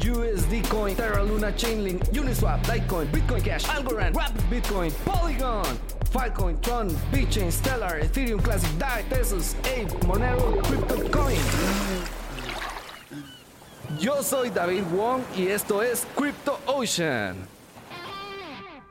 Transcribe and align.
USD 0.00 0.66
Coin, 0.70 0.96
Terra 0.96 1.22
Luna, 1.22 1.52
Chainlink, 1.52 2.00
Uniswap, 2.12 2.64
Litecoin, 2.66 3.06
Bitcoin 3.12 3.44
Cash, 3.44 3.64
Algorand, 3.68 4.16
Rapid 4.16 4.42
Bitcoin, 4.50 4.92
Polygon, 5.04 5.64
Filecoin, 6.10 6.60
Tron, 6.62 6.88
BitChain, 7.12 7.52
Stellar, 7.52 8.00
Ethereum 8.00 8.42
Classic, 8.42 8.70
DAI, 8.78 9.02
Tesos, 9.10 9.54
Ape, 9.60 9.92
Monero, 10.06 10.56
CryptoCoin. 10.62 11.38
Yo 13.98 14.22
soy 14.22 14.48
David 14.50 14.84
Wong 14.94 15.22
y 15.36 15.48
esto 15.48 15.82
es 15.82 16.06
Crypto 16.16 16.58
Ocean. 16.66 17.36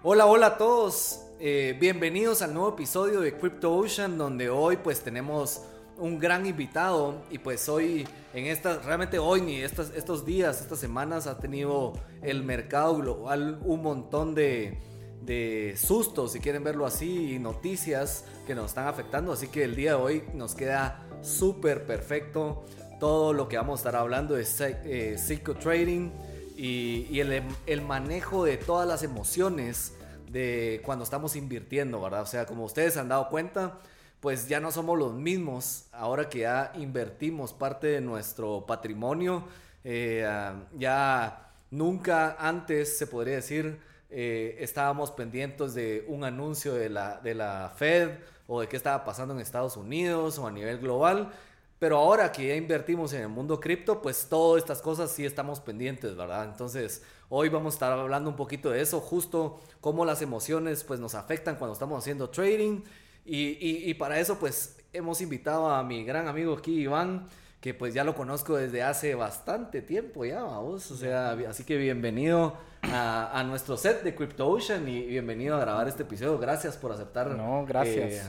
Hola, 0.03 0.28
hola 0.28 0.45
a 0.48 0.58
todos. 0.58 1.22
Eh, 1.39 1.76
bienvenidos 1.80 2.41
al 2.41 2.53
nuevo 2.53 2.70
episodio 2.70 3.22
de 3.22 3.34
Crypto 3.34 3.73
Ocean, 3.76 4.17
donde 4.17 4.50
hoy 4.50 4.78
pues 4.78 5.02
tenemos 5.02 5.64
un 5.99 6.17
gran 6.17 6.45
invitado 6.45 7.21
y 7.30 7.38
pues 7.38 7.70
hoy, 7.70 8.08
en 8.34 8.45
estas, 8.45 8.85
realmente 8.85 9.20
hoy 9.20 9.41
ni 9.41 9.58
estos 9.58 10.25
días, 10.25 10.61
estas 10.61 10.80
semanas 10.80 11.28
ha 11.28 11.38
tenido 11.38 11.94
el 12.22 12.44
mercado 12.44 12.97
global 12.97 13.59
un 13.64 13.81
montón 13.81 14.33
de, 14.33 14.80
de 15.22 15.75
sustos, 15.78 16.31
si 16.31 16.39
quieren 16.39 16.64
verlo 16.64 16.86
así, 16.86 17.36
y 17.36 17.39
noticias 17.39 18.25
que 18.47 18.56
nos 18.56 18.67
están 18.67 18.88
afectando. 18.88 19.31
Así 19.31 19.47
que 19.47 19.64
el 19.64 19.75
día 19.75 19.91
de 19.91 20.02
hoy 20.02 20.23
nos 20.33 20.56
queda 20.56 21.06
súper 21.22 21.86
perfecto. 21.86 22.66
Todo 23.00 23.34
lo 23.34 23.47
que 23.47 23.58
vamos 23.58 23.80
a 23.80 23.81
estar 23.81 23.95
hablando 23.95 24.38
es 24.38 24.59
eh, 24.61 25.17
trading 25.61 26.11
y, 26.58 27.08
y 27.09 27.19
el, 27.19 27.44
el, 27.66 27.81
manejo 27.81 28.44
de 28.44 28.58
todas 28.58 28.88
las 28.88 29.03
emociones 29.03 29.94
de 30.30 30.81
cuando 30.86 31.03
estamos 31.03 31.36
invirtiendo, 31.36 32.02
¿verdad? 32.02 32.23
O 32.23 32.25
sea, 32.25 32.45
como 32.45 32.66
ustedes 32.66 32.97
han 32.97 33.08
dado 33.08 33.30
cuenta, 33.30 33.80
pues 34.20 34.48
ya 34.48 34.59
no 34.59 34.72
somos 34.72 34.98
los 34.98 35.14
mismos 35.14 35.86
ahora 35.92 36.30
que 36.30 36.39
ya 36.39 36.72
invertimos 36.75 37.53
parte 37.53 37.88
de 37.88 38.02
nuestro 38.02 38.66
patrimonio. 38.66 39.45
Eh, 39.84 40.25
ah, 40.28 40.56
ya 40.78 41.52
nunca 41.72 42.36
antes 42.40 42.97
se 42.97 43.08
podría 43.08 43.36
decir 43.36 43.80
eh, 44.12 44.58
estábamos 44.59 45.12
pendientes 45.12 45.75
de 45.75 46.03
un 46.08 46.23
anuncio 46.23 46.73
de 46.73 46.90
la, 46.90 47.20
de 47.22 47.36
la 47.36 47.72
Fed 47.75 48.09
o 48.47 48.62
de 48.62 48.67
qué 48.67 48.75
estaba 48.75 49.06
pasando 49.06 49.34
en 49.36 49.40
Estados 49.40 49.78
Unidos 49.78 50.40
o 50.40 50.47
a 50.47 50.52
nivel 50.52 50.80
global. 50.80 51.31
Pero 51.78 51.97
ahora 51.97 52.31
que 52.31 52.47
ya 52.47 52.56
invertimos 52.56 53.14
en 53.14 53.22
el 53.22 53.30
mundo 53.30 53.59
cripto, 53.59 54.02
pues 54.02 54.28
todas 54.28 54.62
estas 54.62 54.81
cosas 54.81 55.12
sí 55.12 55.25
estamos 55.25 55.62
pendientes, 55.62 56.16
¿verdad? 56.16 56.44
Entonces, 56.45 57.03
hoy 57.30 57.47
vamos 57.47 57.73
a 57.73 57.75
estar 57.75 57.92
hablando 57.94 58.30
un 58.30 58.36
poquito 58.36 58.70
de 58.72 58.81
eso, 58.81 59.00
justo 59.00 59.62
cómo 59.80 60.03
las 60.03 60.22
emociones 60.22 60.84
pues 60.84 61.00
nos 61.00 61.16
afectan 61.16 61.56
cuando 61.56 61.73
estamos 61.73 62.00
haciendo 62.00 62.30
trading 62.30 62.81
y, 63.30 63.94
para 63.95 64.19
eso 64.19 64.39
pues 64.39 64.77
hemos 64.94 65.22
invitado 65.22 65.69
a 65.69 65.83
mi 65.83 66.03
gran 66.03 66.27
amigo 66.27 66.53
aquí, 66.55 66.81
Iván, 66.81 67.27
que 67.61 67.73
pues 67.73 67.94
ya 67.94 68.03
lo 68.03 68.16
conozco 68.16 68.55
desde 68.55 68.83
hace 68.83 69.16
bastante 69.16 69.81
tiempo 69.81 70.25
ya, 70.25 70.41
vamos. 70.41 70.89
O 70.91 70.95
sea, 70.95 71.31
así 71.47 71.63
que 71.63 71.77
bienvenido 71.77 72.57
a, 72.81 73.44
nuestro 73.45 73.77
set 73.77 74.03
de 74.03 74.16
Crypto 74.16 74.47
Ocean 74.47 74.88
y 74.88 75.06
bienvenido 75.06 75.56
a 75.56 75.59
grabar 75.59 75.88
este 75.88 76.03
episodio. 76.03 76.39
Gracias 76.39 76.78
por 76.78 76.91
aceptar. 76.91 77.28
No, 77.29 77.66
gracias. 77.66 78.13
Eh, 78.13 78.22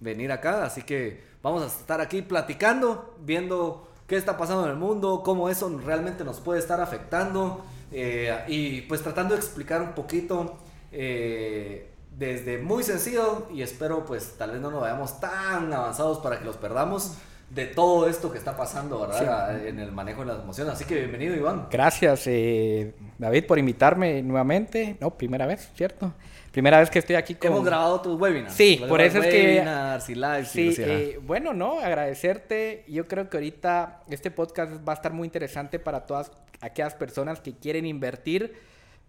venir 0.00 0.32
acá. 0.32 0.64
Así 0.64 0.82
que 0.82 1.22
vamos 1.42 1.62
a 1.62 1.66
estar 1.66 2.00
aquí 2.00 2.22
platicando, 2.22 3.16
viendo 3.20 3.88
qué 4.06 4.16
está 4.16 4.36
pasando 4.36 4.64
en 4.64 4.70
el 4.70 4.76
mundo, 4.76 5.22
cómo 5.24 5.48
eso 5.48 5.80
realmente 5.84 6.24
nos 6.24 6.40
puede 6.40 6.58
estar 6.58 6.80
afectando 6.80 7.64
eh, 7.92 8.44
y 8.48 8.82
pues 8.82 9.02
tratando 9.02 9.34
de 9.34 9.40
explicar 9.40 9.80
un 9.80 9.92
poquito. 9.92 10.58
Eh, 10.90 11.91
desde 12.18 12.58
muy 12.58 12.82
sencillo 12.82 13.48
y 13.52 13.62
espero 13.62 14.04
pues 14.04 14.34
tal 14.38 14.52
vez 14.52 14.60
no 14.60 14.70
nos 14.70 14.82
vayamos 14.82 15.20
tan 15.20 15.72
avanzados 15.72 16.18
para 16.18 16.38
que 16.38 16.44
los 16.44 16.56
perdamos 16.56 17.16
de 17.50 17.66
todo 17.66 18.08
esto 18.08 18.32
que 18.32 18.38
está 18.38 18.56
pasando, 18.56 19.00
¿verdad? 19.00 19.66
En 19.66 19.78
el 19.78 19.92
manejo 19.92 20.20
de 20.20 20.28
las 20.28 20.42
emociones. 20.42 20.72
Así 20.72 20.86
que 20.86 20.94
bienvenido, 20.94 21.36
Iván. 21.36 21.66
Gracias, 21.70 22.26
eh, 22.26 22.94
David, 23.18 23.44
por 23.44 23.58
invitarme 23.58 24.22
nuevamente. 24.22 24.96
No, 25.00 25.10
primera 25.10 25.44
vez, 25.46 25.70
¿cierto? 25.74 26.14
Primera 26.50 26.78
vez 26.80 26.88
que 26.88 26.98
estoy 26.98 27.16
aquí 27.16 27.34
con... 27.34 27.50
Hemos 27.50 27.64
grabado 27.64 28.00
tus 28.00 28.18
webinars. 28.18 28.54
Sí, 28.54 28.82
por 28.88 29.02
eso 29.02 29.18
es 29.18 29.26
que... 29.26 29.56
Webinars 29.56 30.08
y 30.08 30.14
lives. 30.14 30.48
Sí, 30.48 30.74
eh, 30.78 31.18
bueno, 31.22 31.52
no, 31.52 31.80
agradecerte. 31.80 32.84
Yo 32.88 33.06
creo 33.06 33.28
que 33.28 33.36
ahorita 33.36 34.02
este 34.08 34.30
podcast 34.30 34.72
va 34.86 34.92
a 34.92 34.96
estar 34.96 35.12
muy 35.12 35.26
interesante 35.26 35.78
para 35.78 36.06
todas 36.06 36.30
aquellas 36.60 36.94
personas 36.94 37.40
que 37.40 37.54
quieren 37.54 37.84
invertir 37.84 38.54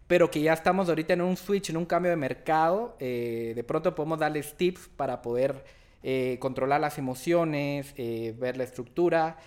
pero 0.07 0.29
que 0.29 0.41
ya 0.41 0.53
estamos 0.53 0.89
ahorita 0.89 1.13
en 1.13 1.21
un 1.21 1.37
switch, 1.37 1.69
en 1.69 1.77
un 1.77 1.85
cambio 1.85 2.11
de 2.11 2.17
mercado, 2.17 2.95
eh, 2.99 3.53
de 3.55 3.63
pronto 3.63 3.95
podemos 3.95 4.19
darles 4.19 4.55
tips 4.55 4.89
para 4.95 5.21
poder 5.21 5.63
eh, 6.03 6.37
controlar 6.39 6.81
las 6.81 6.97
emociones, 6.97 7.93
eh, 7.97 8.35
ver 8.37 8.57
la 8.57 8.65
estructura. 8.65 9.37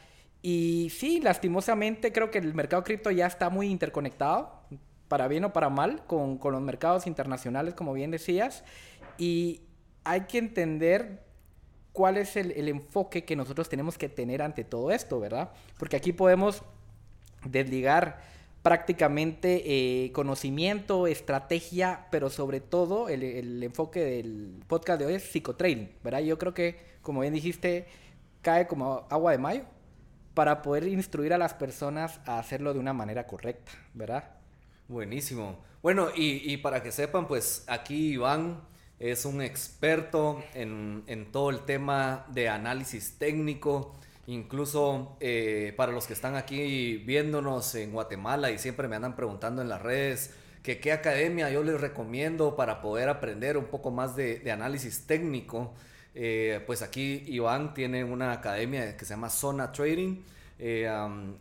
Y 0.41 0.91
sí, 0.91 1.21
lastimosamente 1.21 2.13
creo 2.13 2.31
que 2.31 2.39
el 2.39 2.55
mercado 2.55 2.83
cripto 2.83 3.11
ya 3.11 3.27
está 3.27 3.51
muy 3.51 3.69
interconectado, 3.69 4.63
para 5.09 5.29
bien 5.29 5.45
o 5.45 5.53
para 5.53 5.69
mal, 5.69 6.05
con, 6.07 6.39
con 6.39 6.53
los 6.53 6.63
mercados 6.63 7.07
internacionales, 7.07 7.75
como 7.75 7.93
bien 7.93 8.11
decías. 8.11 8.65
Y 9.19 9.61
hay 10.05 10.23
que 10.23 10.39
entender 10.39 11.23
cuál 11.93 12.17
es 12.17 12.37
el, 12.37 12.53
el, 12.53 12.69
enfoque 12.69 13.25
que 13.25 13.37
nosotros 13.37 13.69
tenemos 13.69 13.99
que 13.99 14.09
tener 14.09 14.43
ante 14.43 14.65
todo 14.65 14.91
esto, 14.91 15.21
¿verdad? 15.21 15.51
Porque 15.79 15.97
aquí 15.97 16.13
podemos 16.13 16.63
desligar 17.45 18.21
prácticamente 18.67 19.63
eh, 19.65 20.11
conocimiento, 20.11 21.07
estrategia, 21.07 22.09
pero 22.11 22.31
sobre 22.31 22.59
todo 22.59 23.09
el, 23.09 23.63
enfoque 23.63 24.01
del 24.01 24.61
podcast 24.67 24.99
de 24.99 25.07
hoy 25.07 25.15
es 25.15 25.23
psicotrading, 25.23 25.89
¿verdad? 26.03 26.19
Yo 26.19 26.37
creo 26.37 26.53
que, 26.53 26.77
como 27.01 27.21
bien 27.21 27.33
dijiste, 27.33 27.87
cae 28.43 28.67
como 28.67 29.07
agua 29.09 29.31
de 29.31 29.39
mayo 29.39 29.63
para 30.35 30.63
poder 30.63 30.89
instruir 30.89 31.33
a 31.33 31.39
las 31.39 31.55
personas 31.55 32.19
a 32.27 32.41
hacerlo 32.41 32.75
de 32.75 32.81
una 32.81 32.93
manera 32.93 33.29
correcta, 33.29 33.71
¿verdad? 33.95 34.33
Buenísimo. 34.89 35.63
Bueno, 35.81 36.09
y, 36.17 36.57
para 36.57 36.83
que 36.83 36.91
sepan, 36.91 37.29
pues 37.29 37.63
aquí 37.69 38.15
Iván 38.15 38.63
es 38.99 39.27
un 39.27 39.43
experto 39.43 40.43
en, 40.55 41.05
en 41.07 41.31
todo 41.31 41.51
el 41.51 41.61
tema 41.61 42.27
de 42.33 42.49
análisis 42.49 43.17
técnico 43.17 43.95
Incluso 44.29 45.17
eh, 45.21 45.73
para 45.77 45.93
los 45.93 46.07
que 46.07 46.13
están 46.13 46.35
aquí 46.35 46.97
viéndonos 46.99 47.75
en 47.77 47.93
Guatemala 47.93 48.51
y 48.51 48.59
siempre 48.59 48.89
me 48.89 48.97
andan 48.97 49.15
preguntando 49.15 49.63
en 49.63 49.69
las 49.69 49.81
redes 49.83 50.35
que 50.65 50.81
qué 50.81 50.91
academia 50.91 51.49
yo 51.49 51.63
les 51.63 51.81
recomiendo 51.81 52.57
para 52.57 52.81
poder 52.81 53.09
aprender 53.09 53.57
un 53.57 53.67
poco 53.67 53.93
más 53.93 54.17
de, 54.17 54.51
análisis 54.51 55.07
técnico. 55.07 55.75
Eh, 56.15 56.61
pues 56.67 56.83
aquí 56.83 57.23
Iván 57.27 57.73
tiene 57.73 58.03
una 58.03 58.33
academia 58.33 58.97
que 58.97 59.05
se 59.05 59.15
llama 59.15 59.31
Zona 59.31 59.71
Trading 59.71 60.23
eh, 60.59 60.91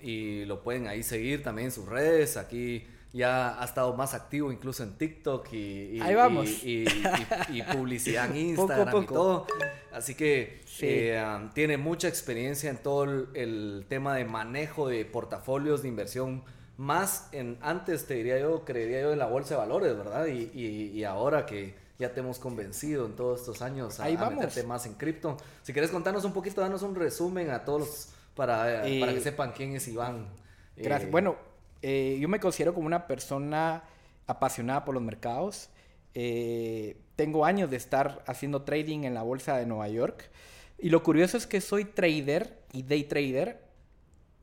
y 0.01 0.45
lo 0.45 0.61
pueden 0.61 0.87
ahí 0.87 1.01
seguir 1.01 1.41
también 1.41 1.67
en 1.67 1.71
sus 1.71 1.87
redes. 1.87 2.37
Aquí 2.37 2.85
ya 3.15 3.61
ha 3.61 3.63
estado 3.63 3.93
más 3.93 4.13
activo 4.13 4.51
incluso 4.51 4.83
en 4.83 4.97
TikTok 4.97 5.47
y, 5.53 6.01
y, 6.01 7.63
publicidad 7.71 8.29
en 8.29 8.35
Instagram 8.49 9.03
y 9.03 9.05
todo. 9.05 9.47
Así 9.93 10.15
que 10.15 10.61
eh, 10.81 11.23
um, 11.25 11.49
tiene 11.51 11.77
mucha 11.77 12.09
experiencia 12.09 12.69
en 12.69 12.77
todo 12.77 13.05
el, 13.33 13.85
tema 13.87 14.15
de 14.15 14.25
manejo 14.25 14.89
de 14.89 15.05
portafolios 15.05 15.81
de 15.83 15.87
inversión. 15.87 16.43
Más 16.75 17.29
en 17.31 17.57
antes 17.61 18.05
te 18.05 18.15
diría 18.15 18.37
yo, 18.37 18.65
creería 18.65 19.03
yo 19.03 19.13
en 19.13 19.19
la 19.19 19.27
bolsa 19.27 19.53
de 19.53 19.59
valores, 19.61 19.95
¿verdad? 19.97 20.25
Y, 20.27 21.01
ahora 21.05 21.45
que 21.45 21.73
ya 21.97 22.13
te 22.13 22.19
hemos 22.19 22.37
convencido 22.37 23.05
en 23.05 23.15
todos 23.15 23.39
estos 23.39 23.61
años 23.61 24.01
a, 24.01 24.09
meterte 24.09 24.63
más 24.63 24.85
en 24.87 24.95
cripto. 24.95 25.37
Si 25.63 25.71
quieres 25.71 25.89
contarnos 25.89 26.25
un 26.25 26.33
poquito, 26.33 26.59
danos 26.59 26.81
un 26.81 26.95
resumen 26.95 27.49
a 27.51 27.63
todos 27.63 28.09
para, 28.35 28.81
para 28.99 29.13
que 29.13 29.21
sepan 29.21 29.53
quién 29.53 29.73
es 29.73 29.87
Iván. 29.87 30.27
Gracias. 30.75 31.07
Eh, 31.07 31.11
bueno, 31.11 31.54
eh, 31.87 32.17
yo 32.19 32.27
me 32.27 32.39
considero 32.39 32.73
como 32.73 32.87
una 32.87 33.05
persona 33.05 33.83
apasionada 34.25 34.83
por 34.85 34.95
los 34.95 35.03
mercados. 35.03 35.69
Eh, 36.15 36.97
tengo 37.15 37.45
años 37.45 37.69
de 37.69 37.77
estar 37.77 38.23
haciendo 38.25 38.63
trading 38.63 39.03
en 39.03 39.13
la 39.13 39.21
bolsa 39.21 39.55
de 39.55 39.67
Nueva 39.67 39.87
York. 39.87 40.31
Y 40.79 40.89
lo 40.89 41.03
curioso 41.03 41.37
es 41.37 41.45
que 41.45 41.61
soy 41.61 41.85
trader 41.85 42.57
y 42.71 42.81
day 42.81 43.03
trader, 43.03 43.61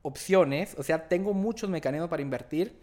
opciones, 0.02 0.76
o 0.78 0.84
sea, 0.84 1.08
tengo 1.08 1.34
muchos 1.34 1.68
mecanismos 1.68 2.08
para 2.08 2.22
invertir. 2.22 2.78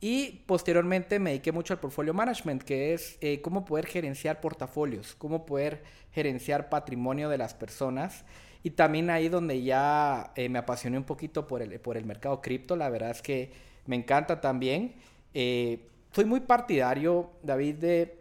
Y 0.00 0.44
posteriormente 0.46 1.18
me 1.18 1.32
dediqué 1.32 1.52
mucho 1.52 1.74
al 1.74 1.80
portfolio 1.80 2.14
management, 2.14 2.62
que 2.62 2.94
es 2.94 3.18
eh, 3.20 3.42
cómo 3.42 3.66
poder 3.66 3.84
gerenciar 3.84 4.40
portafolios, 4.40 5.14
cómo 5.14 5.44
poder 5.44 5.82
gerenciar 6.12 6.70
patrimonio 6.70 7.28
de 7.28 7.36
las 7.36 7.52
personas. 7.52 8.24
Y 8.62 8.70
también 8.70 9.10
ahí 9.10 9.28
donde 9.28 9.62
ya 9.62 10.32
me 10.36 10.58
apasioné 10.58 10.96
un 10.96 11.04
poquito 11.04 11.46
por 11.46 11.60
el, 11.60 11.78
por 11.80 11.98
el 11.98 12.06
mercado 12.06 12.40
cripto, 12.40 12.76
la 12.76 12.88
verdad 12.88 13.10
es 13.10 13.20
que 13.20 13.69
me 13.90 13.96
encanta 13.96 14.40
también. 14.40 14.94
Eh, 15.34 15.88
soy 16.12 16.24
muy 16.24 16.38
partidario, 16.38 17.30
David, 17.42 17.74
de 17.74 18.20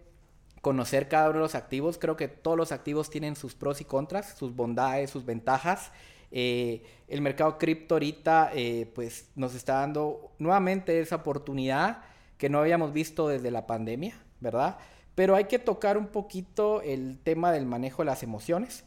conocer 0.62 1.07
cada 1.07 1.30
uno 1.30 1.38
de 1.38 1.44
los 1.44 1.54
activos. 1.54 2.00
Creo 2.00 2.18
que 2.18 2.27
todos 2.27 2.57
los 2.57 2.71
activos 2.71 3.12
tienen 3.12 3.36
sus 3.36 3.54
pros 3.54 3.80
y 3.80 3.86
contras, 3.86 4.36
sus 4.36 4.56
bondades, 4.56 5.12
sus 5.12 5.25
ventajas. 5.25 5.92
Eh, 6.31 6.81
el 7.07 7.21
mercado 7.21 7.60
cripto 7.60 7.94
ahorita 7.94 8.50
eh, 8.56 8.92
pues 8.95 9.30
nos 9.36 9.54
está 9.54 9.74
dando 9.75 10.31
nuevamente 10.39 11.00
esa 11.01 11.18
oportunidad 11.18 12.01
que 12.39 12.50
no 12.50 12.57
habíamos 12.57 12.92
visto 12.92 13.27
desde 13.27 13.51
la 13.51 13.68
pandemia, 13.68 14.19
¿verdad? 14.39 14.80
Pero 15.13 15.36
hay 15.36 15.44
que 15.44 15.60
tocar 15.60 16.00
un 16.00 16.07
poquito 16.07 16.81
el 16.81 17.19
tema 17.19 17.51
del 17.51 17.68
manejo 17.68 18.01
de 18.01 18.07
las 18.07 18.24
emociones. 18.24 18.86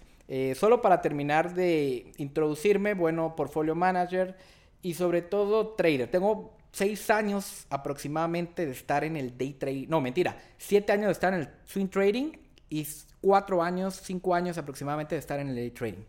Solo 0.55 0.81
para 0.81 1.03
terminar 1.03 1.53
de 1.53 2.11
introducirme, 2.17 2.95
bueno, 2.95 3.37
portfolio 3.37 3.75
manager 3.75 4.35
y 4.81 4.95
sobre 4.95 5.21
todo 5.21 5.75
trader. 5.75 6.11
Tengo 6.11 6.57
seis 6.73 7.11
años 7.11 7.67
aproximadamente 7.69 8.65
de 8.67 8.73
estar 8.73 9.05
en 9.05 9.17
el 9.17 9.37
day 9.37 9.53
trading. 9.53 9.87
No, 9.89 10.01
mentira. 10.01 10.37
Siete 10.57 10.93
años 10.93 11.07
de 11.07 11.13
estar 11.13 11.35
en 11.35 11.41
el 11.41 11.49
swing 11.65 11.89
trading 11.89 12.33
y 12.71 12.87
cuatro 13.21 13.63
años, 13.63 14.01
cinco 14.03 14.35
años 14.35 14.57
aproximadamente 14.59 15.15
de 15.15 15.21
estar 15.21 15.39
en 15.39 15.49
el 15.49 15.55
day 15.55 15.71
trading. 15.71 16.05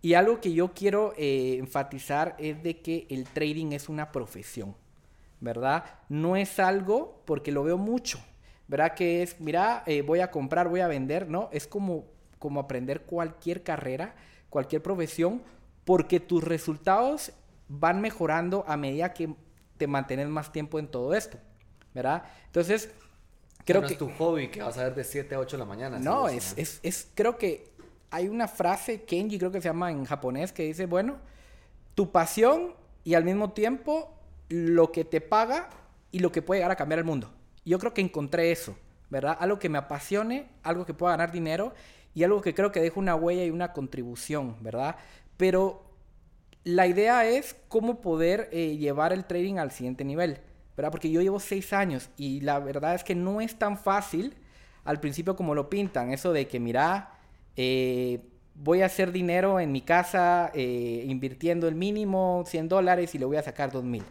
Y 0.00 0.14
algo 0.14 0.40
que 0.40 0.52
yo 0.52 0.72
quiero 0.72 1.14
eh, 1.16 1.56
enfatizar 1.58 2.36
es 2.38 2.62
de 2.62 2.80
que 2.80 3.06
el 3.10 3.24
trading 3.24 3.72
es 3.72 3.88
una 3.88 4.12
profesión, 4.12 4.76
¿verdad? 5.40 5.84
No 6.08 6.36
es 6.36 6.60
algo, 6.60 7.22
porque 7.24 7.50
lo 7.50 7.64
veo 7.64 7.78
mucho, 7.78 8.18
¿verdad? 8.68 8.94
Que 8.94 9.22
es, 9.22 9.40
mira, 9.40 9.82
eh, 9.86 10.02
voy 10.02 10.20
a 10.20 10.30
comprar, 10.30 10.68
voy 10.68 10.80
a 10.80 10.88
vender, 10.88 11.28
¿no? 11.28 11.48
Es 11.52 11.66
como, 11.66 12.04
como 12.38 12.60
aprender 12.60 13.02
cualquier 13.02 13.62
carrera, 13.62 14.14
cualquier 14.50 14.82
profesión, 14.82 15.42
porque 15.86 16.20
tus 16.20 16.44
resultados 16.44 17.32
van 17.68 18.02
mejorando 18.02 18.64
a 18.68 18.76
medida 18.76 19.14
que 19.14 19.34
te 19.76 19.86
mantienes 19.86 20.28
más 20.28 20.52
tiempo 20.52 20.78
en 20.78 20.88
todo 20.88 21.14
esto, 21.14 21.38
¿verdad? 21.92 22.24
Entonces, 22.46 22.90
creo 23.64 23.82
que... 23.82 23.94
es 23.94 23.98
tu 23.98 24.10
hobby 24.10 24.48
que 24.48 24.62
vas 24.62 24.78
a 24.78 24.84
ver 24.84 24.94
de 24.94 25.04
7 25.04 25.34
a 25.34 25.40
8 25.40 25.56
de 25.56 25.58
la 25.58 25.64
mañana. 25.64 25.98
No, 25.98 26.28
es, 26.28 26.54
es, 26.56 26.80
es, 26.82 27.08
creo 27.14 27.36
que 27.38 27.72
hay 28.10 28.28
una 28.28 28.46
frase, 28.46 29.02
Kenji 29.02 29.38
creo 29.38 29.50
que 29.50 29.60
se 29.60 29.68
llama 29.68 29.90
en 29.90 30.04
japonés, 30.04 30.52
que 30.52 30.62
dice, 30.64 30.86
bueno, 30.86 31.16
tu 31.94 32.12
pasión 32.12 32.74
y 33.02 33.14
al 33.14 33.24
mismo 33.24 33.52
tiempo 33.52 34.14
lo 34.48 34.92
que 34.92 35.04
te 35.04 35.20
paga 35.20 35.70
y 36.12 36.20
lo 36.20 36.30
que 36.30 36.42
puede 36.42 36.60
llegar 36.60 36.70
a 36.70 36.76
cambiar 36.76 37.00
el 37.00 37.04
mundo. 37.04 37.30
Yo 37.64 37.78
creo 37.78 37.94
que 37.94 38.00
encontré 38.00 38.52
eso, 38.52 38.76
¿verdad? 39.10 39.36
Algo 39.40 39.58
que 39.58 39.68
me 39.68 39.78
apasione, 39.78 40.48
algo 40.62 40.86
que 40.86 40.94
pueda 40.94 41.12
ganar 41.12 41.32
dinero 41.32 41.74
y 42.14 42.22
algo 42.22 42.40
que 42.40 42.54
creo 42.54 42.70
que 42.70 42.80
deja 42.80 43.00
una 43.00 43.16
huella 43.16 43.44
y 43.44 43.50
una 43.50 43.72
contribución, 43.72 44.56
¿verdad? 44.60 44.96
Pero 45.36 45.83
la 46.64 46.86
idea 46.86 47.26
es 47.26 47.56
cómo 47.68 48.00
poder 48.00 48.48
eh, 48.52 48.76
llevar 48.76 49.12
el 49.12 49.24
trading 49.26 49.56
al 49.56 49.70
siguiente 49.70 50.04
nivel, 50.04 50.38
¿verdad? 50.76 50.90
Porque 50.90 51.10
yo 51.10 51.20
llevo 51.20 51.38
seis 51.38 51.72
años 51.72 52.08
y 52.16 52.40
la 52.40 52.58
verdad 52.58 52.94
es 52.94 53.04
que 53.04 53.14
no 53.14 53.40
es 53.40 53.58
tan 53.58 53.78
fácil 53.78 54.34
al 54.84 55.00
principio 55.00 55.36
como 55.36 55.54
lo 55.54 55.70
pintan, 55.70 56.12
eso 56.12 56.32
de 56.32 56.46
que 56.46 56.60
mira, 56.60 57.18
eh, 57.56 58.20
voy 58.54 58.82
a 58.82 58.86
hacer 58.86 59.12
dinero 59.12 59.60
en 59.60 59.72
mi 59.72 59.80
casa 59.80 60.50
eh, 60.54 61.04
invirtiendo 61.06 61.68
el 61.68 61.74
mínimo 61.74 62.44
100 62.46 62.68
dólares 62.68 63.14
y 63.14 63.18
le 63.18 63.24
voy 63.24 63.36
a 63.36 63.42
sacar 63.42 63.72
2 63.72 63.84
mil. 63.84 64.04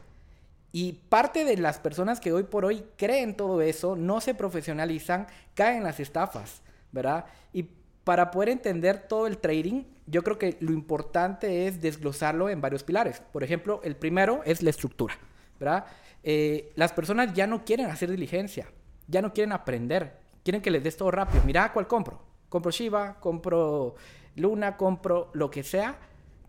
Y 0.71 0.93
parte 1.09 1.45
de 1.45 1.57
las 1.57 1.77
personas 1.77 2.19
que 2.19 2.33
hoy 2.33 2.43
por 2.43 2.65
hoy 2.65 2.83
creen 2.97 3.35
todo 3.35 3.61
eso, 3.61 3.95
no 3.95 4.21
se 4.21 4.33
profesionalizan, 4.33 5.27
caen 5.53 5.77
en 5.77 5.83
las 5.83 5.99
estafas, 5.99 6.63
¿verdad? 6.91 7.25
Y 7.53 7.67
para 8.03 8.31
poder 8.31 8.49
entender 8.49 9.07
todo 9.07 9.27
el 9.27 9.37
trading, 9.37 9.83
yo 10.05 10.23
creo 10.23 10.37
que 10.37 10.57
lo 10.59 10.71
importante 10.71 11.67
es 11.67 11.81
desglosarlo 11.81 12.49
en 12.49 12.61
varios 12.61 12.83
pilares. 12.83 13.21
Por 13.31 13.43
ejemplo, 13.43 13.81
el 13.83 13.95
primero 13.95 14.41
es 14.45 14.61
la 14.61 14.69
estructura, 14.69 15.17
¿verdad? 15.59 15.85
Eh, 16.23 16.71
las 16.75 16.93
personas 16.93 17.33
ya 17.33 17.47
no 17.47 17.63
quieren 17.65 17.89
hacer 17.89 18.09
diligencia, 18.09 18.67
ya 19.07 19.21
no 19.21 19.33
quieren 19.33 19.51
aprender, 19.51 20.17
quieren 20.43 20.61
que 20.61 20.71
les 20.71 20.83
des 20.83 20.97
todo 20.97 21.11
rápido. 21.11 21.43
Mira, 21.45 21.71
¿cuál 21.73 21.87
compro? 21.87 22.21
Compro 22.49 22.71
Shiba, 22.71 23.19
compro 23.19 23.95
Luna, 24.35 24.77
compro 24.77 25.31
lo 25.33 25.49
que 25.49 25.63
sea, 25.63 25.97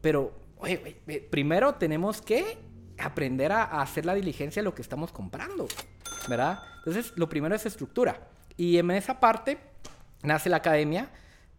pero 0.01 0.33
oye, 0.59 1.01
primero 1.31 1.75
tenemos 1.75 2.21
que 2.21 2.59
aprender 2.99 3.53
a, 3.53 3.65
a, 3.65 3.83
hacer 3.83 4.07
la 4.07 4.15
diligencia 4.15 4.63
de 4.63 4.65
lo 4.65 4.75
que 4.75 4.83
estamos 4.83 5.13
comprando, 5.13 5.67
¿verdad? 6.29 6.61
Entonces, 6.79 7.13
lo 7.17 7.29
primero 7.29 7.55
es 7.55 7.67
estructura. 7.67 8.29
Y 8.57 8.79
en 8.79 8.91
esa 8.93 9.19
parte 9.19 9.59
nace 10.23 10.49
la 10.49 10.59
academia, 10.59 11.11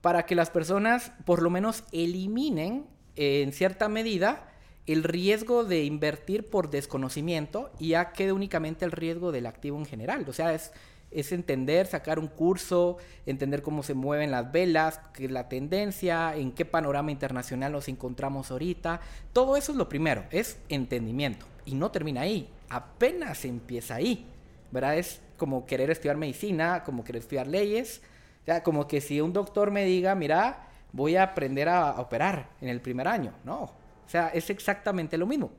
para 0.05 0.27
que 0.27 0.35
las 0.35 0.51
personas 0.51 1.11
por 1.25 1.41
lo 1.41 1.49
menos 1.49 1.83
eliminen 1.91 2.85
en 3.15 3.51
cierta 3.51 3.89
medida 3.89 4.47
el 4.85 5.03
riesgo 5.03 5.63
de 5.63 5.83
invertir 5.83 6.47
por 6.47 6.69
desconocimiento 6.69 7.71
y 7.79 7.87
ya 7.87 8.11
quede 8.11 8.31
únicamente 8.31 8.85
el 8.85 8.91
riesgo 8.91 9.31
del 9.31 9.47
activo 9.47 9.79
en 9.79 9.87
general. 9.87 10.23
O 10.29 10.31
sea, 10.31 10.53
es, 10.53 10.71
es 11.09 11.31
entender, 11.31 11.87
sacar 11.87 12.19
un 12.19 12.27
curso, 12.27 12.97
entender 13.25 13.63
cómo 13.63 13.81
se 13.81 13.95
mueven 13.95 14.29
las 14.29 14.51
velas, 14.51 14.99
qué 15.11 15.25
es 15.25 15.31
la 15.31 15.49
tendencia, 15.49 16.35
en 16.35 16.51
qué 16.51 16.65
panorama 16.65 17.09
internacional 17.09 17.71
nos 17.71 17.87
encontramos 17.87 18.51
ahorita. 18.51 19.01
Todo 19.33 19.57
eso 19.57 19.71
es 19.71 19.77
lo 19.79 19.89
primero, 19.89 20.25
es 20.29 20.59
entendimiento. 20.69 21.47
Y 21.65 21.73
no 21.73 21.89
termina 21.89 22.21
ahí, 22.21 22.47
apenas 22.69 23.43
empieza 23.43 23.95
ahí. 23.95 24.27
¿Verdad? 24.69 24.99
Es 24.99 25.19
como 25.37 25.65
querer 25.65 25.89
estudiar 25.89 26.17
medicina, 26.17 26.83
como 26.83 27.03
querer 27.03 27.23
estudiar 27.23 27.47
leyes 27.47 28.03
o 28.45 28.51
sea, 28.53 28.61
como 28.61 28.87
que 28.87 29.01
si 29.01 29.19
un 29.21 29.33
doctor 29.33 29.71
me 29.71 29.85
diga, 29.85 30.13
mira, 30.13 30.67
voy 30.91 31.15
a 31.15 31.23
aprender 31.23 31.67
a, 31.67 31.99
operar 31.99 32.51
en 32.61 32.69
el 32.69 32.79
primer 32.79 33.07
año. 33.07 33.33
No, 33.43 33.63
o 33.63 33.73
sea, 34.05 34.27
es 34.27 34.51
exactamente 34.51 35.17
lo 35.17 35.25
mismo. 35.25 35.51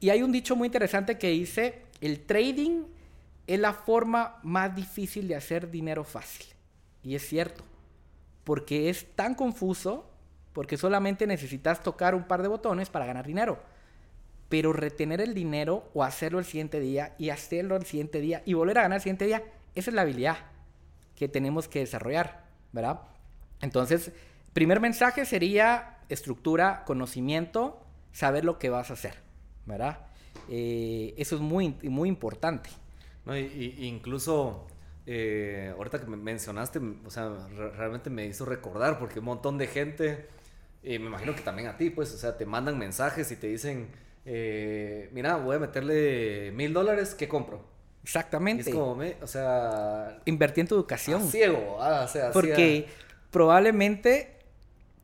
Y 0.00 0.10
hay 0.10 0.22
un 0.22 0.30
dicho 0.30 0.54
muy 0.54 0.66
interesante 0.66 1.16
que 1.16 1.30
dice, 1.30 1.86
el 2.02 2.26
trading 2.26 2.82
es 3.46 3.58
la 3.58 3.72
forma 3.72 4.38
más 4.42 4.76
difícil 4.76 5.28
de 5.28 5.34
hacer 5.34 5.70
dinero 5.70 6.04
fácil. 6.04 6.44
Y 7.02 7.14
es 7.14 7.26
cierto, 7.26 7.64
porque 8.44 8.90
es 8.90 9.06
tan 9.16 9.34
confuso, 9.34 10.10
porque 10.52 10.76
solamente 10.76 11.26
necesitas 11.26 11.82
tocar 11.82 12.14
un 12.14 12.24
par 12.24 12.42
de 12.42 12.48
botones 12.48 12.90
para 12.90 13.06
ganar 13.06 13.26
dinero. 13.26 13.62
Pero 14.50 14.74
retener 14.74 15.22
el 15.22 15.32
dinero 15.32 15.88
o 15.94 16.04
hacerlo 16.04 16.38
el 16.38 16.44
siguiente 16.44 16.80
día 16.80 17.14
y 17.16 17.30
hacerlo 17.30 17.76
el 17.76 17.86
siguiente 17.86 18.20
día 18.20 18.42
y 18.44 18.52
volver 18.52 18.76
a 18.76 18.82
ganar 18.82 18.96
el 18.96 19.02
siguiente 19.02 19.24
día, 19.24 19.42
esa 19.74 19.90
es 19.90 19.94
la 19.94 20.02
habilidad 20.02 20.49
que 21.20 21.28
tenemos 21.28 21.68
que 21.68 21.80
desarrollar, 21.80 22.46
¿verdad? 22.72 23.02
Entonces, 23.60 24.10
primer 24.54 24.80
mensaje 24.80 25.26
sería 25.26 25.98
estructura, 26.08 26.82
conocimiento, 26.86 27.84
saber 28.10 28.42
lo 28.42 28.58
que 28.58 28.70
vas 28.70 28.88
a 28.88 28.94
hacer, 28.94 29.16
¿verdad? 29.66 29.98
Eh, 30.48 31.12
eso 31.18 31.34
es 31.36 31.42
muy, 31.42 31.76
muy 31.82 32.08
importante. 32.08 32.70
No, 33.26 33.36
y, 33.36 33.76
incluso 33.80 34.66
eh, 35.04 35.74
ahorita 35.76 36.00
que 36.00 36.06
me 36.06 36.16
mencionaste, 36.16 36.80
o 37.04 37.10
sea, 37.10 37.28
realmente 37.76 38.08
me 38.08 38.24
hizo 38.24 38.46
recordar 38.46 38.98
porque 38.98 39.18
un 39.18 39.26
montón 39.26 39.58
de 39.58 39.66
gente, 39.66 40.26
y 40.82 40.98
me 40.98 41.08
imagino 41.08 41.34
que 41.34 41.42
también 41.42 41.68
a 41.68 41.76
ti, 41.76 41.90
pues, 41.90 42.14
o 42.14 42.16
sea, 42.16 42.38
te 42.38 42.46
mandan 42.46 42.78
mensajes 42.78 43.30
y 43.30 43.36
te 43.36 43.48
dicen, 43.48 43.88
eh, 44.24 45.10
mira, 45.12 45.36
voy 45.36 45.56
a 45.56 45.58
meterle 45.58 46.50
mil 46.52 46.72
dólares, 46.72 47.14
¿qué 47.14 47.28
compro? 47.28 47.62
Exactamente. 48.02 48.70
es 48.70 48.74
como, 48.74 49.02
o 49.22 49.26
sea... 49.26 50.18
Invertir 50.24 50.62
en 50.62 50.68
tu 50.68 50.74
educación. 50.74 51.28
ciego, 51.28 51.78
ah, 51.80 52.02
o 52.04 52.08
sea, 52.08 52.30
Porque 52.32 52.86
probablemente 53.30 54.38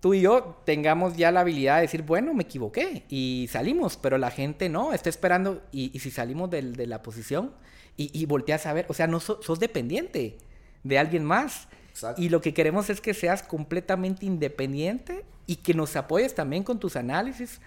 tú 0.00 0.14
y 0.14 0.22
yo 0.22 0.60
tengamos 0.64 1.16
ya 1.16 1.30
la 1.30 1.40
habilidad 1.40 1.76
de 1.76 1.82
decir, 1.82 2.02
bueno, 2.02 2.34
me 2.34 2.44
equivoqué 2.44 3.04
y 3.08 3.48
salimos, 3.50 3.96
pero 3.96 4.18
la 4.18 4.30
gente 4.30 4.68
no, 4.68 4.92
está 4.92 5.08
esperando 5.08 5.62
y, 5.72 5.98
si 5.98 6.10
salimos 6.10 6.50
de, 6.50 6.62
de 6.62 6.86
la 6.86 7.02
posición 7.02 7.52
y, 7.96 8.10
y, 8.18 8.26
volteas 8.26 8.66
a 8.66 8.72
ver, 8.72 8.86
o 8.88 8.94
sea, 8.94 9.06
no 9.06 9.20
sos 9.20 9.58
dependiente 9.58 10.36
de 10.84 10.98
alguien 10.98 11.24
más. 11.24 11.68
Exacto. 11.90 12.20
Y 12.20 12.28
lo 12.28 12.42
que 12.42 12.52
queremos 12.52 12.90
es 12.90 13.00
que 13.00 13.14
seas 13.14 13.42
completamente 13.42 14.26
independiente 14.26 15.24
y 15.46 15.56
que 15.56 15.72
nos 15.72 15.96
apoyes 15.96 16.34
también 16.34 16.62
con 16.62 16.78
tus 16.78 16.96
análisis 16.96 17.60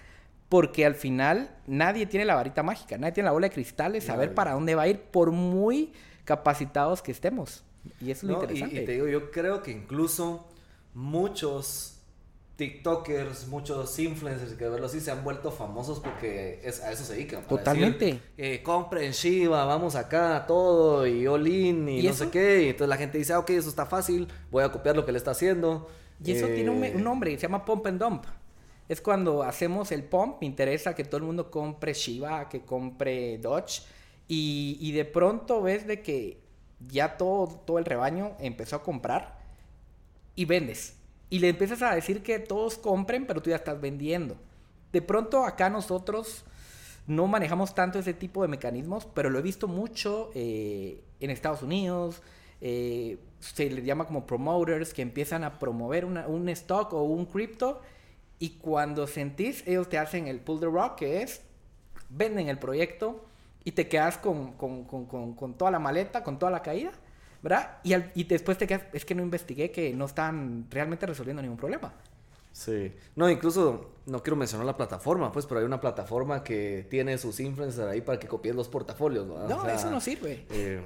porque 0.49 0.85
al 0.85 0.95
final 0.95 1.55
nadie 1.67 2.07
tiene 2.07 2.25
la 2.25 2.35
varita 2.35 2.63
mágica, 2.63 2.97
nadie 2.97 3.13
tiene 3.13 3.27
la 3.27 3.31
bola 3.31 3.47
de 3.47 3.53
cristal 3.53 3.93
de 3.93 4.01
saber 4.01 4.33
para 4.33 4.53
dónde 4.53 4.73
va 4.73 4.83
a 4.83 4.87
ir 4.87 4.99
por 4.99 5.31
muy 5.31 5.93
capacitados 6.25 7.03
que 7.03 7.11
estemos. 7.11 7.63
Y 8.01 8.11
eso 8.11 8.25
es 8.25 8.31
lo 8.31 8.41
interesante. 8.41 8.81
Y, 8.81 8.85
te 8.85 8.91
digo, 8.93 9.07
yo 9.07 9.31
creo 9.31 9.61
que 9.61 9.71
incluso 9.71 10.47
muchos 10.95 11.99
TikTokers, 12.55 13.47
muchos 13.47 13.97
influencers, 13.99 14.53
que 14.53 14.67
verlo 14.67 14.87
así, 14.87 14.99
se 14.99 15.11
han 15.11 15.23
vuelto 15.23 15.51
famosos 15.51 15.99
porque 15.99 16.59
es, 16.63 16.81
a 16.81 16.91
eso 16.91 17.05
se 17.05 17.13
dedican. 17.13 17.47
Totalmente. 17.47 18.19
eh, 18.35 18.61
compren 18.63 19.11
Shiba, 19.11 19.65
vamos 19.65 19.95
acá, 19.95 20.45
todo, 20.47 21.05
y 21.05 21.27
Olin, 21.27 21.87
y, 21.87 22.01
no 22.01 22.13
sé 22.13 22.29
qué. 22.29 22.63
Y 22.63 22.69
entonces 22.69 22.89
la 22.89 22.97
gente 22.97 23.19
dice, 23.19 23.33
ah, 23.33 23.39
ok, 23.39 23.51
eso 23.51 23.69
está 23.69 23.85
fácil, 23.85 24.27
voy 24.51 24.63
a 24.63 24.71
copiar 24.71 24.95
lo 24.95 25.05
que 25.05 25.11
le 25.11 25.19
está 25.19 25.31
haciendo. 25.31 25.87
Y 26.23 26.31
eso 26.31 26.47
tiene 26.47 26.69
un, 26.69 26.83
un, 26.83 27.03
nombre, 27.03 27.33
se 27.35 27.43
llama 27.43 27.63
Pump 27.63 27.85
and 27.85 28.01
Dump 28.01 28.25
es 28.89 29.01
cuando 29.01 29.43
hacemos 29.43 29.91
el 29.91 30.03
pump, 30.03 30.41
me 30.41 30.47
interesa 30.47 30.95
que 30.95 31.03
todo 31.03 31.17
el 31.17 31.23
mundo 31.23 31.51
compre 31.51 31.93
Shiba, 31.93 32.49
que 32.49 32.61
compre 32.61 33.37
Dodge, 33.37 33.83
y, 34.27 34.91
de 34.91 35.05
pronto 35.05 35.61
ves 35.61 35.87
de 35.87 36.01
que 36.01 36.39
ya 36.87 37.17
todo, 37.17 37.47
todo 37.65 37.79
el 37.79 37.85
rebaño 37.85 38.35
empezó 38.39 38.75
a 38.75 38.83
comprar 38.83 39.39
y 40.35 40.45
vendes. 40.45 40.97
Y 41.31 41.39
le 41.39 41.49
empiezas 41.49 41.81
a 41.81 41.95
decir 41.95 42.21
que 42.21 42.37
todos 42.37 42.77
compren, 42.77 43.25
pero 43.25 43.41
tú 43.41 43.49
ya 43.49 43.55
estás 43.55 43.81
vendiendo. 43.81 44.37
De 44.91 45.01
pronto 45.01 45.45
acá 45.45 45.69
nosotros 45.71 46.43
no 47.07 47.25
manejamos 47.25 47.73
tanto 47.73 47.97
ese 47.97 48.13
tipo 48.13 48.43
de 48.43 48.47
mecanismos, 48.47 49.07
pero 49.15 49.31
lo 49.31 49.39
he 49.39 49.43
visto 49.43 49.67
mucho 49.67 50.29
eh, 50.35 51.03
en 51.19 51.31
Estados 51.31 51.63
Unidos. 51.63 52.21
Eh, 52.61 53.17
se 53.39 53.69
les 53.69 53.83
llama 53.83 54.05
como 54.05 54.27
promoters 54.27 54.93
que 54.93 55.01
empiezan 55.01 55.43
a 55.43 55.57
promover 55.57 56.05
un 56.05 56.49
stock 56.49 56.93
o 56.93 57.03
un 57.03 57.25
cripto 57.25 57.81
y 58.39 58.51
cuando 58.51 59.05
sentís, 59.05 59.67
ellos 59.67 59.89
te 59.89 59.97
hacen 59.97 60.27
el 60.27 60.39
pull 60.39 60.59
the 60.59 60.65
rock, 60.65 60.95
que 60.95 61.21
es, 61.21 61.41
venden 62.09 62.47
el 62.47 62.57
proyecto 62.57 63.25
y 63.63 63.73
te 63.73 63.87
quedas 63.87 64.17
con, 64.17 64.53
con, 64.53 64.85
con, 64.85 65.33
con 65.35 65.53
toda 65.55 65.71
la 65.71 65.79
maleta, 65.79 66.23
con 66.23 66.39
toda 66.39 66.51
la 66.51 66.61
caída, 66.61 66.91
¿verdad? 67.41 67.77
Y, 67.83 67.93
y 68.15 68.23
después 68.23 68.57
te 68.57 68.65
quedas, 68.65 68.83
es 68.93 69.03
que 69.05 69.13
no 69.13 69.21
investigué 69.21 69.71
que 69.71 69.93
no 69.93 70.05
están 70.05 70.67
realmente 70.71 71.05
resolviendo 71.05 71.41
ningún 71.41 71.57
problema. 71.57 71.93
Sí. 72.51 72.91
No, 73.15 73.29
incluso 73.29 73.91
no 74.05 74.23
quiero 74.23 74.35
mencionar 74.35 74.65
la 74.65 74.75
plataforma, 74.75 75.31
pues, 75.31 75.45
pero 75.45 75.59
hay 75.59 75.65
una 75.65 75.79
plataforma 75.79 76.43
que 76.43 76.87
tiene 76.89 77.17
sus 77.17 77.39
influencers 77.39 77.87
ahí 77.87 78.01
para 78.01 78.19
que 78.19 78.27
copien 78.27 78.55
los 78.55 78.67
portafolios, 78.67 79.27
¿no? 79.27 79.47
No, 79.47 79.67
eso 79.69 79.91
no 79.91 80.01
sirve. 80.01 80.45
Eh, 80.49 80.81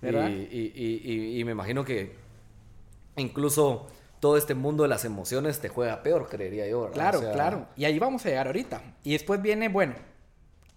¿verdad? 0.00 0.28
Y, 0.28 0.72
y, 0.74 1.40
y, 1.40 1.44
me 1.44 1.52
imagino 1.52 1.84
que 1.84 2.14
incluso 3.16 3.86
todo 4.22 4.36
este 4.36 4.54
mundo 4.54 4.84
de 4.84 4.88
las 4.88 5.04
emociones 5.04 5.58
te 5.58 5.68
juega 5.68 6.04
peor, 6.04 6.28
creería 6.28 6.68
yo. 6.68 6.82
¿verdad? 6.82 6.94
Claro, 6.94 7.32
claro. 7.32 7.66
Y 7.74 7.86
ahí 7.86 7.98
vamos 7.98 8.24
a 8.24 8.28
llegar 8.28 8.46
ahorita. 8.46 8.80
Y 9.02 9.14
después 9.14 9.42
viene, 9.42 9.68
bueno, 9.68 9.96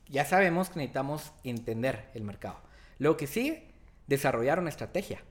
ya 0.10 0.25
sabemos 0.25 0.70
que 0.70 0.80
necesitamos 0.80 1.32
entender 1.44 2.10
el 2.16 2.24
mercado. 2.24 2.58
Lo 2.98 3.18
que 3.18 3.28
sigue, 3.28 3.68
desarrollar 4.08 4.60
una 4.60 4.70
estrategia. 4.70 5.22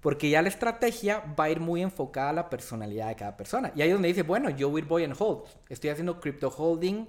Porque 0.00 0.30
ya 0.30 0.40
la 0.40 0.48
estrategia 0.48 1.22
va 1.38 1.44
a 1.44 1.50
ir 1.50 1.60
muy 1.60 1.82
enfocada 1.82 2.30
a 2.30 2.32
la 2.32 2.48
personalidad 2.48 3.08
de 3.08 3.16
cada 3.16 3.36
persona. 3.36 3.70
Y 3.76 3.82
ahí 3.82 3.88
es 3.88 3.94
donde 3.94 4.08
dice, 4.08 4.22
bueno, 4.22 4.48
yo 4.48 4.70
will 4.70 4.86
buy 4.86 5.04
and 5.04 5.14
hold. 5.18 5.44
Estoy 5.68 5.90
haciendo 5.90 6.20
crypto 6.22 6.48
holding. 6.48 7.06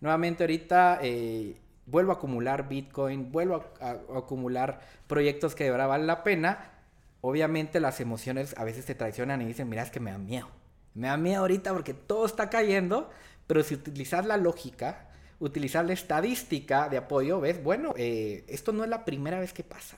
Nuevamente 0.00 0.42
ahorita 0.42 1.00
eh, 1.02 1.60
vuelvo 1.84 2.12
a 2.12 2.14
acumular 2.14 2.66
Bitcoin, 2.66 3.30
vuelvo 3.30 3.62
a, 3.78 3.90
acumular 4.16 4.80
proyectos 5.06 5.54
que 5.54 5.64
de 5.64 5.70
verdad 5.70 5.88
valen 5.88 6.06
la 6.06 6.24
pena. 6.24 6.77
Obviamente 7.20 7.80
las 7.80 8.00
emociones 8.00 8.54
a 8.56 8.64
veces 8.64 8.84
te 8.84 8.94
traicionan 8.94 9.42
y 9.42 9.46
dicen, 9.46 9.68
mira, 9.68 9.82
es 9.82 9.90
que 9.90 10.00
me 10.00 10.12
da 10.12 10.18
miedo. 10.18 10.48
Me 10.94 11.08
da 11.08 11.16
miedo 11.16 11.40
ahorita 11.40 11.72
porque 11.72 11.94
todo 11.94 12.26
está 12.26 12.48
cayendo. 12.50 13.10
Pero 13.46 13.62
si 13.62 13.74
utilizas 13.74 14.26
la 14.26 14.36
lógica, 14.36 15.08
utilizar 15.40 15.84
la 15.84 15.94
estadística 15.94 16.88
de 16.88 16.98
apoyo, 16.98 17.40
ves, 17.40 17.62
bueno, 17.62 17.94
eh, 17.96 18.44
esto 18.48 18.72
no 18.72 18.84
es 18.84 18.90
la 18.90 19.04
primera 19.04 19.40
vez 19.40 19.52
que 19.52 19.64
pasa. 19.64 19.96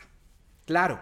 Claro, 0.67 1.01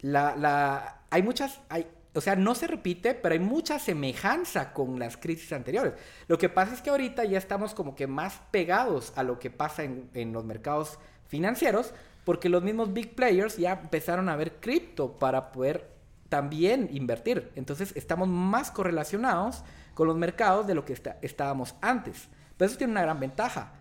la, 0.00 0.36
la, 0.36 1.02
hay 1.10 1.22
muchas, 1.22 1.60
hay, 1.68 1.86
o 2.14 2.20
sea, 2.20 2.36
no 2.36 2.54
se 2.54 2.66
repite, 2.66 3.14
pero 3.14 3.32
hay 3.32 3.40
mucha 3.40 3.78
semejanza 3.78 4.72
con 4.72 4.98
las 4.98 5.16
crisis 5.16 5.52
anteriores. 5.52 5.94
Lo 6.28 6.38
que 6.38 6.48
pasa 6.48 6.74
es 6.74 6.82
que 6.82 6.90
ahorita 6.90 7.24
ya 7.24 7.38
estamos 7.38 7.74
como 7.74 7.96
que 7.96 8.06
más 8.06 8.40
pegados 8.50 9.12
a 9.16 9.22
lo 9.22 9.38
que 9.38 9.50
pasa 9.50 9.82
en, 9.82 10.10
en 10.14 10.32
los 10.32 10.44
mercados 10.44 10.98
financieros, 11.26 11.94
porque 12.24 12.48
los 12.48 12.62
mismos 12.62 12.92
big 12.92 13.14
players 13.14 13.56
ya 13.56 13.72
empezaron 13.72 14.28
a 14.28 14.36
ver 14.36 14.60
cripto 14.60 15.18
para 15.18 15.52
poder 15.52 15.90
también 16.28 16.88
invertir. 16.92 17.50
Entonces 17.56 17.92
estamos 17.96 18.28
más 18.28 18.70
correlacionados 18.70 19.64
con 19.94 20.06
los 20.06 20.16
mercados 20.16 20.66
de 20.66 20.74
lo 20.74 20.84
que 20.84 20.96
estábamos 21.20 21.74
antes. 21.80 22.28
Pero 22.56 22.68
eso 22.68 22.78
tiene 22.78 22.92
una 22.92 23.02
gran 23.02 23.20
ventaja, 23.20 23.72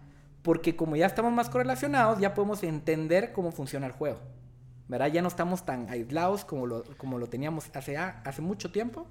porque 0.42 0.76
como 0.76 0.96
ya 0.96 1.06
estamos 1.06 1.32
más 1.32 1.50
correlacionados, 1.50 2.20
ya 2.20 2.34
podemos 2.34 2.64
entender 2.64 3.32
cómo 3.32 3.52
funciona 3.52 3.86
el 3.86 3.94
juego. 3.94 4.20
¿verdad? 4.92 5.08
Ya 5.08 5.22
no 5.22 5.30
estamos 5.30 5.64
tan 5.64 5.90
aislados 5.90 6.44
como 6.44 6.68
lo, 6.68 6.84
como 6.98 7.18
lo 7.18 7.28
teníamos 7.28 7.70
hace, 7.74 7.96
hace 7.96 8.42
mucho 8.42 8.74
tiempo 8.74 9.08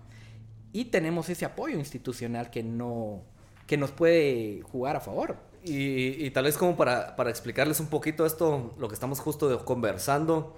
y 0.72 0.84
tenemos 0.86 1.30
ese 1.30 1.46
apoyo 1.46 1.78
institucional 1.78 2.50
que, 2.50 2.62
no, 2.62 3.22
que 3.66 3.78
nos 3.78 3.90
puede 3.90 4.60
jugar 4.60 4.96
a 4.96 5.00
favor. 5.00 5.36
Y, 5.62 6.30
tal 6.30 6.44
vez 6.44 6.56
como 6.56 6.76
para, 6.76 7.16
para, 7.16 7.28
explicarles 7.30 7.80
un 7.80 7.88
poquito 7.88 8.24
esto, 8.24 8.74
lo 8.78 8.88
que 8.88 8.94
estamos 8.94 9.20
justo 9.20 9.64
conversando, 9.64 10.56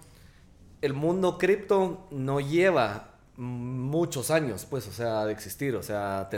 el 0.81 0.95
mundo 0.95 1.39
cripto 1.39 2.07
no 2.11 2.41
lleva 2.41 3.13
muchos 3.37 4.31
años, 4.31 4.67
pues, 4.69 4.87
o 4.87 4.93
sea, 4.93 5.25
de 5.25 5.33
existir, 5.33 5.75
o 5.75 5.83
sea, 5.83 6.29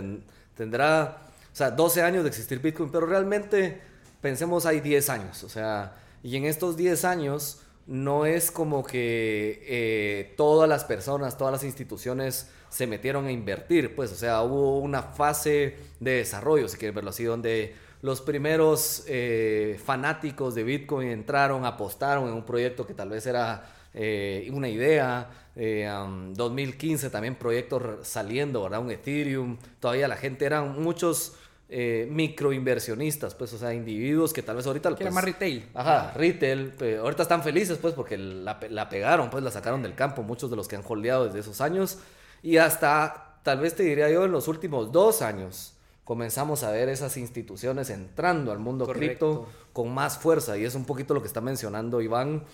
tendrá, 0.54 1.18
o 1.52 1.56
sea, 1.56 1.71
12 1.71 2.02
años 2.02 2.23
de 2.23 2.28
existir 2.30 2.61
Bitcoin, 2.61 2.90
pero 2.90 3.06
realmente 3.06 3.80
pensemos 4.21 4.64
hay 4.64 4.80
10 4.80 5.11
años, 5.11 5.44
o 5.44 5.49
sea, 5.49 5.97
y 6.23 6.37
en 6.37 6.44
estos 6.44 6.76
10 6.76 7.04
años 7.04 7.61
no 7.87 8.25
es 8.25 8.50
como 8.50 8.85
que 8.85 9.62
eh, 9.66 10.35
todas 10.37 10.68
las 10.68 10.85
personas, 10.85 11.37
todas 11.37 11.52
las 11.52 11.64
instituciones 11.64 12.49
se 12.71 12.87
metieron 12.87 13.26
a 13.26 13.33
invertir, 13.33 13.94
pues, 13.94 14.12
o 14.12 14.16
sea, 14.16 14.42
hubo 14.42 14.78
una 14.78 15.02
fase 15.02 15.76
de 16.00 16.12
desarrollo, 16.12 16.68
si 16.68 16.76
quieren 16.76 16.94
verlo 16.94 17.11
así, 17.11 17.25
donde 17.25 17.75
los 18.04 18.20
primeros 18.20 19.04
eh, 19.06 19.80
fanáticos 19.82 20.54
de 20.54 20.62
Bitcoin 20.62 21.08
entraron, 21.08 21.64
apostaron 21.64 22.28
en 22.28 22.34
un 22.34 22.44
proyecto 22.44 22.87
que 22.87 22.92
tal 22.92 23.08
vez 23.08 23.26
era 23.26 23.64
eh, 23.94 24.46
una 24.52 24.68
idea. 24.68 25.30
2015 25.56 27.08
también 27.08 27.37
proyectos 27.37 28.06
saliendo, 28.06 28.62
¿verdad? 28.62 28.80
Un 28.80 28.90
Ethereum. 28.90 29.56
Todavía 29.80 30.06
la 30.06 30.16
gente 30.16 30.44
eran 30.44 30.82
muchos 30.82 31.37
eh, 31.70 32.06
microinversionistas, 32.11 33.34
pues, 33.34 33.54
o 33.54 33.58
sea, 33.58 33.73
individuos 33.73 34.34
que 34.34 34.42
tal 34.42 34.56
vez 34.56 34.66
ahorita... 34.66 34.94
Pues, 34.94 35.11
más 35.11 35.25
retail. 35.25 35.64
Ajá, 35.73 36.12
retail. 36.14 36.75
ahorita 37.00 37.23
están 37.23 37.42
felices, 37.42 37.78
pues, 37.78 37.94
porque 37.94 38.18
la, 38.18 38.61
la, 38.68 38.90
pegaron, 38.90 39.30
pues, 39.30 39.42
la 39.42 39.50
sacaron 39.50 39.82
del 39.82 39.94
campo, 39.94 40.23
muchos 40.23 40.50
de 40.50 40.56
los 40.56 40.68
que 40.68 40.76
han 40.76 40.82
holdeado 40.87 41.25
desde 41.25 41.38
esos 41.38 41.62
años. 41.62 42.00
Y 42.42 42.58
hasta, 42.58 43.38
tal 43.42 43.61
vez 43.61 43.75
te 43.75 43.82
diría 43.82 44.11
yo, 44.11 44.26
en 44.26 44.32
los 44.32 44.46
últimos 44.46 44.92
dos 44.92 45.23
años, 45.23 45.74
comenzamos 46.04 46.62
a 46.62 46.70
ver 46.70 46.88
esas 46.88 47.16
instituciones 47.16 47.90
entrando 47.90 48.52
al 48.52 48.58
mundo 48.58 48.87
cripto 48.87 49.49
con 49.73 49.92
más 49.92 50.18
fuerza. 50.18 50.56
Y 50.56 50.64
es 50.64 50.75
un 50.75 50.84
poquito 50.84 51.14
lo 51.14 51.23
que 51.23 51.28
está 51.28 51.40
mencionando 51.40 52.00
Iván 52.00 52.44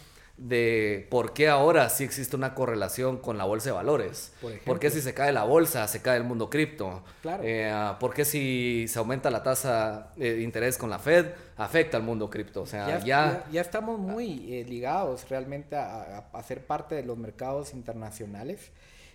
de 0.40 1.07
por 1.11 1.35
qué 1.35 1.50
ahora 1.50 1.90
sí 1.90 2.02
existe 2.02 2.35
una 2.35 2.54
correlación 2.54 3.19
con 3.19 3.37
la 3.37 3.45
bolsa 3.45 3.71
de 3.71 3.73
valores. 3.75 4.33
Por, 4.64 4.78
qué 4.78 4.88
si 4.90 5.02
se 5.02 5.12
cae 5.12 5.33
la 5.33 5.45
bolsa, 5.45 5.87
se 5.87 6.00
cae 6.00 6.16
el 6.16 6.25
mundo 6.25 6.49
cripto? 6.49 7.04
Claro. 7.21 7.42
Eh, 7.45 7.71
¿Por 8.00 8.14
qué 8.14 8.25
si 8.25 8.87
se 8.88 8.99
aumenta 8.99 9.30
la 9.30 9.42
tasa 9.42 10.12
de 10.16 10.40
interés 10.40 10.78
con 10.78 10.88
la 10.88 10.99
Fed, 10.99 11.26
afecta 11.59 11.99
al 11.99 12.04
mundo 12.04 12.30
cripto? 12.30 12.62
O 12.62 12.66
sea, 12.66 13.00
ya... 13.00 13.45
Ya, 13.50 13.61
estamos 13.61 13.99
muy 13.99 14.54
eh, 14.54 14.64
ligados 14.64 15.28
realmente 15.28 15.76
a, 15.76 16.28
a, 16.33 16.42
ser 16.42 16.64
parte 16.64 16.95
de 16.95 17.02
los 17.02 17.19
mercados 17.19 17.75
internacionales. 17.75 18.71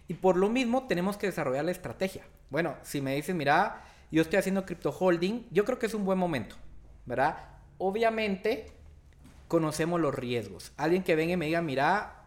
Y 0.07 0.13
por 0.13 0.37
lo 0.37 0.49
mismo 0.49 0.85
tenemos 0.85 1.17
que 1.17 1.25
desarrollar 1.25 1.65
la 1.65 1.71
estrategia. 1.71 2.21
Bueno, 2.51 2.75
si 2.83 3.01
me 3.01 3.15
dices, 3.15 3.33
mira, 3.33 3.81
yo 4.15 4.21
estoy 4.21 4.39
haciendo 4.39 4.65
crypto 4.65 4.95
holding, 4.97 5.45
yo 5.51 5.65
creo 5.65 5.77
que 5.77 5.87
es 5.87 5.93
un 5.93 6.05
buen 6.05 6.17
momento, 6.17 6.55
¿verdad? 7.05 7.35
Obviamente 7.77 8.67
conocemos 9.49 9.99
los 9.99 10.15
riesgos. 10.15 10.71
Alguien 10.77 11.03
que 11.03 11.17
venga 11.17 11.33
y 11.33 11.37
me 11.37 11.47
diga, 11.47 11.61
mira, 11.61 12.23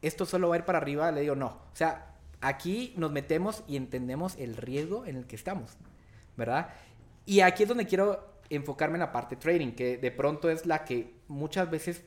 esto 0.00 0.24
solo 0.24 0.48
va 0.48 0.54
a 0.54 0.58
ir 0.60 0.64
para 0.64 0.78
arriba, 0.78 1.12
le 1.12 1.20
digo, 1.20 1.34
no. 1.34 1.48
O 1.48 1.74
sea, 1.76 2.14
aquí 2.40 2.94
nos 2.96 3.12
metemos 3.12 3.64
y 3.68 3.76
entendemos 3.76 4.34
el 4.38 4.56
riesgo 4.56 5.04
en 5.04 5.16
el 5.16 5.26
que 5.26 5.36
estamos, 5.36 5.76
¿verdad? 6.38 6.70
Y 7.26 7.40
aquí 7.40 7.64
es 7.64 7.68
donde 7.68 7.84
quiero 7.84 8.38
enfocarme 8.48 8.94
en 8.94 9.00
la 9.00 9.12
parte 9.12 9.36
trading, 9.36 9.72
que 9.72 9.98
de 9.98 10.10
pronto 10.10 10.48
es 10.48 10.64
la 10.64 10.86
que 10.86 11.12
muchas 11.28 11.70
veces 11.70 12.02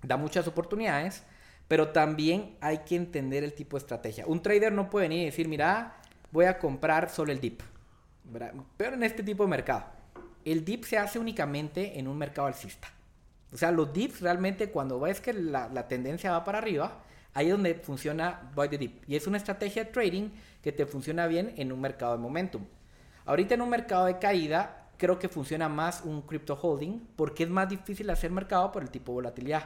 da 0.00 0.16
muchas 0.16 0.48
oportunidades, 0.48 1.24
pero 1.68 1.90
también 1.90 2.56
hay 2.62 2.78
que 2.78 2.96
entender 2.96 3.44
el 3.44 3.52
tipo 3.52 3.76
de 3.76 3.82
estrategia. 3.82 4.24
Un 4.26 4.40
trader 4.40 4.72
no 4.72 4.88
puede 4.88 5.08
venir 5.08 5.24
y 5.24 5.26
decir, 5.26 5.46
mira, 5.46 5.98
voy 6.32 6.46
a 6.46 6.58
comprar 6.58 7.10
solo 7.10 7.32
el 7.32 7.40
dip, 7.42 7.60
¿verdad? 8.24 8.54
Pero 8.76 8.94
en 8.94 9.02
este 9.02 9.22
tipo 9.22 9.44
de 9.44 9.50
mercado. 9.50 9.84
El 10.44 10.64
dip 10.64 10.84
se 10.84 10.98
hace 10.98 11.18
únicamente 11.18 11.98
en 11.98 12.08
un 12.08 12.16
mercado 12.16 12.46
alcista. 12.48 12.88
O 13.52 13.56
sea, 13.56 13.72
los 13.72 13.92
dips 13.92 14.20
realmente 14.20 14.70
cuando 14.70 15.00
ves 15.00 15.20
que 15.20 15.32
la, 15.32 15.88
tendencia 15.88 16.30
va 16.30 16.44
para 16.44 16.58
arriba, 16.58 17.02
ahí 17.34 17.46
es 17.46 17.52
donde 17.52 17.74
funciona 17.74 18.50
buy 18.54 18.68
the 18.68 18.78
dip. 18.78 19.02
Y 19.08 19.16
es 19.16 19.26
una 19.26 19.36
estrategia 19.36 19.84
de 19.84 19.90
trading 19.90 20.30
que 20.62 20.72
te 20.72 20.86
funciona 20.86 21.26
bien 21.26 21.52
en 21.56 21.72
un 21.72 21.80
mercado 21.80 22.12
de 22.12 22.18
momentum. 22.18 22.64
Ahorita 23.26 23.54
en 23.54 23.62
un 23.62 23.70
mercado 23.70 24.06
de 24.06 24.18
caída, 24.18 24.88
creo 24.96 25.18
que 25.18 25.28
funciona 25.28 25.68
más 25.68 26.02
un 26.04 26.22
crypto 26.22 26.58
holding 26.60 27.00
porque 27.16 27.44
es 27.44 27.50
más 27.50 27.68
difícil 27.68 28.08
hacer 28.10 28.30
mercado 28.30 28.70
por 28.70 28.82
el 28.82 28.90
tipo 28.90 29.12
de 29.12 29.16
volatilidad. 29.16 29.64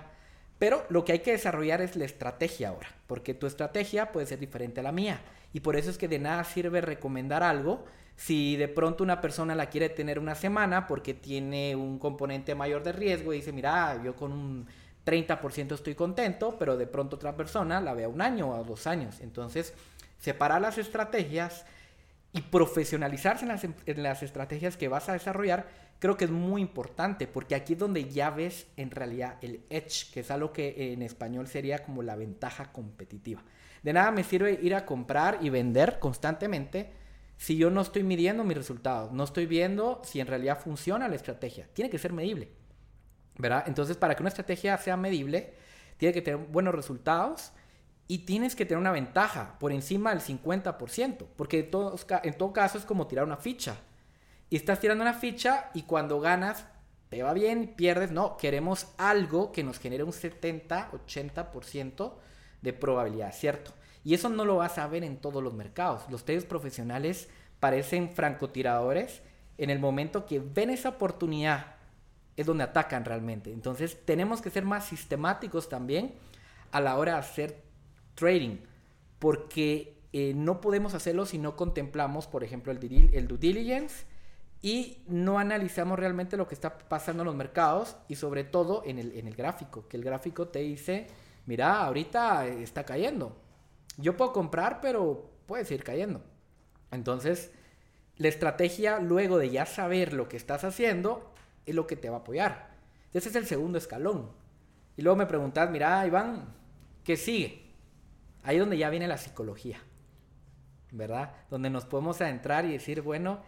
Pero 0.59 0.87
lo 0.89 1.05
que 1.05 1.13
hay 1.13 1.19
que 1.19 1.33
desarrollar 1.33 1.83
es 1.83 1.97
la 1.97 2.05
estrategia 2.05 2.71
ahora, 2.71 2.89
porque 3.07 3.35
tu 3.35 3.47
estrategia 3.47 4.13
puede 4.13 4.27
ser 4.27 4.39
diferente 4.39 4.81
a 4.81 4.85
la 4.85 4.93
mía. 4.93 5.21
Y 5.53 5.61
por 5.61 5.77
eso 5.77 5.91
es 5.91 5.99
que 5.99 6.09
de 6.09 6.19
nada 6.19 6.45
sirve 6.45 6.81
recomendar 6.81 7.43
algo 7.43 7.85
si 8.17 8.57
de 8.57 8.69
pronto 8.69 9.03
una 9.03 9.21
persona 9.21 9.55
la 9.55 9.67
quiere 9.67 9.89
tener 9.89 10.19
una 10.19 10.35
semana 10.35 10.87
porque 10.87 11.15
tiene 11.15 11.75
un 11.75 11.99
componente 11.99 12.55
mayor 12.55 12.83
de 12.83 12.93
riesgo 12.93 13.33
y 13.33 13.39
dice, 13.39 13.53
mira, 13.53 14.01
yo 14.03 14.15
con 14.15 14.33
un 14.33 14.67
30% 15.05 15.75
estoy 15.75 15.95
contento, 15.95 16.57
pero 16.59 16.77
de 16.77 16.87
pronto 16.87 17.17
otra 17.17 17.37
persona 17.37 17.81
la 17.81 17.95
ve 17.95 18.05
a 18.05 18.09
un 18.09 18.23
año 18.23 18.51
o 18.51 18.65
dos 18.65 18.87
años. 18.87 19.21
Entonces, 19.21 19.75
separar 20.19 20.61
las 20.61 20.79
estrategias 20.79 21.67
y 22.33 22.41
profesionalizarse 22.41 23.45
en 23.45 23.49
las, 23.49 23.65
en 23.65 24.03
las, 24.03 24.23
estrategias 24.23 24.77
que 24.77 24.89
vas 24.89 25.09
a 25.09 25.13
desarrollar, 25.13 25.67
creo 25.99 26.17
que 26.17 26.25
es 26.25 26.31
muy 26.31 26.63
importante, 26.63 27.27
porque 27.27 27.55
aquí 27.55 27.75
es 27.75 27.79
donde 27.79 28.11
ya 28.11 28.31
ves 28.31 28.67
en 28.77 28.91
realidad 28.91 29.37
el 29.43 29.65
edge, 29.71 30.11
que 30.13 30.21
es 30.21 30.31
algo 30.31 30.53
que 30.53 30.93
en 30.93 31.03
español 31.03 31.47
sería 31.47 31.85
como 31.85 32.03
la 32.03 32.17
ventaja 32.17 32.73
competitiva. 32.73 33.43
De 33.83 33.93
nada 33.93 34.11
me 34.11 34.25
sirve 34.25 34.59
ir 34.63 34.75
a 34.75 34.87
comprar 34.87 35.39
y 35.43 35.51
vender 35.51 35.99
constantemente 35.99 37.04
si 37.37 37.57
yo 37.57 37.71
no 37.71 37.81
estoy 37.81 38.05
midiendo 38.05 38.45
mis 38.45 38.57
resultados, 38.57 39.13
no 39.13 39.25
estoy 39.25 39.47
viendo 39.47 40.01
si 40.05 40.21
en 40.21 40.27
realidad 40.27 40.59
funciona 40.59 41.09
la 41.09 41.17
estrategia. 41.17 41.69
Tiene 41.75 41.91
que 41.91 41.99
ser 41.99 42.13
medible. 42.13 42.53
¿verdad? 43.39 43.65
Entonces, 43.67 43.97
para 43.97 44.15
que 44.15 44.23
una 44.23 44.29
estrategia 44.29 44.77
sea 44.79 44.97
medible, 44.97 45.55
tiene 45.97 46.13
que 46.13 46.23
tener 46.23 46.41
buenos 46.47 46.75
resultados 46.75 47.53
y 48.07 48.19
tienes 48.19 48.55
que 48.55 48.67
tener 48.67 48.79
una 48.79 48.93
ventaja 48.93 49.59
por 49.59 49.73
encima 49.73 50.11
del 50.15 50.21
50%, 50.21 51.27
porque 51.37 51.71
en, 52.23 52.35
todo 52.39 52.53
caso 52.53 52.79
es 52.79 52.85
como 52.85 53.07
tirar 53.07 53.25
una 53.25 53.37
ficha. 53.37 53.77
Y 54.51 54.57
estás 54.57 54.81
tirando 54.81 55.03
una 55.03 55.15
ficha 55.15 55.71
y 55.75 55.83
cuando 55.83 56.21
ganas, 56.21 56.67
te 57.09 57.23
va 57.23 57.33
bien, 57.33 57.75
pierdes, 57.77 58.11
no, 58.11 58.37
queremos 58.37 58.89
algo 58.99 59.53
que 59.53 59.65
nos 59.65 59.79
genere 59.79 60.05
un 60.05 60.13
70, 60.13 60.91
80% 60.93 62.13
de 62.61 62.73
probabilidad, 62.73 63.33
¿cierto? 63.33 63.73
Y 64.05 64.15
eso 64.15 64.29
no 64.29 64.45
lo 64.45 64.57
vas 64.57 64.79
a 64.79 64.87
ver 64.87 65.03
en 65.03 65.17
todos 65.17 65.43
los 65.43 65.55
mercados. 65.55 66.03
Los 66.11 66.25
traders 66.25 66.45
profesionales 66.47 67.29
parecen 67.59 68.15
francotiradores 68.15 69.23
en 69.59 69.71
el 69.71 69.79
momento 69.79 70.27
que 70.27 70.41
ven 70.41 70.71
esa 70.71 70.91
oportunidad 70.91 71.77
es 72.37 72.47
donde 72.47 72.65
atacan 72.65 73.05
realmente. 73.05 73.53
Entonces 73.53 73.99
tenemos 74.05 74.43
que 74.43 74.51
ser 74.51 74.65
más 74.65 74.87
sistemáticos 74.87 75.69
también 75.69 76.15
a 76.73 76.81
la 76.81 76.97
hora 76.97 77.13
de 77.13 77.19
hacer 77.19 77.63
trading, 78.15 78.59
porque 79.19 79.97
eh, 80.13 80.33
no 80.35 80.61
podemos 80.61 80.95
hacerlo 80.95 81.27
si 81.27 81.39
no 81.39 81.57
contemplamos, 81.57 82.27
por 82.27 82.45
ejemplo, 82.45 82.73
el, 82.73 83.11
el 83.13 83.29
due 83.29 83.39
diligence 83.39 84.05
y 84.61 84.99
no 85.07 85.39
analizamos 85.39 85.99
realmente 85.99 86.37
lo 86.37 86.49
que 86.49 86.55
está 86.55 86.79
pasando 86.79 87.23
en 87.23 87.27
los 87.27 87.37
mercados 87.37 87.97
y 88.09 88.17
sobre 88.17 88.45
todo 88.45 88.83
en 88.87 88.99
el, 88.99 89.13
en 89.17 89.29
el 89.29 89.35
gráfico, 89.35 89.87
que 89.89 89.97
el 89.97 90.05
gráfico 90.05 90.49
te 90.49 90.61
dice, 90.61 91.07
mira, 91.47 91.85
ahorita 91.85 92.47
está 92.47 92.85
cayendo. 92.85 93.37
Yo 93.97 94.17
puedo 94.17 94.33
comprar, 94.33 94.81
pero 94.81 95.31
puede 95.47 95.65
seguir 95.65 95.85
cayendo. 95.85 96.23
Entonces, 96.91 97.51
la 98.17 98.29
estrategia 98.29 99.01
luego 99.01 99.39
de 99.39 99.51
ya 99.51 99.67
saber 99.67 100.13
lo 100.13 100.29
que 100.29 100.37
estás 100.37 100.65
haciendo 100.65 101.33
es 101.67 101.75
lo 101.75 101.87
que 101.87 101.97
te 101.97 102.11
va 102.11 102.17
a 102.17 102.21
apoyar. 102.21 102.75
Ese 103.13 103.29
es 103.29 103.37
el 103.37 103.47
segundo 103.47 103.79
escalón. 103.79 104.31
Y 104.97 105.03
luego 105.03 105.17
me 105.17 105.27
preguntas, 105.27 105.71
mira, 105.71 106.07
Iván, 106.07 106.55
¿qué 107.03 107.17
sigue? 107.17 107.73
Ahí 108.43 108.59
donde 108.59 108.79
ya 108.79 108.91
viene 108.91 109.09
la 109.09 109.19
psicología, 109.19 109.81
¿verdad? 110.93 111.33
Donde 111.51 111.71
nos 111.71 111.85
podemos 111.85 112.21
adentrar 112.21 112.65
y 112.65 112.73
decir, 112.73 113.03
bueno, 113.03 113.41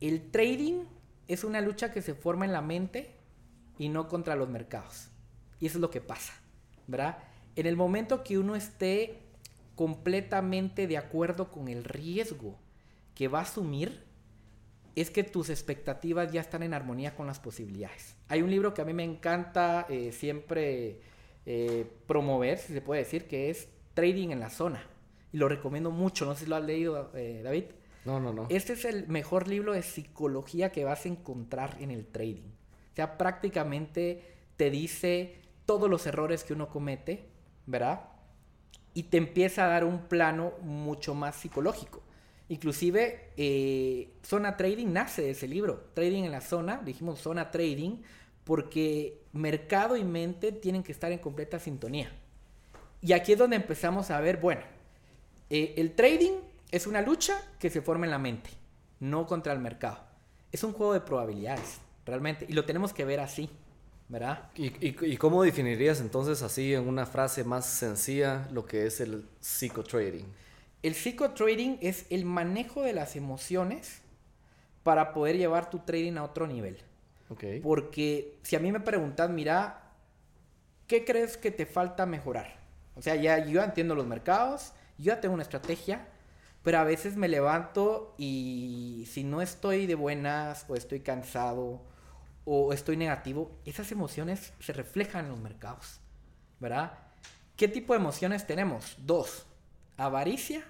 el 0.00 0.30
trading 0.30 0.84
es 1.26 1.44
una 1.44 1.60
lucha 1.60 1.92
que 1.92 2.02
se 2.02 2.14
forma 2.14 2.44
en 2.44 2.52
la 2.52 2.62
mente 2.62 3.16
y 3.78 3.88
no 3.88 4.08
contra 4.08 4.36
los 4.36 4.48
mercados. 4.48 5.08
Y 5.60 5.66
eso 5.66 5.78
es 5.78 5.82
lo 5.82 5.90
que 5.90 6.00
pasa, 6.00 6.34
¿verdad? 6.86 7.18
En 7.56 7.66
el 7.66 7.76
momento 7.76 8.22
que 8.22 8.38
uno 8.38 8.56
esté 8.56 9.27
completamente 9.78 10.88
de 10.88 10.98
acuerdo 10.98 11.52
con 11.52 11.68
el 11.68 11.84
riesgo 11.84 12.58
que 13.14 13.28
va 13.28 13.38
a 13.38 13.42
asumir, 13.42 14.02
es 14.96 15.08
que 15.12 15.22
tus 15.22 15.50
expectativas 15.50 16.32
ya 16.32 16.40
están 16.40 16.64
en 16.64 16.74
armonía 16.74 17.14
con 17.14 17.28
las 17.28 17.38
posibilidades. 17.38 18.16
Hay 18.26 18.42
un 18.42 18.50
libro 18.50 18.74
que 18.74 18.82
a 18.82 18.84
mí 18.84 18.92
me 18.92 19.04
encanta 19.04 19.86
eh, 19.88 20.10
siempre 20.10 20.98
eh, 21.46 21.86
promover, 22.08 22.58
si 22.58 22.72
se 22.72 22.80
puede 22.80 23.04
decir, 23.04 23.28
que 23.28 23.50
es 23.50 23.68
Trading 23.94 24.30
en 24.30 24.40
la 24.40 24.50
Zona. 24.50 24.84
Y 25.32 25.36
lo 25.36 25.48
recomiendo 25.48 25.92
mucho, 25.92 26.26
no 26.26 26.34
sé 26.34 26.42
si 26.42 26.50
lo 26.50 26.56
has 26.56 26.64
leído, 26.64 27.12
eh, 27.14 27.42
David. 27.44 27.66
No, 28.04 28.18
no, 28.18 28.32
no. 28.32 28.48
Este 28.50 28.72
es 28.72 28.84
el 28.84 29.06
mejor 29.06 29.46
libro 29.46 29.74
de 29.74 29.82
psicología 29.82 30.72
que 30.72 30.82
vas 30.82 31.04
a 31.04 31.08
encontrar 31.08 31.76
en 31.78 31.92
el 31.92 32.04
trading. 32.04 32.50
O 32.50 32.96
sea, 32.96 33.16
prácticamente 33.16 34.24
te 34.56 34.70
dice 34.70 35.36
todos 35.66 35.88
los 35.88 36.04
errores 36.08 36.42
que 36.42 36.52
uno 36.52 36.68
comete, 36.68 37.28
¿verdad? 37.66 38.17
Y 38.94 39.04
te 39.04 39.16
empieza 39.16 39.64
a 39.64 39.68
dar 39.68 39.84
un 39.84 40.02
plano 40.08 40.52
mucho 40.62 41.14
más 41.14 41.36
psicológico. 41.36 42.02
Inclusive, 42.48 43.30
eh, 43.36 44.10
Zona 44.22 44.56
Trading 44.56 44.86
nace 44.88 45.22
de 45.22 45.30
ese 45.30 45.46
libro. 45.46 45.90
Trading 45.94 46.24
en 46.24 46.32
la 46.32 46.40
zona, 46.40 46.80
dijimos 46.84 47.20
Zona 47.20 47.50
Trading, 47.50 48.02
porque 48.44 49.20
mercado 49.32 49.96
y 49.96 50.04
mente 50.04 50.52
tienen 50.52 50.82
que 50.82 50.92
estar 50.92 51.12
en 51.12 51.18
completa 51.18 51.58
sintonía. 51.58 52.10
Y 53.02 53.12
aquí 53.12 53.32
es 53.32 53.38
donde 53.38 53.56
empezamos 53.56 54.10
a 54.10 54.20
ver, 54.20 54.38
bueno, 54.38 54.62
eh, 55.50 55.74
el 55.76 55.94
trading 55.94 56.32
es 56.70 56.86
una 56.86 57.02
lucha 57.02 57.40
que 57.58 57.70
se 57.70 57.82
forma 57.82 58.06
en 58.06 58.10
la 58.10 58.18
mente, 58.18 58.50
no 59.00 59.26
contra 59.26 59.52
el 59.52 59.58
mercado. 59.58 59.98
Es 60.50 60.64
un 60.64 60.72
juego 60.72 60.94
de 60.94 61.00
probabilidades, 61.00 61.80
realmente, 62.06 62.46
y 62.48 62.54
lo 62.54 62.64
tenemos 62.64 62.92
que 62.94 63.04
ver 63.04 63.20
así, 63.20 63.50
¿verdad? 64.08 64.50
¿Y, 64.56 64.72
y, 64.80 65.16
cómo 65.18 65.42
definirías 65.42 66.00
entonces 66.00 66.42
así 66.42 66.74
en 66.74 66.88
una 66.88 67.04
frase 67.04 67.44
más 67.44 67.66
sencilla 67.66 68.48
lo 68.50 68.64
que 68.64 68.86
es 68.86 69.00
el 69.00 69.26
psicotrading? 69.40 70.26
El 70.82 70.94
psicotrading 70.94 71.78
es 71.82 72.06
el 72.10 72.24
manejo 72.24 72.82
de 72.82 72.94
las 72.94 73.16
emociones 73.16 74.00
para 74.82 75.12
poder 75.12 75.36
llevar 75.36 75.68
tu 75.68 75.80
trading 75.80 76.16
a 76.16 76.24
otro 76.24 76.46
nivel. 76.46 76.78
Okay. 77.28 77.60
Porque 77.60 78.38
si 78.42 78.56
a 78.56 78.60
mí 78.60 78.72
me 78.72 78.80
preguntas, 78.80 79.28
mira, 79.28 79.92
¿qué 80.86 81.04
crees 81.04 81.36
que 81.36 81.50
te 81.50 81.66
falta 81.66 82.06
mejorar? 82.06 82.56
O 82.94 83.02
sea, 83.02 83.14
ya 83.16 83.44
yo 83.44 83.62
entiendo 83.62 83.94
los 83.94 84.06
mercados, 84.06 84.72
yo 84.96 85.12
ya 85.12 85.20
tengo 85.20 85.34
una 85.34 85.42
estrategia, 85.42 86.08
pero 86.62 86.78
a 86.78 86.84
veces 86.84 87.16
me 87.16 87.28
levanto 87.28 88.14
y 88.16 89.04
si 89.10 89.24
no 89.24 89.42
estoy 89.42 89.86
de 89.86 89.94
buenas 89.94 90.64
o 90.68 90.74
estoy 90.74 91.00
cansado 91.00 91.82
o 92.50 92.72
estoy 92.72 92.96
negativo, 92.96 93.50
esas 93.66 93.92
emociones 93.92 94.54
se 94.58 94.72
reflejan 94.72 95.26
en 95.26 95.32
los 95.32 95.40
mercados, 95.40 96.00
¿verdad? 96.58 96.98
¿Qué 97.56 97.68
tipo 97.68 97.92
de 97.92 98.00
emociones 98.00 98.46
tenemos? 98.46 98.96
Dos 98.98 99.44
avaricia 99.98 100.64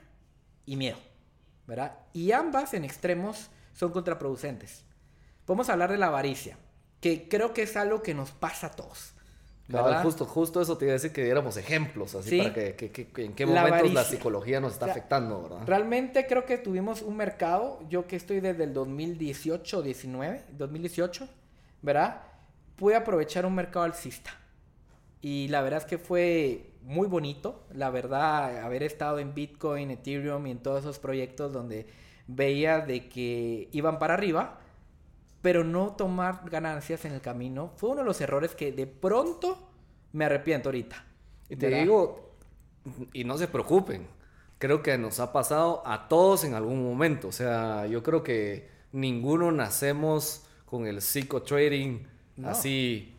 y 0.66 0.76
miedo, 0.76 0.98
¿verdad? 1.66 1.96
Y 2.12 2.32
ambas 2.32 2.74
en 2.74 2.84
extremos 2.84 3.50
son 3.74 3.92
contraproducentes. 3.92 4.84
Podemos 5.44 5.68
hablar 5.68 5.92
de 5.92 5.98
la 5.98 6.06
avaricia, 6.06 6.58
que 7.00 7.28
creo 7.28 7.54
que 7.54 7.62
es 7.62 7.76
algo 7.76 8.02
que 8.02 8.14
nos 8.14 8.32
pasa 8.32 8.68
a 8.68 8.70
todos. 8.70 9.14
¿verdad? 9.68 10.02
justo, 10.02 10.24
justo 10.24 10.62
eso 10.62 10.78
te 10.78 10.86
iba 10.86 10.92
a 10.92 10.94
decir 10.94 11.12
que 11.12 11.22
diéramos 11.22 11.58
ejemplos, 11.58 12.14
así 12.14 12.38
para 12.38 12.54
que, 12.54 13.10
en 13.18 13.34
qué 13.34 13.44
momentos 13.44 13.92
la, 13.92 14.02
psicología 14.02 14.60
nos 14.60 14.72
está 14.72 14.86
afectando, 14.86 15.42
¿verdad? 15.42 15.58
Realmente 15.66 16.26
creo 16.26 16.46
que 16.46 16.56
tuvimos 16.56 17.02
un 17.02 17.18
mercado, 17.18 17.78
yo 17.90 18.06
que 18.06 18.16
estoy 18.16 18.40
desde 18.40 18.64
el 18.64 18.72
2018, 18.72 19.82
19, 19.82 20.44
2018, 20.56 21.28
¿verdad? 21.82 22.22
Pude 22.76 22.96
aprovechar 22.96 23.46
un 23.46 23.54
mercado 23.54 23.84
alcista. 23.84 24.30
Y 25.20 25.48
la 25.48 25.62
verdad 25.62 25.80
es 25.80 25.84
que 25.84 25.98
fue 25.98 26.72
muy 26.82 27.08
bonito, 27.08 27.64
la 27.72 27.90
verdad, 27.90 28.58
haber 28.60 28.82
estado 28.82 29.18
en 29.18 29.34
Bitcoin, 29.34 29.90
Ethereum 29.90 30.46
y 30.46 30.52
en 30.52 30.58
todos 30.58 30.80
esos 30.80 30.98
proyectos 30.98 31.52
donde 31.52 31.86
veía 32.26 32.80
de 32.80 33.08
que 33.08 33.68
iban 33.72 33.98
para 33.98 34.14
arriba, 34.14 34.60
pero 35.42 35.64
no 35.64 35.92
tomar 35.96 36.48
ganancias 36.48 37.04
en 37.04 37.12
el 37.12 37.20
camino 37.20 37.72
fue 37.76 37.90
uno 37.90 38.00
de 38.00 38.06
los 38.06 38.20
errores 38.20 38.54
que 38.54 38.72
de 38.72 38.86
pronto 38.86 39.70
me 40.12 40.24
arrepiento 40.24 40.68
ahorita. 40.68 41.04
Y 41.48 41.56
te 41.56 41.68
digo, 41.68 42.34
y 43.12 43.24
no 43.24 43.38
se 43.38 43.48
preocupen, 43.48 44.06
creo 44.58 44.82
que 44.82 44.96
nos 44.98 45.20
ha 45.20 45.32
pasado 45.32 45.82
a 45.86 46.08
todos 46.08 46.44
en 46.44 46.54
algún 46.54 46.82
momento, 46.82 47.28
o 47.28 47.32
sea, 47.32 47.86
yo 47.86 48.02
creo 48.02 48.22
que 48.22 48.68
ninguno 48.92 49.50
nacemos 49.52 50.47
con 50.68 50.87
el 50.87 51.00
psicotrading 51.00 52.07
así 52.44 53.14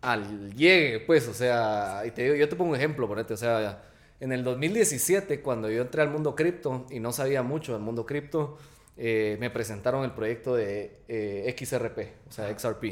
al 0.00 0.54
llegue, 0.54 1.00
pues, 1.00 1.28
o 1.28 1.34
sea, 1.34 2.02
y 2.06 2.10
te 2.10 2.22
digo, 2.22 2.34
yo 2.34 2.48
te 2.48 2.56
pongo 2.56 2.70
un 2.70 2.76
ejemplo, 2.76 3.06
ponete, 3.06 3.34
o 3.34 3.36
sea, 3.36 3.82
en 4.18 4.32
el 4.32 4.44
2017, 4.44 5.40
cuando 5.40 5.70
yo 5.70 5.82
entré 5.82 6.02
al 6.02 6.10
mundo 6.10 6.34
cripto 6.34 6.86
y 6.90 7.00
no 7.00 7.12
sabía 7.12 7.42
mucho 7.42 7.72
del 7.72 7.82
mundo 7.82 8.06
cripto, 8.06 8.58
eh, 8.96 9.36
me 9.40 9.50
presentaron 9.50 10.04
el 10.04 10.12
proyecto 10.12 10.54
de 10.54 11.00
eh, 11.08 11.54
XRP, 11.58 12.28
o 12.28 12.32
sea, 12.32 12.56
XRP. 12.56 12.84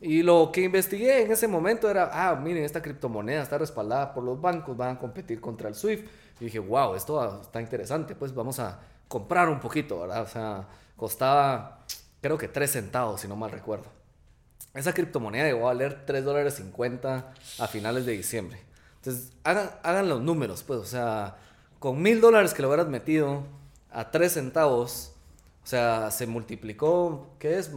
Y 0.00 0.22
lo 0.22 0.50
que 0.52 0.62
investigué 0.62 1.22
en 1.22 1.32
ese 1.32 1.48
momento 1.48 1.90
era, 1.90 2.10
ah, 2.12 2.36
miren, 2.36 2.64
esta 2.64 2.82
criptomoneda 2.82 3.42
está 3.42 3.56
respaldada 3.56 4.12
por 4.12 4.24
los 4.24 4.40
bancos, 4.40 4.76
van 4.76 4.96
a 4.96 4.98
competir 4.98 5.40
contra 5.40 5.68
el 5.68 5.74
SWIFT. 5.74 6.06
Y 6.40 6.44
dije, 6.46 6.58
wow, 6.58 6.94
esto 6.94 7.40
está 7.40 7.62
interesante, 7.62 8.14
pues 8.14 8.34
vamos 8.34 8.58
a 8.58 8.78
comprar 9.08 9.48
un 9.48 9.58
poquito, 9.58 10.00
¿verdad? 10.00 10.22
O 10.22 10.26
sea, 10.26 10.68
costaba, 10.96 11.84
creo 12.20 12.38
que 12.38 12.48
3 12.48 12.70
centavos, 12.70 13.20
si 13.20 13.28
no 13.28 13.36
mal 13.36 13.50
recuerdo. 13.50 13.86
Esa 14.74 14.92
criptomoneda 14.92 15.44
llegó 15.46 15.68
a 15.68 15.72
valer 15.72 16.04
3 16.04 16.24
dólares 16.24 16.54
50 16.54 17.32
a 17.58 17.66
finales 17.66 18.04
de 18.04 18.12
diciembre. 18.12 18.60
Entonces, 18.96 19.32
hagan, 19.44 19.70
hagan 19.82 20.08
los 20.08 20.20
números, 20.20 20.62
pues, 20.62 20.80
o 20.80 20.84
sea, 20.84 21.36
con 21.78 22.02
mil 22.02 22.20
dólares 22.20 22.52
que 22.52 22.62
lo 22.62 22.68
hubieras 22.68 22.88
metido 22.88 23.44
a 23.90 24.10
3 24.10 24.32
centavos, 24.32 25.12
o 25.64 25.66
sea, 25.66 26.10
se 26.10 26.26
multiplicó, 26.26 27.28
¿qué 27.38 27.58
es? 27.58 27.70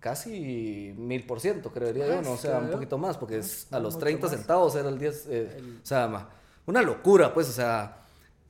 casi 0.00 0.94
mil 0.96 1.26
por 1.26 1.40
ciento, 1.40 1.70
creería 1.70 2.06
yo, 2.06 2.22
¿no? 2.22 2.32
O 2.32 2.36
sea, 2.38 2.58
un 2.58 2.70
poquito 2.70 2.96
más, 2.98 3.18
porque 3.18 3.38
es, 3.38 3.70
a 3.70 3.78
los 3.78 3.98
30 3.98 4.28
centavos 4.28 4.74
era 4.74 4.88
el 4.88 4.98
10, 4.98 5.26
eh, 5.28 5.62
o 5.82 5.86
sea, 5.86 6.28
una 6.66 6.82
locura, 6.82 7.32
pues, 7.34 7.48
o 7.50 7.52
sea, 7.52 7.99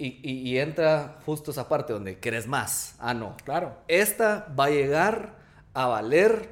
y, 0.06 0.48
y, 0.48 0.58
entra 0.58 1.18
justo 1.26 1.50
esa 1.50 1.68
parte 1.68 1.92
donde 1.92 2.18
querés 2.18 2.46
más. 2.46 2.94
Ah, 2.98 3.12
no. 3.12 3.36
Claro. 3.44 3.76
Esta 3.86 4.46
va 4.58 4.66
a 4.66 4.70
llegar 4.70 5.34
a 5.74 5.86
valer 5.86 6.48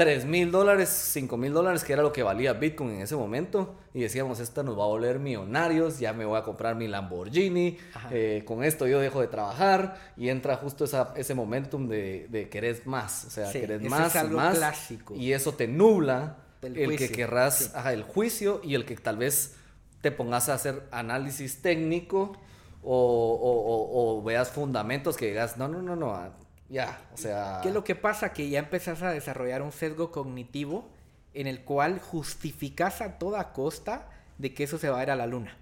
3 0.00 0.24
mil 0.24 0.50
dólares, 0.50 0.88
5 0.88 1.36
mil 1.36 1.52
dólares, 1.52 1.84
que 1.84 1.92
era 1.92 2.02
lo 2.02 2.12
que 2.12 2.22
valía 2.22 2.54
Bitcoin 2.54 2.90
en 2.90 3.02
ese 3.02 3.16
momento. 3.16 3.74
Y 3.92 4.00
decíamos, 4.00 4.40
esta 4.40 4.62
nos 4.62 4.78
va 4.78 4.84
a 4.84 4.86
volver 4.86 5.18
millonarios, 5.18 5.98
ya 5.98 6.12
me 6.12 6.24
voy 6.24 6.38
a 6.38 6.42
comprar 6.42 6.74
mi 6.74 6.88
Lamborghini, 6.88 7.76
eh, 8.10 8.42
con 8.46 8.64
esto 8.64 8.86
yo 8.86 8.98
dejo 9.00 9.20
de 9.20 9.28
trabajar. 9.28 10.00
Y 10.16 10.28
entra 10.28 10.56
justo 10.56 10.84
esa, 10.84 11.12
ese 11.16 11.34
momentum 11.34 11.86
de, 11.86 12.28
de 12.30 12.48
querer 12.48 12.80
más, 12.86 13.26
o 13.26 13.30
sea, 13.30 13.52
querer 13.52 13.82
más, 13.82 14.14
es 14.14 14.16
algo 14.16 14.38
más. 14.38 14.56
Clásico. 14.56 15.14
Y 15.14 15.32
eso 15.32 15.52
te 15.52 15.68
nubla 15.68 16.36
el, 16.62 16.96
que 16.96 17.10
querrás, 17.10 17.74
ajá, 17.74 17.92
el 17.92 18.02
juicio 18.02 18.60
y 18.64 18.74
el 18.74 18.84
que 18.84 18.96
tal 18.96 19.16
vez 19.16 19.56
te 20.00 20.10
pongas 20.10 20.48
a 20.48 20.54
hacer 20.54 20.82
análisis 20.92 21.60
técnico 21.62 22.38
o, 22.82 24.22
veas 24.24 24.50
fundamentos 24.50 25.16
que 25.16 25.26
digas, 25.28 25.56
no, 25.56 25.68
no, 25.68 25.82
no, 25.82 25.96
no, 25.96 26.14
ah, 26.14 26.30
ya, 26.68 27.00
o 27.12 27.16
sea... 27.16 27.60
¿Qué 27.62 27.68
es 27.68 27.74
lo 27.74 27.84
que 27.84 27.94
pasa? 27.94 28.32
Que 28.32 28.48
ya 28.48 28.58
empezás 28.58 29.02
a 29.02 29.10
desarrollar 29.10 29.62
un 29.62 29.72
sesgo 29.72 30.12
cognitivo 30.12 30.88
en 31.34 31.46
el 31.46 31.62
cual 31.64 32.00
justificas 32.00 33.00
a 33.00 33.18
toda 33.18 33.52
costa 33.52 34.08
de 34.38 34.54
que 34.54 34.64
eso 34.64 34.78
se 34.78 34.88
va 34.88 35.00
a 35.00 35.02
ir 35.02 35.10
a 35.10 35.16
la 35.16 35.26
luna. 35.26 35.56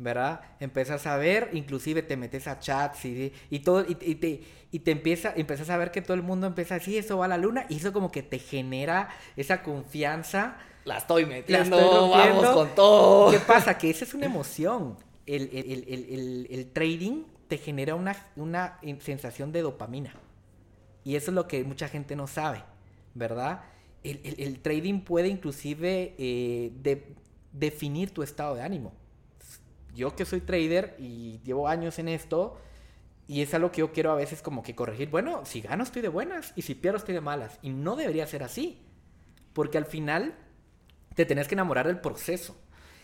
¿verdad? 0.00 0.40
Empiezas 0.60 1.06
a 1.06 1.18
ver, 1.18 1.50
inclusive 1.52 2.02
te 2.02 2.16
metes 2.16 2.48
a 2.48 2.58
chats 2.58 3.04
y, 3.04 3.34
y 3.50 3.58
todo, 3.58 3.84
y, 3.86 3.94
te, 3.94 4.42
y 4.72 4.78
te 4.78 4.90
empieza, 4.92 5.34
empiezas 5.36 5.68
a 5.68 5.76
ver 5.76 5.90
que 5.90 6.00
todo 6.00 6.14
el 6.14 6.22
mundo 6.22 6.46
empieza 6.46 6.76
a 6.76 6.78
decir, 6.78 6.98
eso 6.98 7.18
va 7.18 7.26
a 7.26 7.28
la 7.28 7.36
luna, 7.36 7.66
y 7.68 7.76
eso 7.76 7.92
como 7.92 8.10
que 8.10 8.22
te 8.22 8.38
genera 8.38 9.10
esa 9.36 9.62
confianza. 9.62 10.56
La 10.86 10.96
estoy 10.96 11.26
metiendo, 11.26 12.08
vamos 12.08 12.46
con 12.48 12.74
todo. 12.74 13.30
¿Qué 13.30 13.40
pasa? 13.40 13.76
Que 13.76 13.90
esa 13.90 14.06
es 14.06 14.14
una 14.14 14.24
emoción. 14.24 14.96
El, 15.26 16.46
el, 16.50 16.70
trading 16.72 17.24
te 17.48 17.58
genera 17.58 17.94
una, 17.94 18.16
una 18.36 18.78
sensación 19.00 19.52
de 19.52 19.62
dopamina. 19.62 20.14
Y 21.04 21.16
eso 21.16 21.30
es 21.30 21.34
lo 21.34 21.46
que 21.46 21.64
mucha 21.64 21.88
gente 21.88 22.16
no 22.16 22.26
sabe, 22.26 22.62
¿verdad? 23.14 23.62
El, 24.02 24.60
trading 24.60 25.00
puede 25.00 25.28
inclusive 25.28 26.14
eh, 26.18 26.72
definir 27.52 28.12
tu 28.12 28.22
estado 28.22 28.54
de 28.54 28.62
ánimo 28.62 28.92
yo 29.94 30.14
que 30.14 30.24
soy 30.24 30.40
trader 30.40 30.96
y 30.98 31.40
llevo 31.44 31.68
años 31.68 31.98
en 31.98 32.08
esto, 32.08 32.58
y 33.26 33.42
es 33.42 33.54
algo 33.54 33.70
que 33.70 33.80
yo 33.80 33.92
quiero 33.92 34.10
a 34.10 34.16
veces 34.16 34.42
como 34.42 34.62
que 34.62 34.74
corregir. 34.74 35.08
Bueno, 35.08 35.44
si 35.44 35.60
gano 35.60 35.84
estoy 35.84 36.02
de 36.02 36.08
buenas 36.08 36.52
y 36.56 36.62
si 36.62 36.74
pierdo 36.74 36.98
estoy 36.98 37.14
de 37.14 37.20
malas. 37.20 37.58
Y 37.62 37.70
no 37.70 37.94
debería 37.94 38.26
ser 38.26 38.42
así. 38.42 38.78
Porque 39.52 39.78
al 39.78 39.84
final 39.86 40.34
te 41.14 41.24
tenés 41.26 41.46
que 41.46 41.54
enamorar 41.54 41.86
del 41.86 42.00
proceso. 42.00 42.56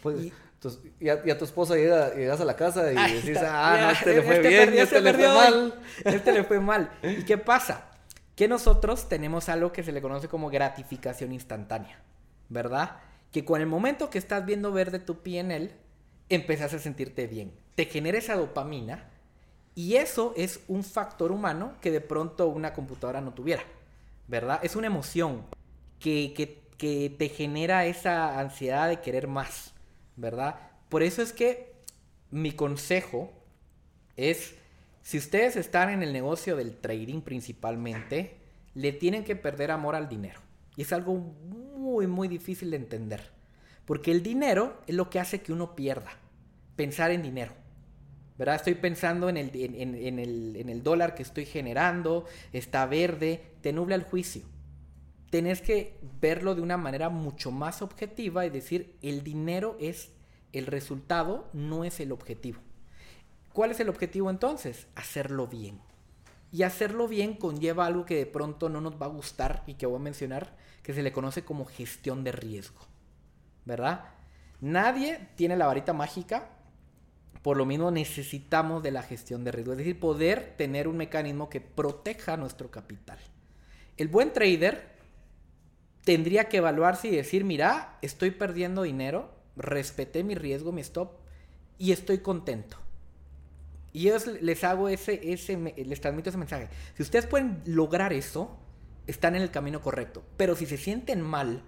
Pues, 0.03 0.25
y, 0.25 0.33
a, 0.67 1.39
tu 1.39 1.45
esposa 1.45 1.75
llega, 1.75 2.15
llegas 2.15 2.41
a 2.41 2.45
la 2.45 2.57
casa 2.57 2.93
y 2.93 3.13
decís, 3.15 3.39
ah, 3.43 3.79
no, 3.81 3.91
este 3.91 4.15
le 4.15 4.23
fue 4.23 4.37
este 4.37 4.49
bien, 4.49 4.75
este, 4.75 5.01
le 5.01 5.15
fue 5.15 5.29
mal. 5.29 5.75
Este 6.05 6.33
le 6.33 6.45
fue 6.45 6.61
mal. 6.61 6.91
¿Y 7.03 7.25
qué 7.25 7.39
pasa? 7.39 7.91
Que 8.35 8.49
nosotros 8.49 9.09
tenemos 9.09 9.49
algo 9.49 9.73
que 9.73 9.83
se 9.83 9.93
le 9.93 10.03
conoce 10.03 10.29
como 10.29 10.51
gratificación 10.51 11.33
instantánea. 11.33 12.01
¿Verdad? 12.49 12.99
Que 13.33 13.45
con 13.45 13.61
el 13.61 13.67
momento 13.67 14.09
que 14.09 14.19
estás 14.19 14.47
viendo 14.47 14.73
verde 14.73 14.99
tu 14.99 15.23
PNL, 15.23 15.73
empezás 16.29 16.75
a 16.75 16.79
sentirte 16.79 17.27
bien. 17.27 17.53
Te 17.75 17.87
genera 17.87 18.19
esa 18.19 18.37
dopamina 18.37 19.09
y 19.75 19.97
eso 19.97 20.33
es 20.37 20.61
un 20.69 20.85
factor 20.85 21.33
humano 21.33 21.75
que 21.81 21.91
de 21.91 22.01
pronto 22.01 22.49
una 22.49 22.73
computadora 22.73 23.21
no 23.21 23.35
tuviera, 23.35 23.63
¿verdad? 24.27 24.61
Es 24.63 24.75
una 24.75 24.87
emoción 24.87 25.45
que, 25.99 26.33
que 26.79 27.11
te 27.11 27.29
genera 27.29 27.85
esa 27.85 28.41
ansiedad 28.41 28.89
de 28.89 29.01
querer 29.01 29.29
más, 29.29 29.75
¿verdad? 30.17 30.57
Por 30.89 31.03
eso 31.03 31.23
es 31.23 31.33
que 31.33 31.73
mi 32.31 32.53
consejo 32.53 33.33
es, 34.17 34.55
si 35.03 35.19
ustedes 35.19 35.57
están 35.57 35.91
en 35.91 36.03
el 36.03 36.13
negocio 36.13 36.57
del 36.57 36.77
trading 36.77 37.21
principalmente, 37.21 38.37
le 38.75 38.93
tienen 38.93 39.25
que 39.25 39.37
perder 39.37 39.71
amor 39.71 39.95
al 39.95 40.09
dinero. 40.09 40.41
Y 40.77 40.83
es 40.83 40.93
algo 40.93 41.15
muy, 41.15 42.07
muy 42.07 42.29
difícil 42.29 42.71
de 42.71 42.77
entender. 42.77 43.31
Porque 43.87 44.11
el 44.11 44.23
dinero 44.23 44.83
es 44.87 44.95
lo 44.95 45.09
que 45.09 45.21
hace 45.21 45.41
que 45.41 45.53
uno 45.53 45.75
pierda. 45.75 46.11
Pensar 46.75 47.11
en 47.11 47.23
dinero. 47.23 47.53
¿Verdad? 48.37 48.57
Estoy 48.57 48.75
pensando 48.75 49.31
en 49.31 49.39
el, 49.39 49.51
en, 49.55 50.69
el, 50.69 50.83
dólar 50.83 51.15
que 51.15 51.23
estoy 51.23 51.47
generando, 51.47 52.27
está 52.53 52.85
verde, 52.85 53.41
te 53.63 53.73
nubla 53.73 53.95
el 53.95 54.03
juicio. 54.03 54.43
Tenés 55.31 55.61
que 55.61 55.99
verlo 56.21 56.55
de 56.55 56.63
una 56.63 56.77
manera 56.77 57.09
mucho 57.09 57.51
más 57.51 57.83
objetiva 57.83 58.47
y 58.47 58.51
decir, 58.51 58.97
el 59.03 59.23
dinero 59.23 59.77
es 59.81 60.13
el 60.53 60.67
resultado, 60.67 61.49
no 61.53 61.85
es 61.85 62.01
el 62.01 62.13
objetivo. 62.13 62.61
¿Cuál 63.53 63.71
es 63.71 63.81
el 63.81 63.89
objetivo 63.89 64.31
entonces? 64.31 64.87
Hacerlo 64.95 65.47
bien. 65.47 65.81
Y 66.53 66.63
hacerlo 66.63 67.09
bien 67.09 67.35
conlleva 67.35 67.87
algo 67.87 68.05
que 68.05 68.17
de 68.17 68.27
pronto 68.27 68.69
no 68.69 68.81
nos 68.81 69.01
va 69.01 69.07
a 69.07 69.11
gustar 69.11 69.65
y 69.67 69.75
que 69.75 69.87
voy 69.87 69.97
a 69.97 70.05
mencionar, 70.05 70.57
que 70.83 70.95
se 70.95 71.03
le 71.03 71.13
conoce 71.13 71.45
como 71.45 71.65
gestión 71.65 72.23
de 72.23 72.33
riesgo. 72.33 72.81
¿verdad? 73.67 74.05
Nadie 74.61 75.29
tiene 75.35 75.57
la 75.57 75.67
varita 75.67 75.93
mágica, 75.93 76.49
por 77.43 77.59
lo 77.59 77.67
mismo 77.67 77.91
necesitamos 77.91 78.83
de 78.83 78.93
la 78.93 79.03
gestión 79.03 79.45
de 79.45 79.53
riesgo, 79.53 79.73
es 79.73 79.79
decir, 79.79 80.01
poder 80.01 80.55
tener 80.57 80.89
un 80.89 80.97
mecanismo 80.97 81.51
que 81.51 81.61
proteja 81.61 82.39
nuestro 82.39 82.71
capital. 82.71 83.19
El 83.99 84.09
buen 84.09 84.33
trader 84.33 84.96
tendría 86.07 86.49
que 86.49 86.59
evaluarse 86.59 87.09
y 87.09 87.11
decir, 87.11 87.43
mira, 87.43 87.99
estoy 88.01 88.31
perdiendo 88.31 88.83
dinero, 88.83 89.29
respeté 89.57 90.23
mi 90.23 90.37
riesgo, 90.37 90.71
mi 90.71 90.81
stop, 90.81 91.15
y 91.79 91.91
estoy 91.91 92.19
contento. 92.19 92.77
Y 93.93 94.03
yo 94.03 94.17
les 94.41 94.63
hago 94.63 94.89
ese, 94.89 95.33
ese, 95.33 95.57
les 95.57 96.01
transmito 96.01 96.29
ese 96.29 96.39
mensaje. 96.39 96.69
Si 96.95 97.03
ustedes 97.03 97.27
pueden 97.27 97.61
lograr 97.67 98.13
eso, 98.13 98.57
están 99.09 99.35
en 99.35 99.43
el 99.43 99.51
camino 99.51 99.83
correcto. 99.83 100.23
Pero 100.37 100.55
si 100.55 100.65
se 100.67 100.77
sienten 100.77 101.23
mal, 101.23 101.65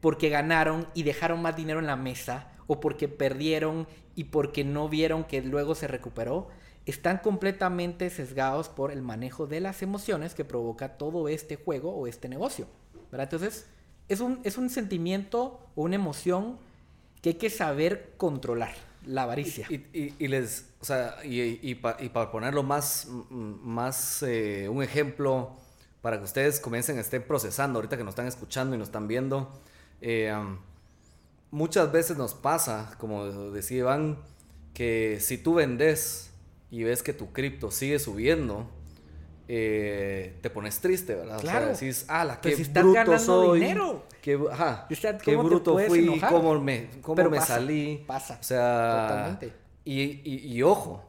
porque 0.00 0.28
ganaron 0.28 0.88
y 0.92 1.04
dejaron 1.04 1.40
más 1.40 1.54
dinero 1.54 1.78
en 1.78 1.86
la 1.86 1.94
mesa 1.94 2.50
o 2.66 2.80
porque 2.80 3.06
perdieron 3.06 3.86
y 4.16 4.24
porque 4.24 4.64
no 4.64 4.88
vieron 4.88 5.22
que 5.22 5.40
luego 5.40 5.76
se 5.76 5.86
recuperó, 5.86 6.48
están 6.84 7.18
completamente 7.18 8.10
sesgados 8.10 8.68
por 8.68 8.90
el 8.90 9.02
manejo 9.02 9.46
de 9.46 9.60
las 9.60 9.82
emociones 9.82 10.34
que 10.34 10.44
provoca 10.44 10.98
todo 10.98 11.28
este 11.28 11.54
juego 11.54 11.94
o 11.94 12.08
este 12.08 12.28
negocio. 12.28 12.66
Entonces, 13.12 13.66
es 14.08 14.20
un, 14.20 14.40
es 14.44 14.58
un 14.58 14.70
sentimiento 14.70 15.60
o 15.74 15.82
una 15.82 15.96
emoción 15.96 16.58
que 17.22 17.30
hay 17.30 17.34
que 17.34 17.50
saber 17.50 18.14
controlar, 18.16 18.74
la 19.04 19.24
avaricia. 19.24 19.66
Y, 19.70 20.28
les, 20.28 20.66
o 20.80 20.84
sea, 20.84 21.16
y, 21.24 21.74
para 21.74 22.30
ponerlo 22.30 22.62
más, 22.62 23.08
más 23.30 24.22
eh, 24.22 24.68
un 24.68 24.82
ejemplo, 24.82 25.56
para 26.00 26.18
que 26.18 26.24
ustedes 26.24 26.60
comiencen 26.60 26.98
estén 26.98 27.22
procesando, 27.22 27.78
ahorita 27.78 27.96
que 27.96 28.04
nos 28.04 28.12
están 28.12 28.26
escuchando 28.26 28.74
y 28.74 28.78
nos 28.78 28.88
están 28.88 29.08
viendo, 29.08 29.52
eh, 30.00 30.32
muchas 31.50 31.90
veces 31.92 32.16
nos 32.16 32.34
pasa, 32.34 32.94
como 32.98 33.50
decía 33.50 33.78
Iván, 33.78 34.18
que 34.74 35.18
si 35.20 35.38
tú 35.38 35.54
vendes 35.54 36.30
y 36.70 36.84
ves 36.84 37.02
que 37.02 37.12
tu 37.12 37.32
cripto 37.32 37.70
sigue 37.70 37.98
subiendo, 37.98 38.70
eh, 39.50 40.38
te 40.42 40.50
pones 40.50 40.78
triste, 40.78 41.14
¿verdad? 41.14 41.40
Claro. 41.40 41.72
O 41.72 41.74
sea, 41.74 41.88
decís, 41.88 42.04
ah, 42.08 42.38
qué 42.40 42.54
bruto 42.82 43.18
soy. 43.18 43.60
Dinero. 43.60 44.04
Qué, 44.20 44.38
ajá, 44.50 44.86
qué 45.22 45.36
bruto 45.36 45.78
fui, 45.78 46.20
cómo 46.28 46.60
me, 46.60 46.90
cómo 47.00 47.30
me 47.30 47.40
salí. 47.40 48.04
Pasa. 48.06 48.38
O 48.38 48.42
sea, 48.42 49.06
Totalmente. 49.08 49.52
Y, 49.84 50.54
y, 50.54 50.62
ojo, 50.62 51.02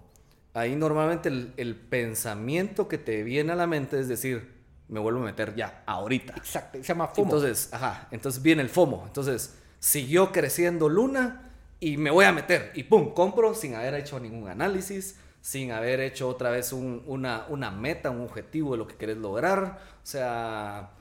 ahí 0.54 0.73
normalmente 0.78 1.28
el, 1.28 1.54
el, 1.58 1.75
pensamiento 1.75 2.88
que 2.88 2.97
te 2.97 3.23
viene 3.23 3.52
a 3.52 3.56
la 3.56 3.67
mente 3.67 3.99
es 3.99 4.08
decir, 4.08 4.54
me 4.88 5.02
vuelvo 5.02 5.19
a 5.19 5.25
meter 5.25 5.54
ya, 5.54 5.84
ahorita. 5.86 6.34
Exacto, 6.38 6.78
se 6.78 6.84
llama 6.86 7.08
FOMO. 7.08 7.25
Entonces, 7.25 7.73
ajá, 7.73 8.08
entonces 8.12 8.41
viene 8.41 8.62
el 8.62 8.69
FOMO. 8.69 9.04
Entonces, 9.06 9.58
siguió 9.80 10.32
creciendo 10.32 10.88
Luna 10.88 11.52
y 11.82 11.97
me 11.97 12.10
voy 12.10 12.23
a 12.23 12.32
meter. 12.32 12.71
Y 12.73 12.84
pum, 12.84 13.13
compro 13.13 13.54
sin 13.54 13.75
haber 13.75 13.95
hecho 13.95 14.17
ningún 14.19 14.47
análisis, 14.47 15.17
sin 15.41 15.71
haber 15.71 15.99
hecho 15.99 16.28
otra 16.28 16.49
vez 16.49 16.73
una, 16.73 17.45
una 17.49 17.71
meta, 17.71 18.10
un 18.10 18.21
objetivo 18.21 18.73
de 18.73 18.78
lo 18.78 18.88
que 18.88 18.95
querés 18.95 19.17
lograr. 19.17 19.80
O 20.04 20.06
sea, 20.06 20.91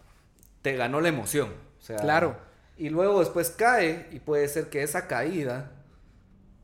te 0.62 0.76
ganó 0.76 1.00
la 1.00 1.08
emoción. 1.08 1.50
O 1.78 1.82
sea, 1.82 1.96
claro. 1.96 2.36
Y 2.76 2.90
luego 2.90 3.20
después 3.20 3.50
cae 3.50 4.08
y 4.12 4.20
puede 4.20 4.46
ser 4.48 4.70
que 4.70 4.82
esa 4.82 5.08
caída 5.08 5.72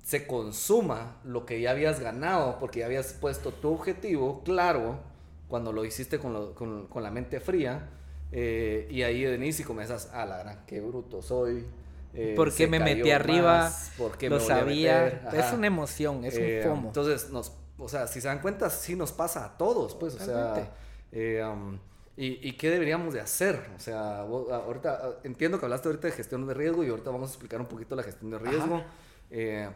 se 0.02 0.26
consuma 0.26 1.16
lo 1.24 1.46
que 1.46 1.60
ya 1.60 1.70
habías 1.70 1.98
ganado 1.98 2.58
porque 2.60 2.80
ya 2.80 2.86
habías 2.86 3.14
puesto 3.14 3.52
tu 3.52 3.72
objetivo 3.72 4.42
claro 4.44 5.00
cuando 5.48 5.72
lo 5.72 5.84
hiciste 5.84 6.18
con, 6.18 6.54
con, 6.54 7.02
la 7.02 7.10
mente 7.10 7.40
fría. 7.40 7.88
Eh, 8.32 8.88
y 8.90 9.02
ahí 9.02 9.24
venís 9.24 9.60
y 9.60 9.64
comenzas, 9.64 10.10
a 10.12 10.26
la 10.26 10.38
gran, 10.38 10.66
qué 10.66 10.80
bruto 10.80 11.22
soy. 11.22 11.64
Eh, 12.12 12.34
¿Por 12.36 12.52
qué 12.52 12.66
me 12.66 12.80
metí 12.80 13.10
arriba? 13.10 13.72
porque 13.96 14.28
lo 14.28 14.40
sabía. 14.40 15.30
Es 15.32 15.52
una 15.52 15.66
emoción, 15.66 16.24
es 16.24 16.36
un 16.36 16.42
eh, 16.42 16.62
FOMO. 16.64 16.88
Entonces, 16.88 17.30
nos, 17.30 17.52
o 17.78 17.88
sea, 17.88 18.06
si 18.06 18.20
se 18.20 18.28
dan 18.28 18.40
cuenta, 18.40 18.70
sí 18.70 18.96
nos 18.96 19.12
pasa 19.12 19.44
a 19.44 19.56
todos, 19.56 19.94
pues, 19.94 20.14
o 20.14 20.24
sea. 20.24 20.72
Eh, 21.12 21.44
um, 21.44 21.78
y, 22.16 22.52
qué 22.52 22.70
deberíamos 22.70 23.12
de 23.12 23.20
hacer? 23.20 23.70
O 23.76 23.80
sea, 23.80 24.20
ahorita 24.20 25.18
entiendo 25.24 25.58
que 25.58 25.66
hablaste 25.66 25.88
ahorita 25.88 26.06
de 26.06 26.12
gestión 26.12 26.46
de 26.46 26.54
riesgo 26.54 26.84
y 26.84 26.88
ahorita 26.88 27.10
vamos 27.10 27.30
a 27.30 27.32
explicar 27.32 27.60
un 27.60 27.66
poquito 27.66 27.96
la 27.96 28.04
gestión 28.04 28.30
de 28.30 28.38
riesgo. 28.38 28.82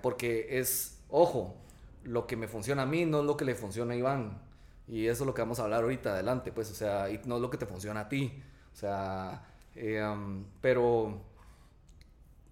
porque 0.03 0.59
es, 0.59 0.99
ojo, 1.09 1.57
lo 2.05 2.27
que 2.27 2.37
me 2.37 2.47
funciona 2.47 2.83
a 2.83 2.87
mí 2.87 3.05
no 3.05 3.21
es 3.21 3.27
lo 3.27 3.37
que 3.37 3.45
le 3.45 3.55
funciona 3.55 3.95
a 3.95 3.97
Iván. 3.97 4.41
Y 4.87 5.07
eso 5.07 5.25
es 5.25 5.27
lo 5.27 5.35
que 5.35 5.43
vamos 5.43 5.59
a 5.59 5.65
hablar 5.65 5.83
ahorita 5.83 6.15
adelante, 6.15 6.51
pues, 6.53 6.71
o 6.71 6.75
sea, 6.75 7.11
y 7.11 7.21
no 7.27 7.37
es 7.37 7.43
lo 7.43 7.51
que 7.51 7.59
te 7.59 7.67
funciona 7.67 8.01
a 8.01 8.09
ti. 8.09 8.43
O 8.73 8.77
sea, 8.77 9.45
eh, 9.75 10.03
um, 10.03 10.45
pero 10.61 11.21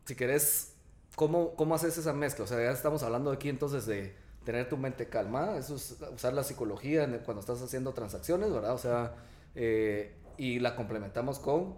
si 0.05 0.15
querés, 0.15 0.75
¿cómo, 1.15 1.55
¿cómo 1.55 1.75
haces 1.75 1.97
esa 1.97 2.13
mezcla? 2.13 2.45
O 2.45 2.47
sea, 2.47 2.59
ya 2.59 2.71
estamos 2.71 3.03
hablando 3.03 3.31
aquí 3.31 3.49
entonces 3.49 3.87
de 3.87 4.15
tener 4.47 4.69
tu 4.71 4.79
mente 4.79 5.09
calma, 5.09 5.59
eso 5.59 5.77
es 5.77 5.99
usar 6.15 6.33
la 6.33 6.43
psicología 6.43 7.07
cuando 7.25 7.41
estás 7.41 7.61
haciendo 7.61 7.93
transacciones, 7.93 8.51
¿verdad? 8.51 8.73
O 8.73 8.79
sea, 8.79 9.15
eh, 9.55 10.15
y 10.39 10.61
la 10.61 10.75
complementamos 10.75 11.39
con 11.39 11.75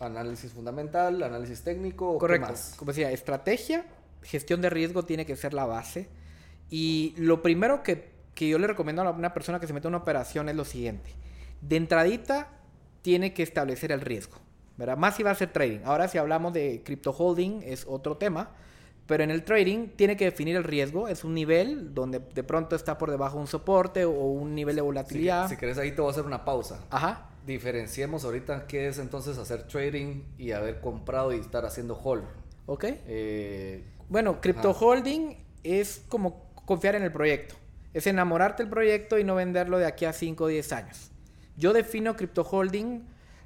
Análisis 0.00 0.52
fundamental, 0.52 1.22
análisis 1.22 1.62
técnico. 1.62 2.18
Correcto. 2.18 2.54
Como 2.76 2.90
decía, 2.90 3.12
estrategia, 3.12 3.86
gestión 4.22 4.60
de 4.60 4.68
riesgo 4.68 5.04
tiene 5.04 5.24
que 5.26 5.36
ser 5.36 5.54
la 5.54 5.64
base. 5.64 6.08
Y 6.70 7.14
lo 7.16 7.40
primero 7.40 7.84
que, 7.84 8.10
que 8.34 8.48
yo 8.48 8.58
le 8.58 8.66
recomiendo 8.66 9.02
a 9.02 9.10
una 9.10 9.32
persona 9.32 9.60
que 9.60 9.68
se 9.68 9.72
mete 9.72 9.86
en 9.86 9.94
una 9.94 10.02
operación 10.02 10.48
es 10.48 10.56
lo 10.56 10.64
siguiente. 10.64 11.10
De 11.60 11.76
entradita, 11.76 12.48
tiene 13.02 13.32
que 13.32 13.44
establecer 13.44 13.92
el 13.92 14.00
riesgo. 14.00 14.38
¿verdad? 14.76 14.96
Más 14.96 15.16
si 15.16 15.22
va 15.22 15.30
a 15.30 15.34
ser 15.36 15.52
trading. 15.52 15.80
Ahora 15.84 16.08
si 16.08 16.18
hablamos 16.18 16.52
de 16.52 16.82
crypto 16.84 17.12
holding 17.12 17.62
es 17.62 17.84
otro 17.86 18.16
tema. 18.16 18.50
Pero 19.06 19.24
en 19.24 19.30
el 19.30 19.44
trading 19.44 19.88
tiene 19.96 20.16
que 20.16 20.24
definir 20.24 20.56
el 20.56 20.64
riesgo. 20.64 21.08
Es 21.08 21.24
un 21.24 21.34
nivel 21.34 21.94
donde 21.94 22.20
de 22.20 22.42
pronto 22.44 22.76
está 22.76 22.98
por 22.98 23.10
debajo 23.10 23.38
un 23.38 23.46
soporte 23.46 24.04
o 24.04 24.12
un 24.12 24.54
nivel 24.54 24.76
de 24.76 24.82
volatilidad. 24.82 25.48
Si, 25.48 25.54
si 25.54 25.60
querés 25.60 25.78
ahí 25.78 25.92
te 25.92 26.00
voy 26.00 26.08
a 26.08 26.12
hacer 26.12 26.24
una 26.24 26.44
pausa. 26.44 26.80
Ajá. 26.90 27.28
Diferenciemos 27.46 28.24
ahorita 28.24 28.66
qué 28.66 28.86
es 28.86 28.98
entonces 28.98 29.38
hacer 29.38 29.66
trading 29.66 30.22
y 30.38 30.52
haber 30.52 30.80
comprado 30.80 31.32
y 31.32 31.40
estar 31.40 31.64
haciendo 31.66 31.94
hold. 31.96 32.24
Ok. 32.66 32.84
Eh, 33.06 33.84
bueno, 34.08 34.40
crypto 34.40 34.70
holding 34.70 35.36
es 35.64 36.04
como 36.08 36.50
confiar 36.64 36.94
en 36.94 37.02
el 37.02 37.12
proyecto. 37.12 37.56
Es 37.92 38.06
enamorarte 38.06 38.62
del 38.62 38.70
proyecto 38.70 39.18
y 39.18 39.24
no 39.24 39.34
venderlo 39.34 39.78
de 39.78 39.86
aquí 39.86 40.04
a 40.04 40.12
5 40.12 40.44
o 40.44 40.46
10 40.46 40.72
años. 40.72 41.10
Yo 41.56 41.72
defino 41.72 42.16
crypto 42.16 42.42
holding 42.42 43.02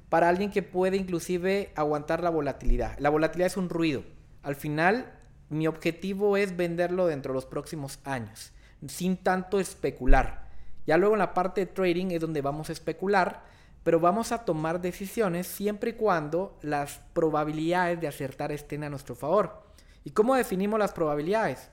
para 0.09 0.29
alguien 0.29 0.51
que 0.51 0.63
puede 0.63 0.97
inclusive 0.97 1.71
aguantar 1.75 2.23
la 2.23 2.29
volatilidad. 2.29 2.97
La 2.99 3.09
volatilidad 3.09 3.47
es 3.47 3.57
un 3.57 3.69
ruido. 3.69 4.03
Al 4.43 4.55
final, 4.55 5.16
mi 5.49 5.67
objetivo 5.67 6.37
es 6.37 6.55
venderlo 6.55 7.07
dentro 7.07 7.33
de 7.33 7.35
los 7.35 7.45
próximos 7.45 7.99
años, 8.03 8.51
sin 8.87 9.17
tanto 9.17 9.59
especular. 9.59 10.47
Ya 10.85 10.97
luego 10.97 11.15
en 11.15 11.19
la 11.19 11.33
parte 11.33 11.61
de 11.61 11.71
trading 11.71 12.11
es 12.11 12.21
donde 12.21 12.41
vamos 12.41 12.69
a 12.69 12.73
especular, 12.73 13.43
pero 13.83 13.99
vamos 13.99 14.31
a 14.31 14.43
tomar 14.43 14.81
decisiones 14.81 15.47
siempre 15.47 15.91
y 15.91 15.93
cuando 15.93 16.57
las 16.61 16.99
probabilidades 17.13 18.01
de 18.01 18.07
acertar 18.07 18.51
estén 18.51 18.83
a 18.83 18.89
nuestro 18.89 19.15
favor. 19.15 19.63
¿Y 20.03 20.11
cómo 20.11 20.35
definimos 20.35 20.79
las 20.79 20.91
probabilidades? 20.91 21.69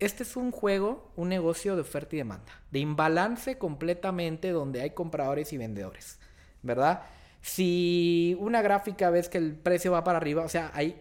Este 0.00 0.24
es 0.24 0.36
un 0.36 0.50
juego, 0.50 1.12
un 1.14 1.28
negocio 1.28 1.76
de 1.76 1.82
oferta 1.82 2.16
y 2.16 2.18
demanda, 2.18 2.60
de 2.72 2.80
imbalance 2.80 3.58
completamente 3.58 4.50
donde 4.50 4.82
hay 4.82 4.90
compradores 4.90 5.52
y 5.52 5.58
vendedores, 5.58 6.18
¿verdad? 6.62 7.02
Si 7.40 8.36
una 8.40 8.62
gráfica 8.62 9.10
ves 9.10 9.28
que 9.28 9.38
el 9.38 9.54
precio 9.54 9.92
va 9.92 10.02
para 10.02 10.18
arriba, 10.18 10.42
o 10.44 10.48
sea, 10.48 10.72
hay 10.74 11.00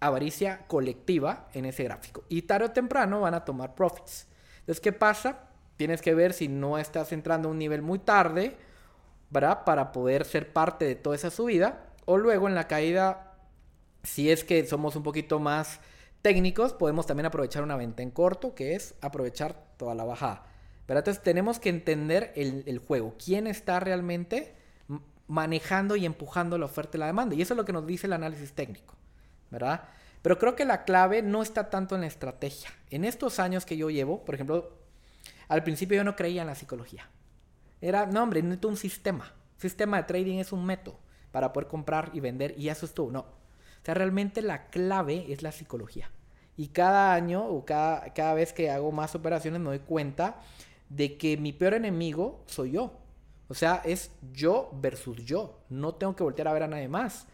avaricia 0.00 0.66
colectiva 0.66 1.48
en 1.54 1.64
ese 1.64 1.84
gráfico. 1.84 2.24
Y 2.28 2.42
tarde 2.42 2.66
o 2.66 2.70
temprano 2.70 3.20
van 3.20 3.34
a 3.34 3.44
tomar 3.44 3.74
profits. 3.74 4.26
Entonces, 4.60 4.80
¿qué 4.80 4.92
pasa? 4.92 5.48
Tienes 5.76 6.02
que 6.02 6.14
ver 6.14 6.32
si 6.32 6.48
no 6.48 6.78
estás 6.78 7.12
entrando 7.12 7.48
a 7.48 7.52
un 7.52 7.58
nivel 7.58 7.82
muy 7.82 7.98
tarde, 7.98 8.56
¿verdad? 9.30 9.64
Para 9.64 9.92
poder 9.92 10.24
ser 10.24 10.52
parte 10.52 10.84
de 10.84 10.94
toda 10.94 11.16
esa 11.16 11.30
subida. 11.30 11.86
O 12.04 12.16
luego 12.16 12.48
en 12.48 12.54
la 12.54 12.68
caída, 12.68 13.36
si 14.02 14.30
es 14.30 14.44
que 14.44 14.66
somos 14.66 14.96
un 14.96 15.02
poquito 15.02 15.38
más 15.38 15.80
técnicos, 16.22 16.72
podemos 16.72 17.06
también 17.06 17.26
aprovechar 17.26 17.62
una 17.62 17.76
venta 17.76 18.02
en 18.02 18.10
corto, 18.10 18.54
que 18.54 18.74
es 18.74 18.94
aprovechar 19.00 19.54
toda 19.76 19.94
la 19.94 20.04
bajada. 20.04 20.44
¿verdad? 20.86 21.02
Entonces 21.02 21.22
tenemos 21.22 21.58
que 21.58 21.68
entender 21.68 22.32
el, 22.34 22.64
el 22.66 22.78
juego. 22.78 23.14
¿Quién 23.18 23.46
está 23.46 23.78
realmente 23.78 24.54
manejando 25.28 25.94
y 25.94 26.06
empujando 26.06 26.58
la 26.58 26.64
oferta 26.64 26.96
y 26.96 27.00
la 27.00 27.06
demanda. 27.06 27.36
Y 27.36 27.42
eso 27.42 27.54
es 27.54 27.58
lo 27.58 27.64
que 27.64 27.72
nos 27.72 27.86
dice 27.86 28.06
el 28.06 28.14
análisis 28.14 28.52
técnico, 28.52 28.96
¿verdad? 29.50 29.84
Pero 30.22 30.38
creo 30.38 30.56
que 30.56 30.64
la 30.64 30.84
clave 30.84 31.22
no 31.22 31.42
está 31.42 31.70
tanto 31.70 31.94
en 31.94 32.02
la 32.02 32.06
estrategia. 32.06 32.70
En 32.90 33.04
estos 33.04 33.38
años 33.38 33.64
que 33.64 33.76
yo 33.76 33.90
llevo, 33.90 34.24
por 34.24 34.34
ejemplo, 34.34 34.78
al 35.48 35.62
principio 35.62 35.96
yo 35.96 36.04
no 36.04 36.16
creía 36.16 36.42
en 36.42 36.48
la 36.48 36.54
psicología. 36.54 37.08
Era, 37.80 38.06
no 38.06 38.22
hombre, 38.22 38.42
necesito 38.42 38.68
un 38.68 38.76
sistema. 38.76 39.32
Sistema 39.56 39.98
de 39.98 40.02
trading 40.04 40.38
es 40.38 40.52
un 40.52 40.64
método 40.64 40.98
para 41.30 41.52
poder 41.52 41.68
comprar 41.68 42.10
y 42.12 42.20
vender 42.20 42.54
y 42.58 42.68
eso 42.68 42.86
es 42.86 42.94
todo. 42.94 43.10
No. 43.10 43.20
O 43.20 43.84
sea, 43.84 43.94
realmente 43.94 44.42
la 44.42 44.68
clave 44.68 45.32
es 45.32 45.42
la 45.42 45.52
psicología. 45.52 46.10
Y 46.56 46.68
cada 46.68 47.14
año 47.14 47.46
o 47.46 47.64
cada, 47.64 48.12
cada 48.14 48.34
vez 48.34 48.52
que 48.52 48.70
hago 48.70 48.90
más 48.90 49.14
operaciones 49.14 49.60
me 49.60 49.68
doy 49.68 49.78
cuenta 49.78 50.40
de 50.88 51.16
que 51.16 51.36
mi 51.36 51.52
peor 51.52 51.74
enemigo 51.74 52.42
soy 52.46 52.72
yo. 52.72 52.92
O 53.48 53.54
sea, 53.54 53.80
es 53.84 54.10
yo 54.32 54.70
versus 54.74 55.24
yo. 55.24 55.60
No 55.68 55.94
tengo 55.94 56.16
que 56.16 56.24
voltear 56.24 56.48
a 56.48 56.52
ver 56.52 56.64
a 56.64 56.68
nadie 56.68 56.88
más. 56.88 57.26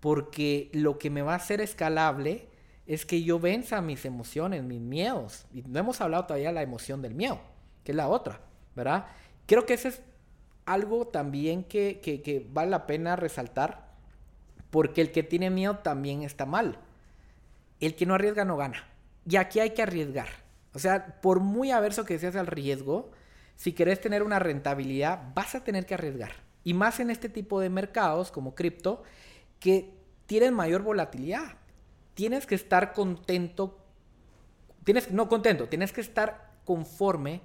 Porque 0.00 0.70
lo 0.72 0.98
que 0.98 1.10
me 1.10 1.22
va 1.22 1.34
a 1.34 1.36
hacer 1.36 1.60
escalable 1.60 2.48
es 2.86 3.06
que 3.06 3.22
yo 3.22 3.38
venza 3.38 3.80
mis 3.80 4.04
emociones, 4.04 4.64
mis 4.64 4.80
miedos. 4.80 5.46
Y 5.52 5.62
no 5.62 5.78
hemos 5.78 6.00
hablado 6.00 6.26
todavía 6.26 6.48
de 6.48 6.54
la 6.54 6.62
emoción 6.62 7.02
del 7.02 7.14
miedo, 7.14 7.40
que 7.84 7.92
es 7.92 7.96
la 7.96 8.08
otra, 8.08 8.40
¿verdad? 8.74 9.06
Creo 9.46 9.66
que 9.66 9.74
eso 9.74 9.88
es 9.88 10.02
algo 10.64 11.06
también 11.06 11.64
que, 11.64 12.00
que, 12.00 12.22
que 12.22 12.46
vale 12.50 12.70
la 12.70 12.86
pena 12.86 13.16
resaltar. 13.16 13.90
Porque 14.70 15.00
el 15.00 15.12
que 15.12 15.22
tiene 15.22 15.50
miedo 15.50 15.78
también 15.78 16.22
está 16.22 16.46
mal. 16.46 16.78
El 17.80 17.94
que 17.94 18.06
no 18.06 18.14
arriesga 18.14 18.44
no 18.44 18.56
gana. 18.56 18.86
Y 19.28 19.36
aquí 19.36 19.60
hay 19.60 19.70
que 19.70 19.82
arriesgar. 19.82 20.28
O 20.72 20.78
sea, 20.78 21.20
por 21.20 21.40
muy 21.40 21.70
averso 21.72 22.04
que 22.04 22.18
seas 22.18 22.36
al 22.36 22.46
riesgo, 22.46 23.10
si 23.56 23.72
querés 23.72 24.00
tener 24.00 24.22
una 24.22 24.38
rentabilidad, 24.38 25.32
vas 25.34 25.54
a 25.54 25.64
tener 25.64 25.86
que 25.86 25.94
arriesgar. 25.94 26.32
Y 26.64 26.74
más 26.74 27.00
en 27.00 27.10
este 27.10 27.28
tipo 27.28 27.60
de 27.60 27.70
mercados 27.70 28.30
como 28.30 28.54
cripto, 28.54 29.02
que 29.60 29.94
tienen 30.26 30.54
mayor 30.54 30.82
volatilidad. 30.82 31.58
Tienes 32.14 32.46
que 32.46 32.56
estar 32.56 32.92
contento, 32.92 33.78
tienes, 34.84 35.12
no 35.12 35.28
contento, 35.28 35.68
tienes 35.68 35.92
que 35.92 36.00
estar 36.00 36.50
conforme 36.64 37.42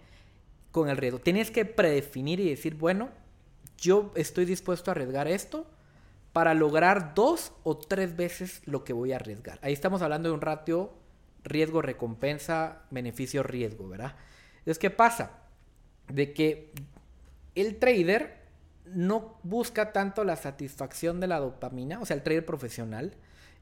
con 0.71 0.89
el 0.89 0.97
riesgo. 0.97 1.19
Tienes 1.19 1.51
que 1.51 1.65
predefinir 1.65 2.39
y 2.39 2.49
decir, 2.49 2.75
bueno, 2.75 3.10
yo 3.78 4.12
estoy 4.15 4.45
dispuesto 4.45 4.89
a 4.89 4.93
arriesgar 4.93 5.28
esto 5.28 5.67
para 6.34 6.54
lograr 6.54 7.13
dos 7.13 7.54
o 7.63 7.78
tres 7.78 8.15
veces 8.15 8.62
lo 8.65 8.84
que 8.84 8.93
voy 8.93 9.13
a 9.13 9.17
arriesgar. 9.17 9.60
Ahí 9.62 9.73
estamos 9.73 10.01
hablando 10.01 10.30
de 10.30 10.36
un 10.36 10.41
ratio 10.41 10.91
riesgo-recompensa, 11.43 12.82
beneficio-riesgo, 12.89 13.88
¿verdad? 13.88 14.15
Entonces, 14.58 14.80
¿qué 14.80 14.89
pasa? 14.89 15.45
de 16.08 16.34
que 16.34 16.71
el 17.56 17.78
trader 17.78 18.45
no 18.86 19.39
busca 19.43 19.91
tanto 19.91 20.24
la 20.24 20.36
satisfacción 20.36 21.19
de 21.19 21.28
la 21.28 21.39
dopamina, 21.39 22.00
o 22.00 22.06
sea, 22.06 22.15
el 22.15 22.24
trader 22.24 22.45
profesional. 22.45 23.15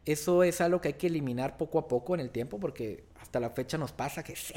Eso 0.06 0.44
es 0.44 0.60
algo 0.60 0.82
que 0.82 0.90
hay 0.90 0.94
que 0.96 1.08
eliminar 1.08 1.58
poco 1.58 1.80
a 1.80 1.88
poco 1.88 2.14
en 2.14 2.20
el 2.20 2.30
tiempo, 2.30 2.60
porque 2.60 3.06
hasta 3.22 3.40
la 3.40 3.52
fecha 3.52 3.78
nos 3.78 3.94
pasa 3.94 4.24
que 4.24 4.36
sí, 4.36 4.54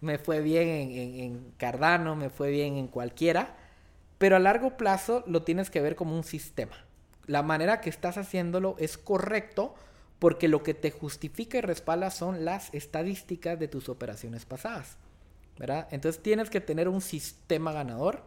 me 0.00 0.18
fue 0.18 0.40
bien 0.40 0.68
en, 0.68 1.52
Cardano, 1.56 2.16
me 2.16 2.30
fue 2.30 2.50
bien 2.50 2.76
en 2.76 2.88
cualquiera, 2.88 3.56
pero 4.18 4.36
a 4.36 4.40
largo 4.40 4.76
plazo 4.76 5.24
lo 5.26 5.42
tienes 5.42 5.70
que 5.70 5.80
ver 5.80 5.96
como 5.96 6.16
un 6.16 6.24
sistema. 6.24 6.84
La 7.26 7.42
manera 7.42 7.80
que 7.80 7.90
estás 7.90 8.18
haciéndolo 8.18 8.76
es 8.78 8.98
correcto 8.98 9.74
porque 10.18 10.48
lo 10.48 10.62
que 10.62 10.74
te 10.74 10.90
justifica 10.90 11.58
y 11.58 11.60
respalda 11.60 12.10
son 12.10 12.44
las 12.44 12.72
estadísticas 12.74 13.58
de 13.58 13.68
tus 13.68 13.88
operaciones 13.88 14.44
pasadas. 14.44 14.96
Entonces 15.90 16.22
tienes 16.22 16.50
que 16.50 16.60
tener 16.60 16.88
un 16.88 17.00
sistema 17.00 17.72
ganador, 17.72 18.24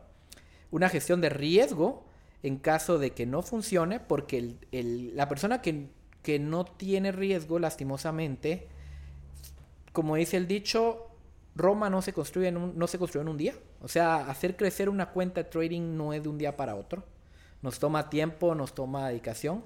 una 0.72 0.90
gestión 0.90 1.22
de 1.22 1.30
riesgo 1.30 2.06
en 2.44 2.58
caso 2.58 3.00
de 3.00 3.12
que 3.12 3.26
no 3.26 3.42
funcione, 3.42 4.00
porque 4.00 4.56
la 4.72 5.28
persona 5.28 5.62
que, 5.62 5.90
no 6.40 6.66
tiene 6.66 7.12
riesgo, 7.12 7.60
lastimosamente, 7.60 8.68
como 9.94 10.16
dice 10.16 10.38
el 10.38 10.48
dicho, 10.48 11.08
Roma 11.56 11.90
no 11.90 12.02
se 12.02 12.14
construye 12.14 12.50
en 12.50 12.58
un, 12.58 12.78
no 12.78 12.88
se 12.88 13.00
construyó 13.00 13.22
en 13.24 13.30
un 13.30 13.38
día. 13.38 13.56
O 13.82 13.88
sea, 13.88 14.28
hacer 14.30 14.56
crecer 14.58 14.90
una 14.90 15.12
cuenta 15.12 15.44
de 15.44 15.50
trading 15.50 15.96
no 15.96 16.14
es 16.14 16.24
de 16.24 16.30
un 16.30 16.38
día 16.38 16.56
para 16.56 16.76
otro. 16.76 17.04
Nos 17.62 17.80
toma 17.80 18.10
tiempo, 18.10 18.54
nos 18.54 18.74
toma 18.76 19.10
dedicación. 19.10 19.64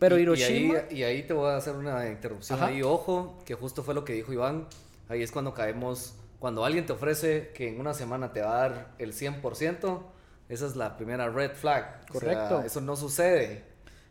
Pero 0.00 0.18
Hiroshima... 0.18 0.82
Y 0.90 1.04
ahí, 1.04 1.22
te 1.22 1.32
voy 1.32 1.50
a 1.50 1.56
hacer 1.56 1.76
una 1.76 2.08
interrupción. 2.08 2.60
Ahí, 2.60 2.82
ojo, 2.82 3.38
que 3.44 3.54
justo 3.54 3.84
fue 3.84 3.94
lo 3.94 4.04
que 4.04 4.14
dijo 4.14 4.32
Iván. 4.32 4.66
Ahí 5.08 5.22
es 5.22 5.30
cuando 5.30 5.54
caemos 5.54 6.16
cuando 6.38 6.64
alguien 6.64 6.86
te 6.86 6.92
ofrece 6.92 7.50
que 7.54 7.68
en 7.68 7.80
una 7.80 7.94
semana 7.94 8.32
te 8.32 8.40
va 8.40 8.56
a 8.56 8.68
dar 8.68 8.94
el 8.98 9.12
100%, 9.12 10.02
esa 10.48 10.66
es 10.66 10.76
la 10.76 10.96
primera 10.96 11.28
red 11.28 11.52
flag. 11.52 12.06
Correcto. 12.06 12.62
eso 12.62 12.80
no 12.80 12.96
sucede, 12.96 13.64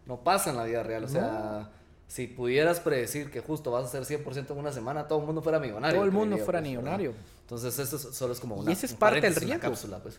no 0.05 0.17
pasa 0.17 0.49
en 0.49 0.57
la 0.57 0.63
vida 0.65 0.83
real. 0.83 1.03
O 1.03 1.07
sea, 1.07 1.69
si 2.07 2.27
pudieras 2.27 2.79
predecir 2.79 3.31
que 3.31 3.39
justo 3.39 3.71
vas 3.71 3.85
a 3.85 4.03
ser 4.03 4.23
100% 4.23 4.51
en 4.51 4.57
una 4.57 4.71
semana, 4.71 5.07
todo 5.07 5.19
el 5.19 5.25
mundo 5.25 5.41
fuera 5.41 5.59
millonario. 5.59 5.95
Todo 5.95 6.05
el 6.05 6.11
mundo 6.11 6.37
fuera 6.37 6.59
pues, 6.59 6.69
millonario. 6.69 7.13
Entonces, 7.41 7.77
eso 7.77 7.97
solo 7.97 8.33
es 8.33 8.39
como 8.39 8.55
una. 8.55 8.69
Y 8.69 8.73
esa 8.73 8.85
es 8.85 8.93
parte 8.93 9.21
del 9.21 9.35
riesgo. 9.35 9.61
Cápsula, 9.61 9.99
pues, 9.99 10.17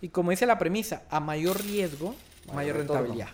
Y 0.00 0.08
como 0.08 0.30
dice 0.30 0.46
la 0.46 0.58
premisa, 0.58 1.04
a 1.10 1.20
mayor 1.20 1.62
riesgo, 1.62 2.14
mayor, 2.52 2.76
rentabilidad. 2.76 3.28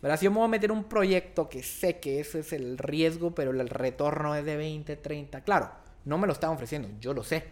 ¿Verdad? 0.00 0.18
Si 0.18 0.24
yo 0.24 0.32
me 0.32 0.38
voy 0.38 0.46
a 0.46 0.48
meter 0.48 0.72
un 0.72 0.84
proyecto 0.84 1.48
que 1.48 1.62
sé 1.62 2.00
que 2.00 2.18
ese 2.18 2.40
es 2.40 2.52
el 2.52 2.76
riesgo, 2.76 3.34
pero 3.36 3.52
el 3.52 3.68
retorno 3.68 4.34
es 4.34 4.44
de 4.44 4.56
20, 4.56 4.96
30, 4.96 5.42
claro 5.42 5.82
no 6.04 6.18
me 6.18 6.26
lo 6.26 6.32
están 6.32 6.50
ofreciendo, 6.50 6.88
yo 7.00 7.14
lo 7.14 7.22
sé, 7.22 7.44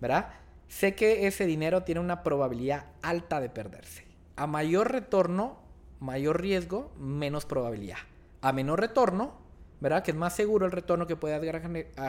¿verdad? 0.00 0.28
Sé 0.68 0.94
que 0.94 1.26
ese 1.26 1.46
dinero 1.46 1.82
tiene 1.82 2.00
una 2.00 2.22
probabilidad 2.22 2.86
alta 3.02 3.40
de 3.40 3.48
perderse. 3.48 4.04
A 4.36 4.46
mayor 4.46 4.92
retorno, 4.92 5.58
mayor 6.00 6.40
riesgo, 6.40 6.92
menos 6.98 7.46
probabilidad. 7.46 7.98
A 8.42 8.52
menor 8.52 8.80
retorno, 8.80 9.34
¿verdad? 9.80 10.02
Que 10.02 10.10
es 10.10 10.16
más 10.16 10.34
seguro 10.34 10.66
el 10.66 10.72
retorno 10.72 11.06
que 11.06 11.16
puedas 11.16 11.40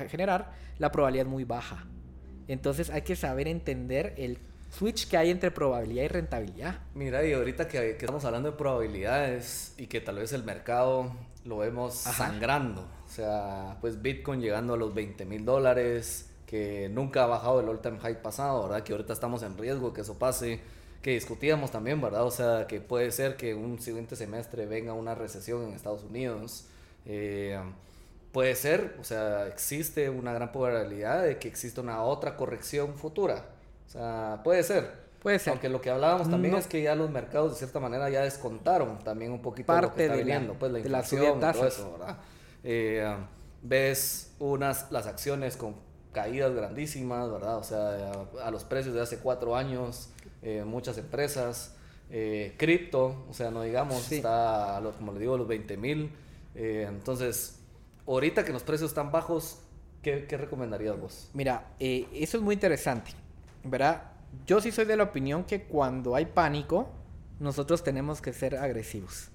generar, 0.09 0.51
la 0.77 0.91
probabilidad 0.91 1.25
es 1.25 1.31
muy 1.31 1.43
baja. 1.43 1.85
Entonces 2.47 2.89
hay 2.89 3.01
que 3.01 3.15
saber 3.15 3.47
entender 3.47 4.13
el 4.17 4.39
switch 4.69 5.07
que 5.09 5.17
hay 5.17 5.29
entre 5.29 5.51
probabilidad 5.51 6.03
y 6.03 6.07
rentabilidad. 6.07 6.79
Mira, 6.93 7.25
y 7.25 7.33
ahorita 7.33 7.67
que, 7.67 7.95
que 7.97 8.05
estamos 8.05 8.23
hablando 8.25 8.51
de 8.51 8.57
probabilidades 8.57 9.73
y 9.77 9.87
que 9.87 10.01
tal 10.01 10.17
vez 10.17 10.33
el 10.33 10.43
mercado 10.43 11.11
lo 11.45 11.57
vemos 11.59 12.05
Ajá. 12.05 12.27
sangrando, 12.27 12.81
o 12.81 13.09
sea, 13.09 13.77
pues 13.79 14.01
Bitcoin 14.01 14.41
llegando 14.41 14.73
a 14.73 14.77
los 14.77 14.93
20 14.93 15.25
mil 15.25 15.45
dólares, 15.45 16.26
que 16.47 16.89
nunca 16.89 17.23
ha 17.25 17.27
bajado 17.27 17.59
el 17.59 17.69
all-time 17.69 17.99
high 17.99 18.21
pasado, 18.23 18.63
¿verdad? 18.63 18.83
Que 18.83 18.93
ahorita 18.93 19.13
estamos 19.13 19.43
en 19.43 19.55
riesgo 19.57 19.93
que 19.93 20.01
eso 20.01 20.17
pase, 20.17 20.59
que 21.03 21.11
discutíamos 21.11 21.69
también, 21.71 22.01
¿verdad? 22.01 22.23
O 22.23 22.31
sea, 22.31 22.65
que 22.67 22.81
puede 22.81 23.11
ser 23.11 23.37
que 23.37 23.53
un 23.53 23.79
siguiente 23.79 24.15
semestre 24.15 24.65
venga 24.65 24.93
una 24.93 25.13
recesión 25.13 25.63
en 25.63 25.73
Estados 25.73 26.03
Unidos. 26.03 26.65
eh, 27.05 27.59
puede 28.33 28.53
ser, 28.55 28.95
o 28.99 29.03
sea, 29.03 29.47
existe 29.47 30.09
una 30.09 30.33
gran 30.33 30.51
probabilidad 30.51 31.23
de 31.23 31.39
que 31.39 31.47
exista 31.47 31.79
una 31.81 32.01
otra 32.03 32.35
corrección 32.35 32.93
futura. 32.95 33.45
O 33.87 33.89
sea, 33.89 34.41
puede 34.43 34.61
ser. 34.63 34.91
Puede 35.23 35.39
ser. 35.39 35.51
Aunque 35.51 35.69
lo 35.69 35.79
que 35.81 35.89
hablábamos 35.89 36.29
también 36.29 36.51
No. 36.53 36.59
es 36.59 36.67
que 36.67 36.81
ya 36.83 36.93
los 36.95 37.09
mercados 37.09 37.51
de 37.53 37.57
cierta 37.57 37.79
manera 37.79 38.09
ya 38.09 38.21
descontaron 38.21 38.99
también 38.99 39.31
un 39.31 39.41
poquito 39.41 39.73
lo 39.73 39.79
Parte 39.81 39.95
que 39.95 40.03
está 40.03 40.15
de 40.15 40.19
la- 40.19 40.25
viniendo, 40.25 40.53
pues 40.59 40.71
la 40.71 40.77
de 40.79 40.89
la 40.89 40.97
inflación 40.99 41.21
subida 41.21 41.31
y 41.31 41.53
de 41.53 41.53
todo 41.53 41.67
eso, 41.67 41.91
¿verdad? 41.97 42.17
Eh, 42.63 43.15
ves 43.63 44.33
unas 44.39 44.91
las 44.91 45.07
acciones 45.07 45.57
con 45.57 45.75
caídas 46.17 46.51
grandísimas, 46.55 47.31
¿verdad? 47.31 47.57
O 47.59 47.63
sea, 47.63 48.11
a, 48.41 48.47
a 48.47 48.49
los 48.49 48.63
precios 48.63 48.95
de 48.95 49.01
hace 49.01 49.19
cuatro 49.19 49.55
años, 49.55 50.09
eh, 50.41 50.63
muchas 50.65 50.97
empresas, 50.97 51.75
eh, 52.09 52.55
cripto, 52.57 53.23
o 53.29 53.33
sea, 53.33 53.51
no 53.51 53.61
digamos, 53.61 54.01
Sí. 54.01 54.15
está, 54.15 54.77
a 54.77 54.81
los- 54.81 54.95
como 54.95 55.11
le 55.13 55.19
digo, 55.19 55.35
a 55.35 55.37
los 55.37 55.47
20 55.47 55.77
mil. 55.77 56.09
entonces, 56.55 57.59
ahorita 58.07 58.43
que 58.43 58.51
los 58.51 58.63
precios 58.63 58.89
están 58.89 59.11
bajos, 59.11 59.59
¿qué, 60.01 60.25
qué 60.27 60.37
recomendarías 60.37 60.99
vos? 60.99 61.29
Mira, 61.35 61.67
eh, 61.79 62.07
eso 62.13 62.37
es 62.37 62.43
muy 62.43 62.55
interesante, 62.55 63.11
¿verdad? 63.63 64.01
Yo 64.47 64.59
sí 64.59 64.71
soy 64.71 64.85
de 64.85 64.97
la 64.97 65.03
opinión 65.03 65.43
que 65.43 65.63
cuando 65.65 66.15
hay 66.15 66.25
pánico, 66.25 66.89
nosotros 67.39 67.83
tenemos 67.83 68.21
que 68.21 68.33
ser 68.33 68.55
agresivos. 68.57 69.29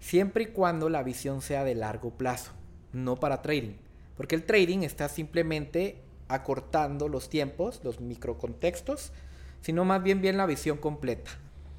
Siempre 0.00 0.44
y 0.44 0.46
cuando 0.48 0.90
la 0.90 1.02
visión 1.02 1.40
sea 1.40 1.64
de 1.64 1.74
largo 1.74 2.10
plazo, 2.10 2.50
no 2.92 3.16
para 3.16 3.40
trading. 3.40 3.76
Porque 4.18 4.34
el 4.34 4.44
trading 4.44 4.80
está 4.82 5.08
simplemente 5.08 6.02
acortando 6.30 7.08
los 7.08 7.28
tiempos, 7.28 7.80
los 7.84 8.00
microcontextos, 8.00 9.12
sino 9.60 9.84
más 9.84 10.02
bien 10.02 10.22
bien 10.22 10.36
la 10.36 10.46
visión 10.46 10.78
completa. 10.78 11.30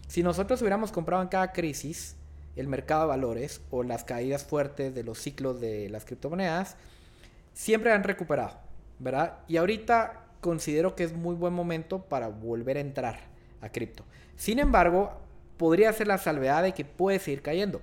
Si 0.08 0.24
nosotros 0.24 0.62
hubiéramos 0.62 0.92
comprado 0.92 1.22
en 1.22 1.30
cada 1.30 1.52
crisis 1.52 2.18
el 2.56 2.68
mercado 2.68 3.02
de 3.02 3.08
valores 3.08 3.62
o 3.72 3.84
las 3.84 4.04
caídas 4.04 4.44
fuertes 4.44 4.94
de 4.94 5.04
los 5.04 5.20
ciclos 5.20 5.62
de 5.62 5.90
las 5.90 6.06
criptomonedas, 6.06 6.76
siempre 7.54 7.92
han 7.92 8.04
recuperado, 8.04 8.60
¿verdad? 9.00 9.40
Y 9.48 9.58
ahorita 9.58 10.26
considero 10.42 10.96
que 10.96 11.04
es 11.04 11.14
muy 11.14 11.36
buen 11.36 11.54
momento 11.54 12.04
para 12.04 12.28
volver 12.28 12.78
a 12.78 12.82
entrar 12.82 13.20
a 13.62 13.70
cripto. 13.70 14.04
Sin 14.36 14.60
embargo, 14.60 15.14
podría 15.58 15.94
ser 15.94 16.08
la 16.08 16.18
salvedad 16.18 16.64
de 16.64 16.74
que 16.74 16.84
puede 16.84 17.20
seguir 17.20 17.42
cayendo. 17.42 17.82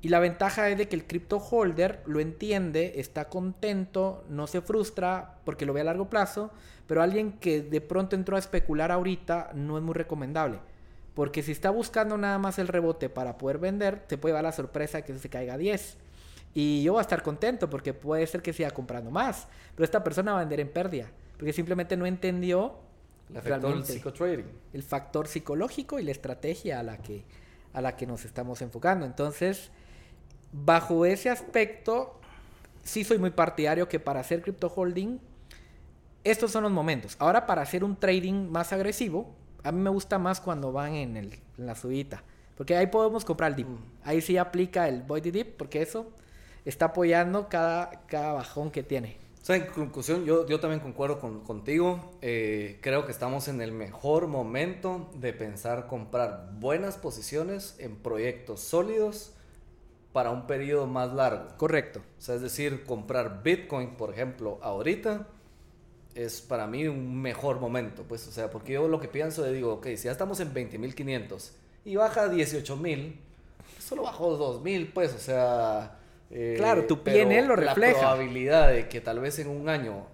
Y 0.00 0.10
la 0.10 0.20
ventaja 0.20 0.68
es 0.68 0.78
de 0.78 0.88
que 0.88 0.94
el 0.94 1.06
crypto 1.06 1.38
holder 1.38 2.02
lo 2.06 2.20
entiende, 2.20 3.00
está 3.00 3.28
contento, 3.28 4.24
no 4.28 4.46
se 4.46 4.60
frustra 4.60 5.38
porque 5.44 5.66
lo 5.66 5.72
ve 5.72 5.80
a 5.80 5.84
largo 5.84 6.08
plazo, 6.08 6.52
pero 6.86 7.02
alguien 7.02 7.32
que 7.32 7.62
de 7.62 7.80
pronto 7.80 8.14
entró 8.14 8.36
a 8.36 8.38
especular 8.38 8.92
ahorita 8.92 9.50
no 9.54 9.76
es 9.76 9.82
muy 9.82 9.94
recomendable. 9.94 10.60
Porque 11.14 11.42
si 11.42 11.50
está 11.50 11.70
buscando 11.70 12.16
nada 12.16 12.38
más 12.38 12.60
el 12.60 12.68
rebote 12.68 13.08
para 13.08 13.38
poder 13.38 13.58
vender, 13.58 14.06
te 14.06 14.16
puede 14.16 14.34
dar 14.34 14.44
la 14.44 14.52
sorpresa 14.52 15.02
que 15.02 15.18
se 15.18 15.28
caiga 15.28 15.54
a 15.54 15.58
10. 15.58 15.96
Y 16.54 16.84
yo 16.84 16.92
voy 16.92 17.00
a 17.00 17.02
estar 17.02 17.22
contento 17.22 17.68
porque 17.68 17.92
puede 17.92 18.24
ser 18.28 18.40
que 18.40 18.52
siga 18.52 18.70
comprando 18.70 19.10
más. 19.10 19.48
Pero 19.74 19.84
esta 19.84 20.04
persona 20.04 20.32
va 20.32 20.38
a 20.38 20.40
vender 20.42 20.60
en 20.60 20.68
pérdida. 20.68 21.10
Porque 21.36 21.52
simplemente 21.52 21.96
no 21.96 22.06
entendió 22.06 22.76
El 23.34 23.42
realmente 23.42 23.94
psicotrading. 23.94 24.46
el 24.72 24.82
factor 24.84 25.26
psicológico 25.26 25.98
y 25.98 26.04
la 26.04 26.12
estrategia 26.12 26.78
a 26.78 26.82
la 26.84 26.98
que, 26.98 27.24
a 27.72 27.80
la 27.80 27.96
que 27.96 28.06
nos 28.06 28.24
estamos 28.24 28.62
enfocando. 28.62 29.04
Entonces, 29.04 29.72
bajo 30.52 31.04
ese 31.04 31.30
aspecto, 31.30 32.18
sí 32.84 33.04
soy 33.04 33.18
muy 33.18 33.30
partidario 33.30 33.88
que 33.88 34.00
para 34.00 34.20
hacer 34.20 34.42
crypto 34.42 34.72
holding, 34.74 35.18
estos 36.24 36.50
son 36.50 36.62
los 36.64 36.72
momentos. 36.72 37.16
Ahora, 37.18 37.46
para 37.46 37.62
hacer 37.62 37.84
un 37.84 37.96
trading 37.96 38.48
más 38.50 38.72
agresivo, 38.72 39.34
a 39.62 39.72
mí 39.72 39.80
me 39.80 39.90
gusta 39.90 40.18
más 40.18 40.40
cuando 40.40 40.72
van 40.72 40.94
en, 40.94 41.16
el, 41.16 41.38
en 41.58 41.66
la 41.66 41.74
subida. 41.74 42.22
Porque 42.56 42.76
ahí 42.76 42.88
podemos 42.88 43.24
comprar 43.24 43.50
el 43.50 43.56
dip. 43.56 43.68
Ahí 44.04 44.20
sí 44.20 44.36
aplica 44.36 44.88
el 44.88 45.02
body 45.02 45.30
dip, 45.30 45.56
porque 45.56 45.80
eso 45.80 46.10
está 46.64 46.86
apoyando 46.86 47.48
cada, 47.48 48.04
cada 48.06 48.32
bajón 48.32 48.70
que 48.70 48.82
tiene. 48.82 49.16
O 49.40 49.44
sea, 49.48 49.56
en 49.56 49.66
conclusión, 49.66 50.24
yo, 50.24 50.46
yo 50.46 50.60
también 50.60 50.80
concuerdo 50.80 51.20
con- 51.20 51.40
contigo. 51.40 52.10
Eh, 52.20 52.78
creo 52.82 53.06
que 53.06 53.12
estamos 53.12 53.48
en 53.48 53.60
el 53.62 53.72
mejor 53.72 54.26
momento 54.26 55.08
de 55.14 55.32
pensar 55.32 55.86
comprar 55.86 56.50
buenas 56.58 56.98
posiciones 56.98 57.76
en 57.78 57.96
proyectos 57.96 58.60
sólidos 58.60 59.32
para 60.18 60.30
un 60.30 60.48
periodo 60.48 60.88
más 60.88 61.12
largo. 61.12 61.44
Correcto. 61.56 62.00
O 62.18 62.20
sea, 62.20 62.34
es 62.34 62.40
decir, 62.40 62.82
comprar 62.82 63.40
Bitcoin, 63.44 63.90
por 63.90 64.10
ejemplo, 64.10 64.58
ahorita 64.62 65.28
es 66.16 66.40
para 66.40 66.66
mí 66.66 66.88
un 66.88 67.22
mejor 67.22 67.60
momento. 67.60 68.02
Pues, 68.02 68.26
o 68.26 68.32
sea, 68.32 68.50
porque 68.50 68.72
yo 68.72 68.88
lo 68.88 68.98
que 68.98 69.06
pienso 69.06 69.46
es, 69.46 69.52
digo, 69.52 69.74
ok, 69.74 69.86
si 69.94 70.06
ya 70.06 70.10
estamos 70.10 70.40
en 70.40 70.52
20.500 70.52 71.50
y 71.84 71.94
baja 71.94 72.22
a 72.24 72.28
18.000, 72.32 73.14
solo 73.78 74.02
bajó 74.02 74.36
2.000, 74.60 74.92
pues, 74.92 75.14
o 75.14 75.18
sea... 75.20 76.00
eh, 76.32 76.54
Claro, 76.56 76.84
tu 76.86 77.00
PNL 77.04 77.46
lo 77.46 77.54
refleja. 77.54 77.92
La 77.92 77.98
probabilidad 78.00 78.70
de 78.72 78.88
que 78.88 79.00
tal 79.00 79.20
vez 79.20 79.38
en 79.38 79.46
un 79.46 79.68
año, 79.68 80.04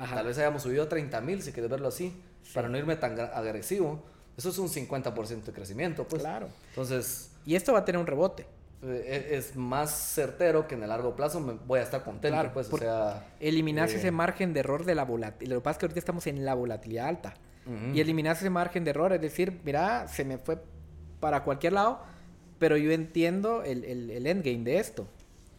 Ajá. 0.00 0.16
tal 0.16 0.26
vez 0.26 0.36
hayamos 0.38 0.62
subido 0.64 0.82
a 0.82 0.88
30.000, 0.88 1.42
si 1.42 1.52
quieres 1.52 1.70
verlo 1.70 1.86
así, 1.86 2.20
para 2.52 2.68
no 2.68 2.76
irme 2.76 2.96
tan 2.96 3.20
agresivo, 3.20 4.02
eso 4.36 4.48
es 4.48 4.58
un 4.58 4.68
50% 4.68 5.44
de 5.44 5.52
crecimiento, 5.52 6.08
pues. 6.08 6.22
Claro. 6.22 6.48
Entonces, 6.70 7.30
Y 7.46 7.54
esto 7.54 7.72
va 7.72 7.78
a 7.78 7.84
tener 7.84 8.00
un 8.00 8.06
rebote. 8.08 8.46
Eh, 8.84 9.30
es 9.32 9.56
más 9.56 9.90
certero 9.90 10.68
que 10.68 10.74
en 10.74 10.82
el 10.82 10.88
largo 10.88 11.16
plazo 11.16 11.40
me 11.40 11.54
voy 11.54 11.80
a 11.80 11.82
estar 11.82 12.04
contento, 12.04 12.34
Claro, 12.36 12.52
pues, 12.52 12.72
o 12.72 12.78
sea... 12.78 13.26
Eliminarse 13.40 13.96
eh, 13.96 13.98
ese 13.98 14.10
margen 14.10 14.52
de 14.52 14.60
error 14.60 14.84
de 14.84 14.94
la 14.94 15.04
volatilidad. 15.04 15.54
Lo 15.54 15.60
que 15.60 15.64
pasa 15.64 15.72
es 15.72 15.78
que 15.78 15.86
ahorita 15.86 15.98
estamos 15.98 16.26
en 16.26 16.44
la 16.44 16.54
volatilidad 16.54 17.06
alta. 17.08 17.34
Ujú. 17.66 17.94
Y 17.94 18.00
eliminarse 18.00 18.42
ese 18.44 18.50
margen 18.50 18.84
de 18.84 18.90
error, 18.90 19.12
es 19.12 19.20
decir, 19.20 19.60
mira, 19.64 20.06
se 20.08 20.24
me 20.24 20.38
fue 20.38 20.58
para 21.20 21.44
cualquier 21.44 21.72
lado, 21.72 22.00
pero 22.58 22.76
yo 22.76 22.92
entiendo 22.92 23.62
el, 23.62 23.84
el, 23.84 24.10
el 24.10 24.26
endgame 24.26 24.64
de 24.64 24.78
esto, 24.78 25.06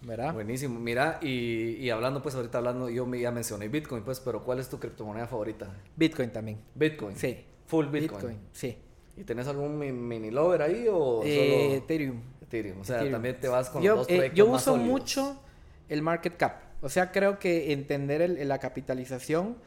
¿verdad? 0.03 0.33
Buenísimo, 0.33 0.79
mira, 0.79 1.19
y, 1.21 1.77
y 1.77 1.89
hablando 1.89 2.21
pues 2.21 2.35
ahorita 2.35 2.59
hablando, 2.59 2.89
yo 2.89 3.05
me, 3.07 3.19
ya 3.19 3.31
mencioné 3.31 3.67
Bitcoin, 3.67 4.03
pues, 4.03 4.19
pero 4.19 4.43
¿cuál 4.43 4.59
es 4.59 4.69
tu 4.69 4.79
criptomoneda 4.79 5.27
favorita? 5.27 5.67
Bitcoin 5.95 6.29
también. 6.31 6.59
Bitcoin. 6.75 7.15
Sí. 7.15 7.43
Full 7.65 7.87
Bitcoin. 7.87 8.39
sí. 8.51 8.77
¿Y 9.17 9.23
tenés 9.23 9.47
algún 9.47 9.77
mi- 9.79 9.91
mini 9.91 10.29
lover 10.31 10.61
ahí 10.61 10.87
o 10.91 11.21
Eh, 11.23 11.35
solo 11.69 11.75
Ethereum. 11.77 12.21
Ethereum? 12.41 12.81
O 12.81 12.83
sea, 12.83 12.97
Ethereum. 12.97 13.13
también 13.13 13.39
te 13.39 13.47
vas 13.47 13.69
con 13.69 13.81
yo, 13.81 13.95
los 13.95 13.99
dos 13.99 14.09
eh, 14.09 14.15
proyectos 14.17 14.37
yo 14.37 14.47
más 14.51 14.61
uso 14.61 14.71
sólidos. 14.73 14.91
mucho 14.91 15.41
el 15.89 16.01
market 16.01 16.37
cap. 16.37 16.59
O 16.81 16.89
sea, 16.89 17.11
creo 17.11 17.39
que 17.39 17.71
entender 17.73 18.21
el- 18.21 18.47
la 18.47 18.59
capitalización 18.59 19.57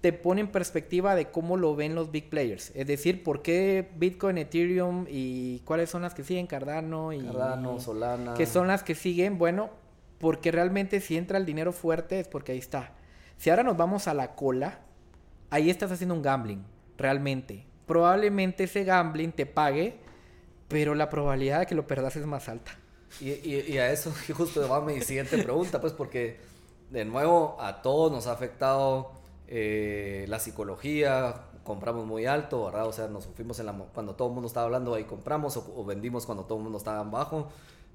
te 0.00 0.12
pone 0.12 0.40
en 0.40 0.48
perspectiva 0.48 1.14
de 1.16 1.26
cómo 1.30 1.56
lo 1.56 1.74
ven 1.74 1.94
los 1.96 2.10
big 2.12 2.30
players. 2.30 2.70
Es 2.76 2.86
decir, 2.86 3.22
por 3.24 3.42
qué 3.42 3.88
Bitcoin, 3.96 4.38
Ethereum 4.38 5.06
y 5.08 5.58
cuáles 5.60 5.90
son 5.90 6.02
las 6.02 6.14
que 6.14 6.22
siguen, 6.24 6.46
Cardano 6.46 7.12
y... 7.12 7.20
Cardano, 7.24 7.80
Solana. 7.80 8.34
que 8.34 8.46
son 8.46 8.68
las 8.68 8.84
que 8.84 8.94
siguen, 8.94 9.38
bueno, 9.38 9.70
porque 10.18 10.50
realmente 10.52 11.00
si 11.00 11.16
entra 11.16 11.36
el 11.38 11.44
dinero 11.46 11.72
fuerte 11.72 12.20
es 12.20 12.28
porque 12.28 12.52
ahí 12.52 12.58
está. 12.58 12.92
Si 13.38 13.50
ahora 13.50 13.64
nos 13.64 13.76
vamos 13.76 14.06
a 14.08 14.14
la 14.14 14.34
cola, 14.36 14.78
ahí 15.50 15.68
estás 15.68 15.90
haciendo 15.90 16.14
un 16.14 16.22
gambling, 16.22 16.62
realmente. 16.96 17.64
Probablemente 17.88 18.64
ese 18.64 18.84
gambling 18.84 19.32
te 19.32 19.46
pague, 19.46 19.98
pero 20.68 20.94
la 20.94 21.10
probabilidad 21.10 21.60
de 21.60 21.66
que 21.66 21.74
lo 21.74 21.88
perdas 21.88 22.14
es 22.14 22.26
más 22.26 22.48
alta. 22.48 22.78
Y, 23.20 23.78
a 23.78 23.90
eso 23.90 24.12
justo 24.36 24.68
va 24.68 24.80
mi 24.80 25.00
siguiente 25.00 25.38
pregunta, 25.38 25.80
pues 25.80 25.92
porque 25.92 26.38
de 26.90 27.04
nuevo 27.04 27.56
a 27.58 27.82
todos 27.82 28.12
nos 28.12 28.28
ha 28.28 28.32
afectado 28.32 29.10
eh, 29.48 30.26
la 30.28 30.38
psicología, 30.38 31.46
compramos 31.64 32.06
muy 32.06 32.26
alto, 32.26 32.66
¿verdad? 32.66 32.86
O 32.86 32.92
sea, 32.92 33.08
nos 33.08 33.26
fuimos 33.26 33.58
en 33.58 33.66
la, 33.66 33.72
cuando 33.72 34.14
todo 34.14 34.28
el 34.28 34.34
mundo 34.34 34.46
estaba 34.46 34.66
hablando 34.66 34.94
ahí 34.94 35.04
compramos 35.04 35.56
o, 35.56 35.74
o 35.76 35.84
vendimos 35.84 36.26
cuando 36.26 36.44
todo 36.44 36.58
el 36.58 36.64
mundo 36.64 36.78
estaba 36.78 37.02
bajo. 37.02 37.48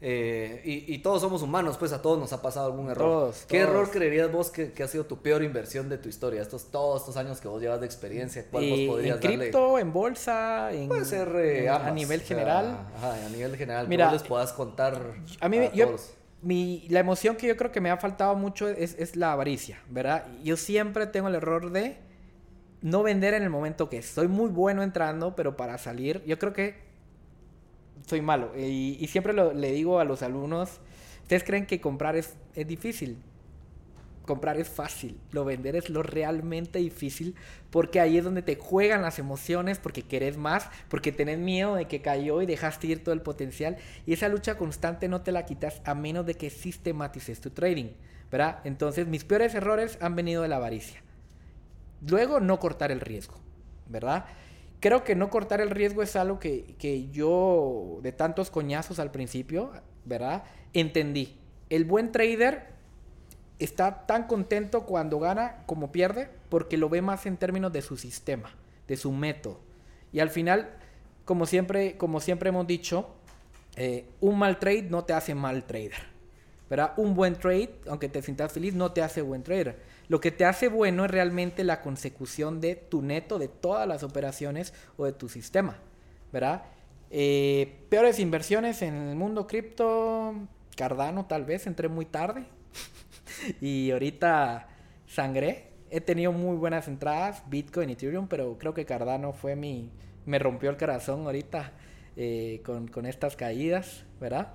Eh, 0.05 0.61
y, 0.65 0.93
y 0.95 0.97
todos 0.97 1.21
somos 1.21 1.41
humanos, 1.43 1.77
pues 1.77 1.93
a 1.93 2.01
todos 2.01 2.19
nos 2.19 2.33
ha 2.33 2.41
pasado 2.41 2.65
algún 2.65 2.89
error. 2.89 3.07
Todos, 3.07 3.45
¿Qué 3.47 3.59
todos. 3.61 3.69
error 3.71 3.89
creerías 3.89 4.29
vos 4.29 4.51
que, 4.51 4.73
que 4.73 4.83
ha 4.83 4.87
sido 4.89 5.05
tu 5.05 5.21
peor 5.21 5.41
inversión 5.43 5.87
de 5.87 5.97
tu 5.97 6.09
historia? 6.09 6.41
Estos, 6.41 6.69
todos 6.71 6.99
estos 7.03 7.15
años 7.15 7.39
que 7.39 7.47
vos 7.47 7.61
llevas 7.61 7.79
de 7.79 7.85
experiencia, 7.85 8.45
¿cuál 8.51 8.69
vos 8.69 8.79
podrías 8.85 9.23
en 9.23 9.37
cripto, 9.39 9.79
en 9.79 9.93
bolsa, 9.93 10.73
en, 10.73 10.89
Puede 10.89 11.05
ser 11.05 11.29
eh, 11.37 11.63
en- 11.67 11.69
a 11.69 11.89
nivel 11.91 12.19
o 12.19 12.23
sea, 12.25 12.27
general. 12.35 12.77
ajá, 12.97 13.25
a 13.25 13.29
nivel 13.29 13.55
general. 13.55 13.87
Mira, 13.87 14.11
les 14.11 14.23
puedas 14.23 14.51
contar. 14.51 14.99
A 15.39 15.47
mí, 15.47 15.69
yo, 15.73 15.87
todos. 15.87 16.11
mi, 16.41 16.85
la 16.89 16.99
emoción 16.99 17.37
que 17.37 17.47
yo 17.47 17.55
creo 17.55 17.71
que 17.71 17.79
me 17.79 17.89
ha 17.89 17.95
faltado 17.95 18.35
mucho 18.35 18.67
es, 18.67 18.99
es 18.99 19.15
la 19.15 19.31
avaricia, 19.31 19.81
¿verdad? 19.89 20.25
Yo 20.43 20.57
siempre 20.57 21.07
tengo 21.07 21.29
el 21.29 21.35
error 21.35 21.71
de 21.71 21.95
no 22.81 23.03
vender 23.03 23.35
en 23.35 23.43
el 23.43 23.49
momento 23.49 23.87
que. 23.89 24.01
Soy 24.01 24.27
muy 24.27 24.49
bueno 24.49 24.83
entrando, 24.83 25.33
pero 25.33 25.55
para 25.55 25.77
salir, 25.77 26.21
yo 26.25 26.37
creo 26.37 26.51
que 26.51 26.91
soy 28.05 28.21
malo. 28.21 28.51
Y, 28.57 28.97
y 28.99 29.07
siempre 29.07 29.33
lo- 29.33 29.53
le 29.53 29.71
digo 29.71 29.99
a 29.99 30.05
los 30.05 30.21
alumnos, 30.23 30.79
¿ustedes 31.21 31.43
creen 31.43 31.65
que 31.65 31.81
comprar 31.81 32.15
es, 32.15 32.35
es 32.55 32.67
difícil? 32.67 33.17
comprar 34.25 34.57
es 34.57 34.69
fácil, 34.69 35.19
lo 35.31 35.43
vender 35.43 35.75
es 35.75 35.89
lo 35.89 36.01
realmente 36.01 36.79
difícil, 36.79 37.35
porque 37.69 37.99
ahí 37.99 38.17
es 38.17 38.23
donde 38.23 38.41
te 38.41 38.55
juegan 38.55 39.01
las 39.01 39.19
emociones, 39.19 39.79
porque 39.79 40.03
querés 40.03 40.37
más, 40.37 40.69
porque 40.87 41.11
tenés 41.11 41.39
miedo 41.39 41.75
de 41.75 41.87
que 41.89 42.01
cayó 42.01 42.41
y 42.41 42.45
dejaste 42.45 42.87
ir 42.87 43.03
todo 43.03 43.13
el 43.13 43.21
potencial, 43.21 43.75
y 44.05 44.13
esa 44.13 44.29
lucha 44.29 44.57
constante 44.57 45.09
no 45.09 45.21
te 45.23 45.33
la 45.33 45.45
quitas 45.45 45.81
a 45.83 45.93
menos 45.93 46.25
de 46.25 46.35
que 46.35 46.49
sistematices 46.49 47.41
tu 47.41 47.49
trading, 47.49 47.89
¿verdad? 48.31 48.59
Entonces 48.63 49.07
mis 49.07 49.25
peores 49.25 49.55
errores 49.55 49.97
han 49.99 50.15
venido 50.15 50.41
de 50.41 50.47
la 50.47 50.55
avaricia. 50.55 51.01
Luego 52.07 52.39
no 52.39 52.59
cortar 52.59 52.91
el 52.91 52.99
riesgo, 52.99 53.35
¿verdad? 53.87 54.25
Creo 54.83 55.05
que 55.05 55.15
no 55.15 55.29
cortar 55.29 55.61
el 55.61 55.69
riesgo 55.69 56.03
es 56.03 56.17
algo 56.17 56.41
que, 56.41 56.75
que 56.77 57.09
yo, 57.09 57.99
de 58.01 58.11
tantos 58.11 58.51
coñazos 58.51 58.99
al 58.99 59.11
principio, 59.11 59.71
¿verdad? 60.03 60.43
Entendí. 60.73 61.37
El 61.69 61.85
buen 61.85 62.11
trader 62.11 62.65
está 63.59 64.05
tan 64.05 64.27
contento 64.27 64.85
cuando 64.85 65.19
gana 65.19 65.63
como 65.67 65.93
pierde 65.93 66.29
porque 66.49 66.75
lo 66.75 66.89
ve 66.89 67.01
más 67.01 67.25
en 67.25 67.37
términos 67.37 67.71
de 67.71 67.81
su 67.81 67.95
sistema, 67.95 68.57
de 68.89 68.97
su 68.97 69.13
método. 69.13 69.61
Y 70.11 70.19
al 70.19 70.29
final, 70.29 70.73
como 71.23 71.45
siempre, 71.45 71.95
como 71.95 72.19
siempre 72.19 72.49
hemos 72.49 72.67
dicho, 72.67 73.07
eh, 73.77 74.05
un 74.19 74.37
mal 74.37 74.59
trade 74.59 74.81
no 74.89 75.05
te 75.05 75.13
hace 75.13 75.33
mal 75.33 75.63
trader. 75.63 76.11
¿verdad? 76.69 76.91
Un 76.97 77.15
buen 77.15 77.35
trade, 77.35 77.73
aunque 77.87 78.09
te 78.09 78.21
sientas 78.21 78.51
feliz, 78.51 78.73
no 78.73 78.91
te 78.91 79.01
hace 79.01 79.21
buen 79.21 79.43
trader. 79.43 79.79
Lo 80.07 80.19
que 80.19 80.31
te 80.31 80.45
hace 80.45 80.67
bueno 80.67 81.05
es 81.05 81.11
realmente 81.11 81.63
la 81.63 81.81
consecución 81.81 82.61
de 82.61 82.75
tu 82.75 83.01
neto, 83.01 83.39
de 83.39 83.47
todas 83.47 83.87
las 83.87 84.03
operaciones 84.03 84.73
o 84.97 85.05
de 85.05 85.13
tu 85.13 85.29
sistema. 85.29 85.79
¿verdad? 86.33 86.63
Eh, 87.11 87.85
peores 87.89 88.19
inversiones 88.19 88.81
en 88.81 88.95
el 88.95 89.15
mundo 89.15 89.45
cripto, 89.45 90.33
Cardano 90.75 91.27
tal 91.27 91.45
vez, 91.45 91.67
entré 91.67 91.87
muy 91.87 92.05
tarde, 92.05 92.45
y 93.61 93.91
ahorita 93.91 94.67
sangré. 95.05 95.71
He 95.91 96.01
tenido 96.01 96.31
muy 96.31 96.57
buenas 96.57 96.87
entradas, 96.87 97.43
Bitcoin, 97.47 97.91
Ethereum, 97.91 98.27
pero 98.27 98.57
creo 98.57 98.73
que 98.73 98.83
Cardano 98.83 99.31
fue 99.31 99.55
mi... 99.55 99.91
Me 100.25 100.39
rompió 100.39 100.71
el 100.71 100.77
corazón 100.77 101.25
ahorita 101.27 101.71
eh, 102.15 102.61
con, 102.65 102.87
con 102.87 103.05
estas 103.05 103.35
caídas, 103.35 104.03
¿verdad? 104.19 104.53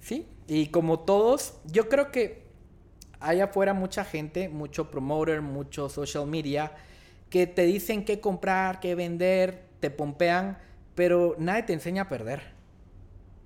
Sí, 0.00 0.28
y 0.46 0.68
como 0.68 1.00
todos, 1.00 1.58
yo 1.64 1.88
creo 1.88 2.12
que 2.12 2.47
hay 3.20 3.40
afuera 3.40 3.74
mucha 3.74 4.04
gente, 4.04 4.48
mucho 4.48 4.90
promoter, 4.90 5.42
mucho 5.42 5.88
social 5.88 6.26
media, 6.26 6.72
que 7.30 7.46
te 7.46 7.62
dicen 7.62 8.04
qué 8.04 8.20
comprar, 8.20 8.80
qué 8.80 8.94
vender, 8.94 9.64
te 9.80 9.90
pompean, 9.90 10.58
pero 10.94 11.36
nadie 11.38 11.64
te 11.64 11.72
enseña 11.72 12.02
a 12.02 12.08
perder. 12.08 12.42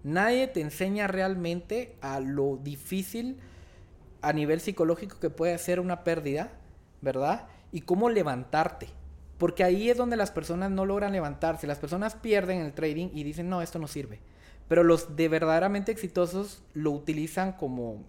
Nadie 0.04 0.48
te 0.48 0.60
enseña 0.60 1.06
realmente 1.06 1.96
a 2.00 2.20
lo 2.20 2.56
difícil 2.56 3.38
a 4.20 4.32
nivel 4.32 4.60
psicológico 4.60 5.18
que 5.20 5.30
puede 5.30 5.58
ser 5.58 5.80
una 5.80 6.04
pérdida, 6.04 6.52
¿verdad? 7.00 7.48
Y 7.72 7.82
cómo 7.82 8.08
levantarte. 8.08 8.88
Porque 9.38 9.64
ahí 9.64 9.90
es 9.90 9.96
donde 9.96 10.16
las 10.16 10.30
personas 10.30 10.70
no 10.70 10.86
logran 10.86 11.12
levantarse. 11.12 11.66
Las 11.66 11.78
personas 11.78 12.14
pierden 12.14 12.60
el 12.60 12.72
trading 12.72 13.08
y 13.12 13.24
dicen, 13.24 13.48
no, 13.48 13.62
esto 13.62 13.78
no 13.78 13.88
sirve. 13.88 14.20
Pero 14.68 14.84
los 14.84 15.16
de 15.16 15.28
verdaderamente 15.28 15.90
exitosos 15.90 16.62
lo 16.74 16.92
utilizan 16.92 17.52
como, 17.52 18.04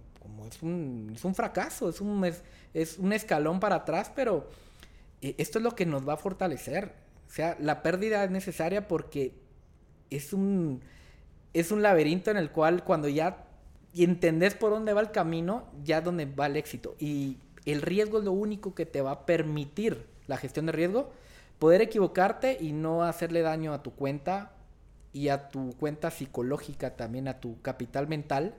es, 0.48 0.62
un, 0.62 1.12
es 1.16 1.24
un 1.26 1.36
fracaso, 1.36 1.90
es 1.90 2.02
un, 2.02 2.24
es, 2.74 2.98
un 2.98 3.14
escalón 3.14 3.60
para 3.60 3.78
atrás, 3.78 4.12
pero 4.16 4.48
eh, 5.22 5.36
esto 5.38 5.60
es 5.60 5.64
lo 5.64 5.76
que 5.76 5.86
nos 5.86 6.08
va 6.08 6.14
a 6.14 6.18
fortalecer. 6.18 6.94
O 7.28 7.32
sea, 7.34 7.58
la 7.60 7.82
pérdida 7.82 8.24
es 8.24 8.32
necesaria 8.32 8.88
porque 8.88 9.34
es 10.10 10.34
un, 10.34 10.82
es 11.54 11.72
un 11.72 11.82
laberinto 11.82 12.32
en 12.32 12.38
el 12.38 12.52
cual 12.52 12.84
cuando 12.84 13.08
ya 13.08 13.46
entendés 13.96 14.56
por 14.56 14.72
dónde 14.72 14.94
va 14.94 15.02
el 15.02 15.12
camino, 15.12 15.68
ya 15.84 16.02
donde 16.02 16.26
va 16.26 16.48
el 16.48 16.58
éxito. 16.58 16.96
Y 17.00 17.38
el 17.66 17.82
riesgo 17.82 18.20
es 18.20 18.26
lo 18.26 18.32
único 18.32 18.76
que 18.76 18.86
te 18.86 19.02
va 19.02 19.12
a 19.12 19.26
permitir 19.26 20.06
la 20.28 20.38
gestión 20.38 20.66
de 20.66 20.72
riesgo, 20.72 21.12
poder 21.60 21.82
equivocarte 21.82 22.58
y 22.60 22.74
no 22.74 23.04
hacerle 23.04 23.42
daño 23.42 23.74
a 23.74 23.84
tu 23.84 23.92
cuenta 23.92 24.52
y 25.12 25.30
a 25.30 25.50
tu 25.50 25.76
cuenta 25.78 26.12
psicológica, 26.12 26.96
también 26.96 27.28
a 27.28 27.40
tu 27.40 27.62
capital 27.62 28.08
mental, 28.08 28.56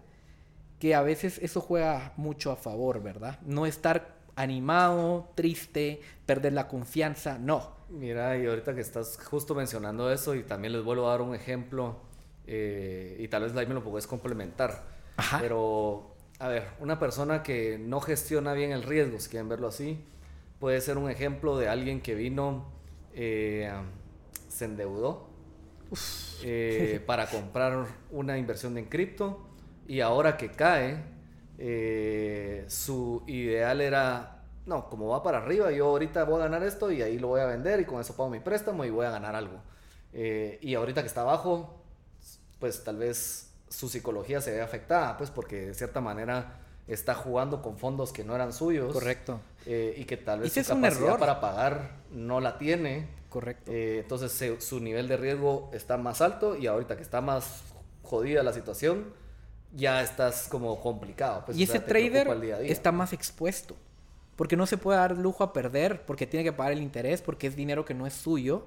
que 0.84 0.94
a 0.94 1.00
veces 1.00 1.38
eso 1.38 1.62
juega 1.62 2.12
mucho 2.18 2.52
a 2.52 2.56
favor, 2.56 3.02
¿verdad? 3.02 3.40
No 3.46 3.64
estar 3.64 4.16
animado, 4.36 5.30
triste, 5.34 6.02
perder 6.26 6.52
la 6.52 6.68
confianza, 6.68 7.38
no. 7.38 7.74
Mira, 7.88 8.36
y 8.36 8.44
ahorita 8.44 8.74
que 8.74 8.82
estás 8.82 9.18
justo 9.24 9.54
mencionando 9.54 10.12
eso, 10.12 10.34
y 10.34 10.42
también 10.42 10.74
les 10.74 10.84
vuelvo 10.84 11.06
a 11.06 11.12
dar 11.12 11.22
un 11.22 11.34
ejemplo, 11.34 12.00
eh, 12.46 13.16
y 13.18 13.28
tal 13.28 13.44
vez 13.44 13.56
ahí 13.56 13.66
me 13.66 13.72
lo 13.72 13.82
puedes 13.82 14.06
complementar. 14.06 14.84
Pero, 15.40 16.14
a 16.38 16.48
ver, 16.48 16.64
una 16.80 16.98
persona 16.98 17.42
que 17.42 17.78
no 17.78 18.02
gestiona 18.02 18.52
bien 18.52 18.70
el 18.70 18.82
riesgo, 18.82 19.18
si 19.20 19.30
quieren 19.30 19.48
verlo 19.48 19.68
así, 19.68 20.04
puede 20.60 20.82
ser 20.82 20.98
un 20.98 21.08
ejemplo 21.10 21.56
de 21.56 21.70
alguien 21.70 22.02
que 22.02 22.14
vino, 22.14 22.66
eh, 23.14 23.72
se 24.48 24.66
endeudó 24.66 25.30
eh, 26.42 27.02
para 27.06 27.26
comprar 27.30 27.86
una 28.10 28.36
inversión 28.36 28.76
en 28.76 28.84
cripto 28.84 29.48
y 29.86 30.00
ahora 30.00 30.36
que 30.36 30.50
cae, 30.50 31.02
eh, 31.58 32.64
su 32.68 33.22
ideal 33.26 33.80
era, 33.80 34.42
no, 34.66 34.88
como 34.88 35.08
va 35.08 35.22
para 35.22 35.38
arriba, 35.38 35.70
yo 35.72 35.86
ahorita 35.86 36.24
voy 36.24 36.40
a 36.40 36.44
ganar 36.44 36.62
esto 36.62 36.90
y 36.90 37.02
ahí 37.02 37.18
lo 37.18 37.28
voy 37.28 37.40
a 37.40 37.46
vender 37.46 37.80
y 37.80 37.84
con 37.84 38.00
eso 38.00 38.16
pago 38.16 38.30
mi 38.30 38.40
préstamo 38.40 38.84
y 38.84 38.90
voy 38.90 39.06
a 39.06 39.10
ganar 39.10 39.34
algo. 39.34 39.60
y 40.12 40.74
ahorita 40.74 41.02
que 41.02 41.08
está 41.08 41.22
abajo, 41.22 41.82
pues 42.58 42.84
tal 42.84 42.98
vez 42.98 43.50
su 43.68 43.88
psicología 43.88 44.40
se 44.40 44.52
ve 44.52 44.62
afectada, 44.62 45.16
pues 45.16 45.30
porque 45.30 45.66
de 45.66 45.74
cierta 45.74 46.00
manera 46.00 46.60
está 46.86 47.14
jugando 47.14 47.62
con 47.62 47.78
fondos 47.78 48.12
que 48.12 48.24
no 48.24 48.34
eran 48.34 48.52
suyos. 48.52 48.92
Correcto. 48.92 49.40
Eh, 49.66 49.94
y 49.96 50.04
que 50.04 50.16
tal 50.16 50.40
vez 50.40 50.52
su 50.52 50.62
capacidad 50.62 51.18
para 51.18 51.40
pagar 51.40 51.90
no 52.10 52.40
la 52.40 52.58
tiene. 52.58 53.08
Correcto. 53.28 53.72
Eh, 53.72 54.00
entonces 54.02 54.62
su 54.62 54.80
nivel 54.80 55.08
de 55.08 55.16
riesgo 55.16 55.70
está 55.72 55.96
más 55.96 56.20
alto 56.20 56.56
y 56.56 56.66
ahorita 56.66 56.96
que 56.96 57.02
está 57.02 57.20
más 57.20 57.62
jodida 58.02 58.42
la 58.42 58.52
situación, 58.52 59.12
ya 59.74 60.02
estás 60.02 60.48
como 60.48 60.80
complicado. 60.80 61.44
Pues, 61.46 61.58
y 61.58 61.64
ese 61.64 61.80
trader 61.80 62.28
está 62.62 62.92
más 62.92 63.12
expuesto. 63.12 63.76
Porque 64.36 64.56
no 64.56 64.66
se 64.66 64.78
puede 64.78 64.98
dar 64.98 65.16
lujo 65.16 65.44
a 65.44 65.52
perder, 65.52 66.04
porque 66.06 66.26
tiene 66.26 66.42
que 66.42 66.52
pagar 66.52 66.72
el 66.72 66.82
interés, 66.82 67.22
porque 67.22 67.46
es 67.46 67.54
dinero 67.54 67.84
que 67.84 67.94
no 67.94 68.06
es 68.06 68.14
suyo. 68.14 68.66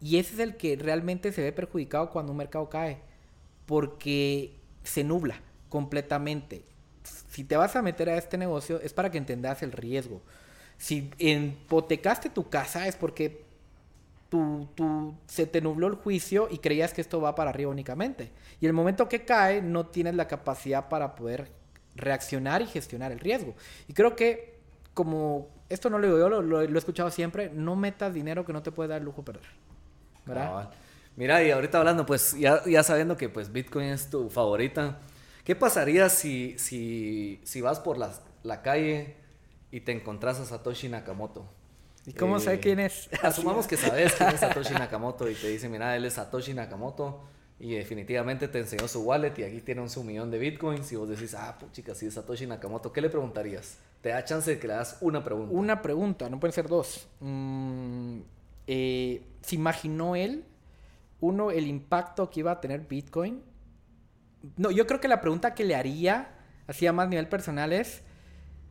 Y 0.00 0.18
ese 0.18 0.34
es 0.34 0.40
el 0.40 0.56
que 0.56 0.76
realmente 0.76 1.32
se 1.32 1.42
ve 1.42 1.52
perjudicado 1.52 2.10
cuando 2.10 2.32
un 2.32 2.38
mercado 2.38 2.68
cae 2.68 2.98
porque 3.66 4.54
se 4.84 5.04
nubla 5.04 5.40
completamente. 5.68 6.64
Si 7.28 7.44
te 7.44 7.56
vas 7.56 7.76
a 7.76 7.82
meter 7.82 8.08
a 8.08 8.16
este 8.16 8.38
negocio 8.38 8.80
es 8.80 8.92
para 8.92 9.10
que 9.10 9.18
entendas 9.18 9.62
el 9.62 9.72
riesgo. 9.72 10.22
Si 10.78 11.10
hipotecaste 11.18 12.30
tu 12.30 12.48
casa 12.48 12.86
es 12.86 12.96
porque 12.96 13.44
tu, 14.28 15.14
se 15.26 15.46
te 15.46 15.60
nubló 15.60 15.86
el 15.86 15.94
juicio 15.94 16.48
y 16.50 16.58
creías 16.58 16.92
que 16.92 17.00
esto 17.00 17.20
va 17.20 17.34
para 17.34 17.50
arriba 17.50 17.70
únicamente. 17.70 18.30
Y 18.60 18.66
el 18.66 18.72
momento 18.72 19.08
que 19.08 19.24
cae 19.24 19.62
no 19.62 19.86
tienes 19.86 20.14
la 20.14 20.28
capacidad 20.28 20.88
para 20.88 21.14
poder 21.14 21.50
reaccionar 21.94 22.62
y 22.62 22.66
gestionar 22.66 23.12
el 23.12 23.20
riesgo. 23.20 23.54
Y 23.88 23.92
creo 23.92 24.16
que 24.16 24.56
como 24.94 25.48
esto 25.68 25.90
no 25.90 25.98
lo 25.98 26.06
digo 26.06 26.18
yo, 26.18 26.42
lo, 26.42 26.62
he 26.62 26.78
escuchado 26.78 27.10
siempre, 27.10 27.50
no 27.52 27.76
metas 27.76 28.14
dinero 28.14 28.44
que 28.44 28.52
no 28.52 28.62
te 28.62 28.72
puede 28.72 28.90
dar 28.90 29.02
lujo 29.02 29.24
perder. 29.24 29.44
¿Verdad? 30.24 30.70
Mira, 31.16 31.42
y 31.42 31.50
ahorita 31.50 31.78
hablando, 31.78 32.04
pues 32.04 32.36
ya, 32.38 32.62
ya 32.66 32.82
sabiendo 32.82 33.16
que 33.16 33.28
pues 33.28 33.50
Bitcoin 33.50 33.86
es 33.86 34.10
tu 34.10 34.28
favorita, 34.28 34.98
¿qué 35.44 35.56
pasaría 35.56 36.08
si, 36.08 36.58
si, 36.58 37.40
si 37.44 37.60
vas 37.60 37.80
por 37.80 37.96
la, 37.96 38.12
la 38.42 38.62
calle 38.62 39.16
y 39.70 39.80
te 39.80 39.92
encontrás 39.92 40.40
a 40.40 40.44
Satoshi 40.44 40.88
Nakamoto? 40.88 41.46
¿Y 42.06 42.12
cómo 42.12 42.38
sé 42.38 42.54
eh, 42.54 42.60
quién 42.60 42.78
es? 42.78 43.08
Asumamos 43.22 43.66
que 43.66 43.76
sabes 43.76 44.14
quién 44.14 44.30
es 44.30 44.40
Satoshi 44.40 44.74
Nakamoto 44.74 45.28
y 45.28 45.34
te 45.34 45.48
dice, 45.48 45.68
mira, 45.68 45.96
él 45.96 46.04
es 46.04 46.14
Satoshi 46.14 46.54
Nakamoto 46.54 47.24
y 47.58 47.74
definitivamente 47.74 48.48
te 48.48 48.58
enseñó 48.58 48.86
su 48.86 49.02
wallet 49.02 49.36
y 49.38 49.42
aquí 49.42 49.60
tiene 49.60 49.80
un 49.80 49.90
su 49.90 50.04
millón 50.04 50.30
de 50.30 50.38
bitcoins 50.38 50.90
y 50.92 50.96
vos 50.96 51.08
decís, 51.08 51.34
ah, 51.34 51.56
pues 51.58 51.72
chica, 51.72 51.94
si 51.94 52.06
es 52.06 52.14
Satoshi 52.14 52.46
Nakamoto, 52.46 52.92
¿qué 52.92 53.00
le 53.00 53.10
preguntarías? 53.10 53.78
Te 54.00 54.10
da 54.10 54.24
chance 54.24 54.50
de 54.52 54.58
que 54.58 54.68
le 54.68 54.74
das 54.74 54.98
una 55.00 55.24
pregunta. 55.24 55.52
Una 55.52 55.82
pregunta, 55.82 56.30
no 56.30 56.38
pueden 56.38 56.52
ser 56.52 56.68
dos. 56.68 57.08
Mm, 57.20 58.20
eh, 58.66 59.22
¿Se 59.42 59.54
imaginó 59.56 60.14
él 60.16 60.44
uno, 61.20 61.50
el 61.50 61.66
impacto 61.66 62.30
que 62.30 62.40
iba 62.40 62.52
a 62.52 62.60
tener 62.60 62.82
Bitcoin. 62.82 63.42
No, 64.56 64.70
yo 64.70 64.86
creo 64.86 65.00
que 65.00 65.08
la 65.08 65.20
pregunta 65.20 65.54
que 65.54 65.64
le 65.64 65.74
haría, 65.74 66.30
así 66.66 66.86
a 66.86 66.92
más 66.92 67.08
nivel 67.08 67.28
personal, 67.28 67.72
es: 67.72 68.02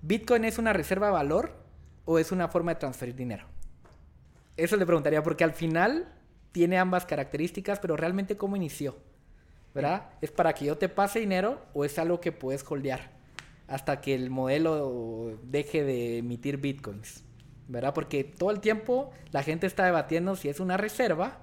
¿Bitcoin 0.02 0.46
es 0.46 0.58
una 0.58 0.74
reserva 0.74 1.08
de 1.08 1.14
valor 1.14 1.65
o 2.06 2.20
es 2.20 2.32
una 2.32 2.48
forma 2.48 2.74
de 2.74 2.80
transferir 2.80 3.16
dinero? 3.16 3.46
Eso 4.58 4.78
le 4.78 4.86
preguntaría, 4.86 5.22
porque 5.22 5.44
al 5.44 5.54
final 5.54 6.08
tiene 6.52 6.78
ambas 6.78 7.06
características, 7.06 7.80
pero 7.80 7.98
realmente 7.98 8.38
cómo 8.38 8.56
inició. 8.56 8.96
¿Verdad? 9.74 10.12
¿Es 10.22 10.32
para 10.32 10.54
que 10.54 10.64
yo 10.64 10.78
te 10.78 10.88
pase 10.88 11.20
dinero 11.20 11.62
o 11.74 11.84
es 11.84 12.00
algo 12.00 12.22
que 12.22 12.32
puedes 12.32 12.64
holdear 12.64 13.12
hasta 13.68 14.00
que 14.00 14.16
el 14.16 14.30
modelo 14.30 15.38
deje 15.44 15.84
de 15.84 16.20
emitir 16.20 16.58
bitcoins? 16.58 17.26
¿Verdad? 17.68 17.94
Porque 17.94 18.24
todo 18.24 18.52
el 18.52 18.62
tiempo 18.62 19.12
la 19.32 19.44
gente 19.44 19.68
está 19.68 19.84
debatiendo 19.84 20.38
si 20.38 20.48
es 20.48 20.62
una 20.62 20.78
reserva 20.78 21.40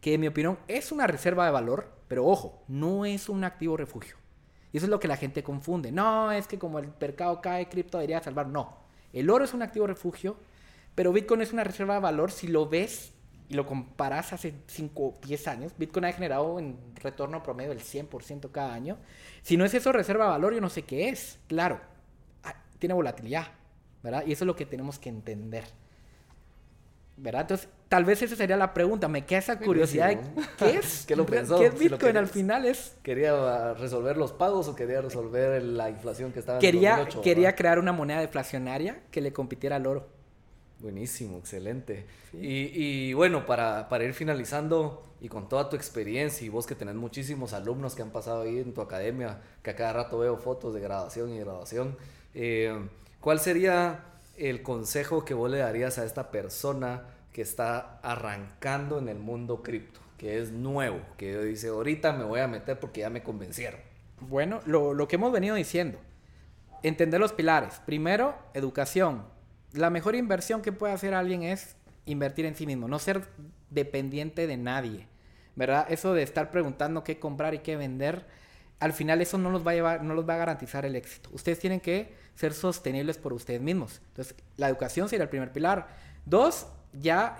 que 0.00 0.14
en 0.14 0.22
mi 0.22 0.28
opinión 0.28 0.58
es 0.66 0.92
una 0.92 1.06
reserva 1.06 1.44
de 1.44 1.50
valor, 1.52 1.92
pero 2.08 2.26
ojo, 2.26 2.64
no 2.68 3.04
es 3.04 3.28
un 3.28 3.44
activo 3.44 3.76
refugio. 3.76 4.16
Y 4.72 4.78
eso 4.78 4.86
es 4.86 4.90
lo 4.90 4.98
que 4.98 5.08
la 5.08 5.18
gente 5.18 5.42
confunde. 5.42 5.92
No, 5.92 6.32
es 6.32 6.46
que 6.46 6.58
como 6.58 6.78
el 6.78 6.88
mercado 6.98 7.42
cae, 7.42 7.68
cripto 7.68 7.98
debería 7.98 8.22
salvar. 8.22 8.48
No, 8.48 8.78
El 9.14 9.30
oro 9.30 9.44
es 9.44 9.54
un 9.54 9.62
activo 9.62 9.86
refugio, 9.86 10.36
pero 10.94 11.12
Bitcoin 11.12 11.40
es 11.40 11.52
una 11.52 11.64
reserva 11.64 11.94
de 11.94 12.00
valor 12.00 12.30
si 12.30 12.48
lo 12.48 12.68
ves 12.68 13.12
y 13.48 13.54
lo 13.54 13.66
comparas 13.66 14.32
hace 14.32 14.54
5 14.66 15.02
o 15.02 15.14
10 15.24 15.48
años. 15.48 15.72
Bitcoin 15.78 16.06
ha 16.06 16.12
generado 16.12 16.58
en 16.58 16.78
retorno 16.96 17.42
promedio 17.42 17.70
del 17.70 17.80
100% 17.80 18.50
cada 18.50 18.74
año. 18.74 18.98
Si 19.42 19.56
no 19.56 19.64
es 19.64 19.74
eso 19.74 19.92
reserva 19.92 20.24
de 20.24 20.30
valor, 20.30 20.54
yo 20.54 20.60
no 20.60 20.70
sé 20.70 20.82
qué 20.82 21.08
es. 21.08 21.38
Claro, 21.46 21.80
ah, 22.42 22.54
tiene 22.78 22.94
volatilidad, 22.94 23.48
¿verdad? 24.02 24.24
Y 24.26 24.32
eso 24.32 24.44
es 24.44 24.46
lo 24.46 24.56
que 24.56 24.66
tenemos 24.66 24.98
que 24.98 25.10
entender. 25.10 25.64
¿Verdad? 27.16 27.42
Entonces, 27.42 27.68
tal 27.94 28.04
vez 28.04 28.20
esa 28.22 28.34
sería 28.34 28.56
la 28.56 28.74
pregunta. 28.74 29.06
Me 29.06 29.24
queda 29.24 29.38
esa 29.38 29.56
curiosidad 29.56 30.08
de 30.08 30.18
qué 30.58 30.70
es. 30.80 31.04
¿Qué 31.06 31.14
lo 31.14 31.24
pensó? 31.24 31.60
¿Qué 31.60 31.66
es 31.66 31.74
Si 31.74 31.88
lo 31.88 31.96
Bitcoin 31.96 32.16
al 32.16 32.26
final? 32.26 32.64
Es 32.64 32.96
¿Quería 33.04 33.72
resolver 33.74 34.16
los 34.16 34.32
pagos 34.32 34.66
o 34.66 34.74
quería 34.74 35.00
resolver 35.00 35.62
la 35.62 35.90
inflación 35.90 36.32
que 36.32 36.40
estaba 36.40 36.58
en 36.58 36.60
quería, 36.60 36.96
2008, 36.96 37.22
quería 37.22 37.42
¿verdad? 37.44 37.56
crear 37.56 37.78
una 37.78 37.92
moneda 37.92 38.18
deflacionaria 38.18 39.00
que 39.12 39.20
le 39.20 39.32
compitiera 39.32 39.76
al 39.76 39.86
oro. 39.86 40.08
Buenísimo, 40.80 41.38
excelente. 41.38 42.04
Y, 42.32 42.72
y 42.74 43.12
bueno, 43.12 43.46
para, 43.46 43.88
para 43.88 44.02
ir 44.02 44.12
finalizando 44.12 45.06
y 45.20 45.28
con 45.28 45.48
toda 45.48 45.68
tu 45.68 45.76
experiencia 45.76 46.44
y 46.44 46.48
vos 46.48 46.66
que 46.66 46.74
tenés 46.74 46.96
muchísimos 46.96 47.52
alumnos 47.52 47.94
que 47.94 48.02
han 48.02 48.10
pasado 48.10 48.42
ahí 48.42 48.58
en 48.58 48.74
tu 48.74 48.80
academia, 48.80 49.38
que 49.62 49.70
a 49.70 49.76
cada 49.76 49.92
rato 49.92 50.18
veo 50.18 50.36
fotos 50.36 50.74
de 50.74 50.80
graduación 50.80 51.32
y 51.32 51.38
graduación, 51.38 51.96
eh, 52.34 52.76
¿cuál 53.20 53.38
sería 53.38 54.00
el 54.36 54.64
consejo 54.64 55.24
que 55.24 55.34
vos 55.34 55.48
le 55.48 55.58
darías 55.58 55.98
a 55.98 56.04
esta 56.04 56.32
persona 56.32 57.13
que 57.34 57.42
está 57.42 57.98
arrancando 58.02 58.96
en 58.98 59.08
el 59.08 59.18
mundo 59.18 59.60
cripto, 59.60 59.98
que 60.16 60.38
es 60.40 60.52
nuevo, 60.52 61.00
que 61.18 61.36
dice, 61.40 61.68
ahorita 61.68 62.12
me 62.12 62.22
voy 62.22 62.38
a 62.38 62.46
meter 62.46 62.78
porque 62.78 63.00
ya 63.00 63.10
me 63.10 63.24
convencieron? 63.24 63.80
Bueno, 64.20 64.60
lo, 64.66 64.94
lo 64.94 65.08
que 65.08 65.16
hemos 65.16 65.32
venido 65.32 65.56
diciendo. 65.56 65.98
Entender 66.84 67.18
los 67.18 67.32
pilares. 67.32 67.82
Primero, 67.84 68.36
educación. 68.54 69.24
La 69.72 69.90
mejor 69.90 70.14
inversión 70.14 70.62
que 70.62 70.70
puede 70.70 70.92
hacer 70.92 71.12
alguien 71.12 71.42
es 71.42 71.74
invertir 72.06 72.46
en 72.46 72.54
sí 72.54 72.66
mismo, 72.66 72.86
no 72.86 73.00
ser 73.00 73.26
dependiente 73.68 74.46
de 74.46 74.56
nadie. 74.56 75.08
¿Verdad? 75.56 75.86
Eso 75.90 76.14
de 76.14 76.22
estar 76.22 76.52
preguntando 76.52 77.02
qué 77.02 77.18
comprar 77.18 77.52
y 77.54 77.58
qué 77.58 77.76
vender, 77.76 78.26
al 78.78 78.92
final 78.92 79.20
eso 79.20 79.38
no 79.38 79.50
los 79.50 79.66
va 79.66 79.72
a 79.72 79.74
llevar, 79.74 80.04
no 80.04 80.14
los 80.14 80.28
va 80.28 80.34
a 80.34 80.38
garantizar 80.38 80.84
el 80.84 80.94
éxito. 80.94 81.30
Ustedes 81.32 81.58
tienen 81.58 81.80
que 81.80 82.14
ser 82.36 82.52
sostenibles 82.52 83.18
por 83.18 83.32
ustedes 83.32 83.60
mismos. 83.60 84.00
Entonces, 84.08 84.36
la 84.56 84.68
educación 84.68 85.08
sería 85.08 85.24
el 85.24 85.30
primer 85.30 85.50
pilar. 85.52 85.88
Dos, 86.26 86.66
ya 87.00 87.36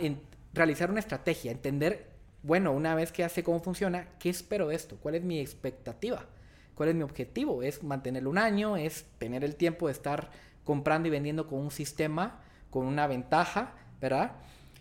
realizar 0.52 0.90
una 0.90 1.00
estrategia, 1.00 1.52
entender, 1.52 2.06
bueno, 2.42 2.72
una 2.72 2.94
vez 2.94 3.12
que 3.12 3.22
ya 3.22 3.28
sé 3.28 3.42
cómo 3.42 3.60
funciona, 3.60 4.08
¿qué 4.18 4.30
espero 4.30 4.68
de 4.68 4.76
esto? 4.76 4.96
¿Cuál 5.02 5.16
es 5.16 5.22
mi 5.22 5.40
expectativa? 5.40 6.26
¿Cuál 6.74 6.90
es 6.90 6.94
mi 6.94 7.02
objetivo? 7.02 7.62
¿Es 7.62 7.82
mantenerlo 7.82 8.30
un 8.30 8.38
año? 8.38 8.76
¿Es 8.76 9.06
tener 9.18 9.44
el 9.44 9.56
tiempo 9.56 9.86
de 9.86 9.92
estar 9.92 10.30
comprando 10.64 11.08
y 11.08 11.10
vendiendo 11.10 11.46
con 11.46 11.60
un 11.60 11.70
sistema, 11.70 12.40
con 12.70 12.86
una 12.86 13.06
ventaja, 13.06 13.74
¿verdad? 14.00 14.32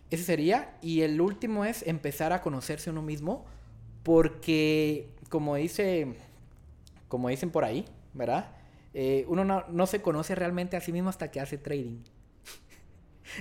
Ese 0.09 0.24
sería. 0.24 0.76
Y 0.82 1.01
el 1.01 1.21
último 1.21 1.65
es 1.65 1.86
empezar 1.86 2.34
a 2.34 2.41
conocerse 2.41 2.89
uno 2.89 3.01
mismo, 3.01 3.45
porque 4.03 5.09
como 5.30 5.55
dice, 5.55 6.15
como 7.07 7.30
dicen 7.30 7.51
por 7.51 7.63
ahí, 7.63 7.86
¿verdad? 8.13 8.51
Eh, 8.93 9.26
uno 9.28 9.43
no, 9.43 9.63
no 9.69 9.88
se 9.88 10.01
conoce 10.01 10.36
realmente 10.36 10.78
a 10.78 10.82
sí 10.82 10.91
mismo 10.91 11.09
hasta 11.09 11.32
que 11.32 11.39
hace 11.39 11.57
trading. 11.57 12.03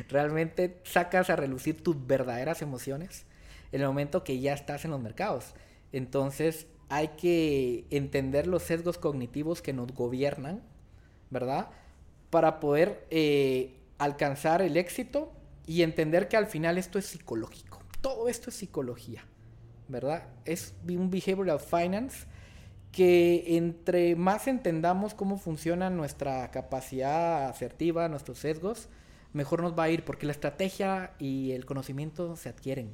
Realmente 0.08 0.80
sacas 0.84 1.30
a 1.30 1.36
relucir 1.36 1.82
tus 1.82 2.06
verdaderas 2.06 2.62
emociones 2.62 3.26
en 3.72 3.80
el 3.80 3.86
momento 3.86 4.24
que 4.24 4.40
ya 4.40 4.52
estás 4.52 4.84
en 4.84 4.90
los 4.92 5.00
mercados. 5.00 5.54
Entonces 5.92 6.66
hay 6.88 7.08
que 7.08 7.86
entender 7.90 8.46
los 8.46 8.62
sesgos 8.62 8.98
cognitivos 8.98 9.62
que 9.62 9.72
nos 9.72 9.92
gobiernan, 9.92 10.62
¿verdad? 11.30 11.70
Para 12.30 12.60
poder 12.60 13.06
eh, 13.10 13.78
alcanzar 13.98 14.62
el 14.62 14.76
éxito 14.76 15.32
y 15.66 15.82
entender 15.82 16.28
que 16.28 16.36
al 16.36 16.46
final 16.46 16.76
esto 16.78 16.98
es 16.98 17.06
psicológico. 17.06 17.80
Todo 18.00 18.28
esto 18.28 18.50
es 18.50 18.56
psicología, 18.56 19.24
¿verdad? 19.88 20.24
Es 20.44 20.74
un 20.88 21.10
behavioral 21.10 21.60
finance 21.60 22.26
que 22.90 23.56
entre 23.56 24.14
más 24.16 24.46
entendamos 24.46 25.14
cómo 25.14 25.38
funciona 25.38 25.88
nuestra 25.88 26.50
capacidad 26.50 27.48
asertiva, 27.48 28.08
nuestros 28.08 28.38
sesgos, 28.38 28.88
mejor 29.32 29.62
nos 29.62 29.78
va 29.78 29.84
a 29.84 29.90
ir, 29.90 30.04
porque 30.04 30.26
la 30.26 30.32
estrategia 30.32 31.12
y 31.18 31.52
el 31.52 31.64
conocimiento 31.64 32.36
se 32.36 32.48
adquieren, 32.48 32.90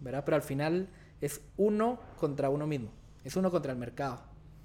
¿verdad? 0.00 0.22
Pero 0.24 0.36
al 0.36 0.42
final 0.42 0.88
es 1.20 1.40
uno 1.56 1.98
contra 2.18 2.48
uno 2.50 2.66
mismo, 2.66 2.90
es 3.24 3.36
uno 3.36 3.50
contra 3.50 3.72
el 3.72 3.78
mercado, 3.78 4.20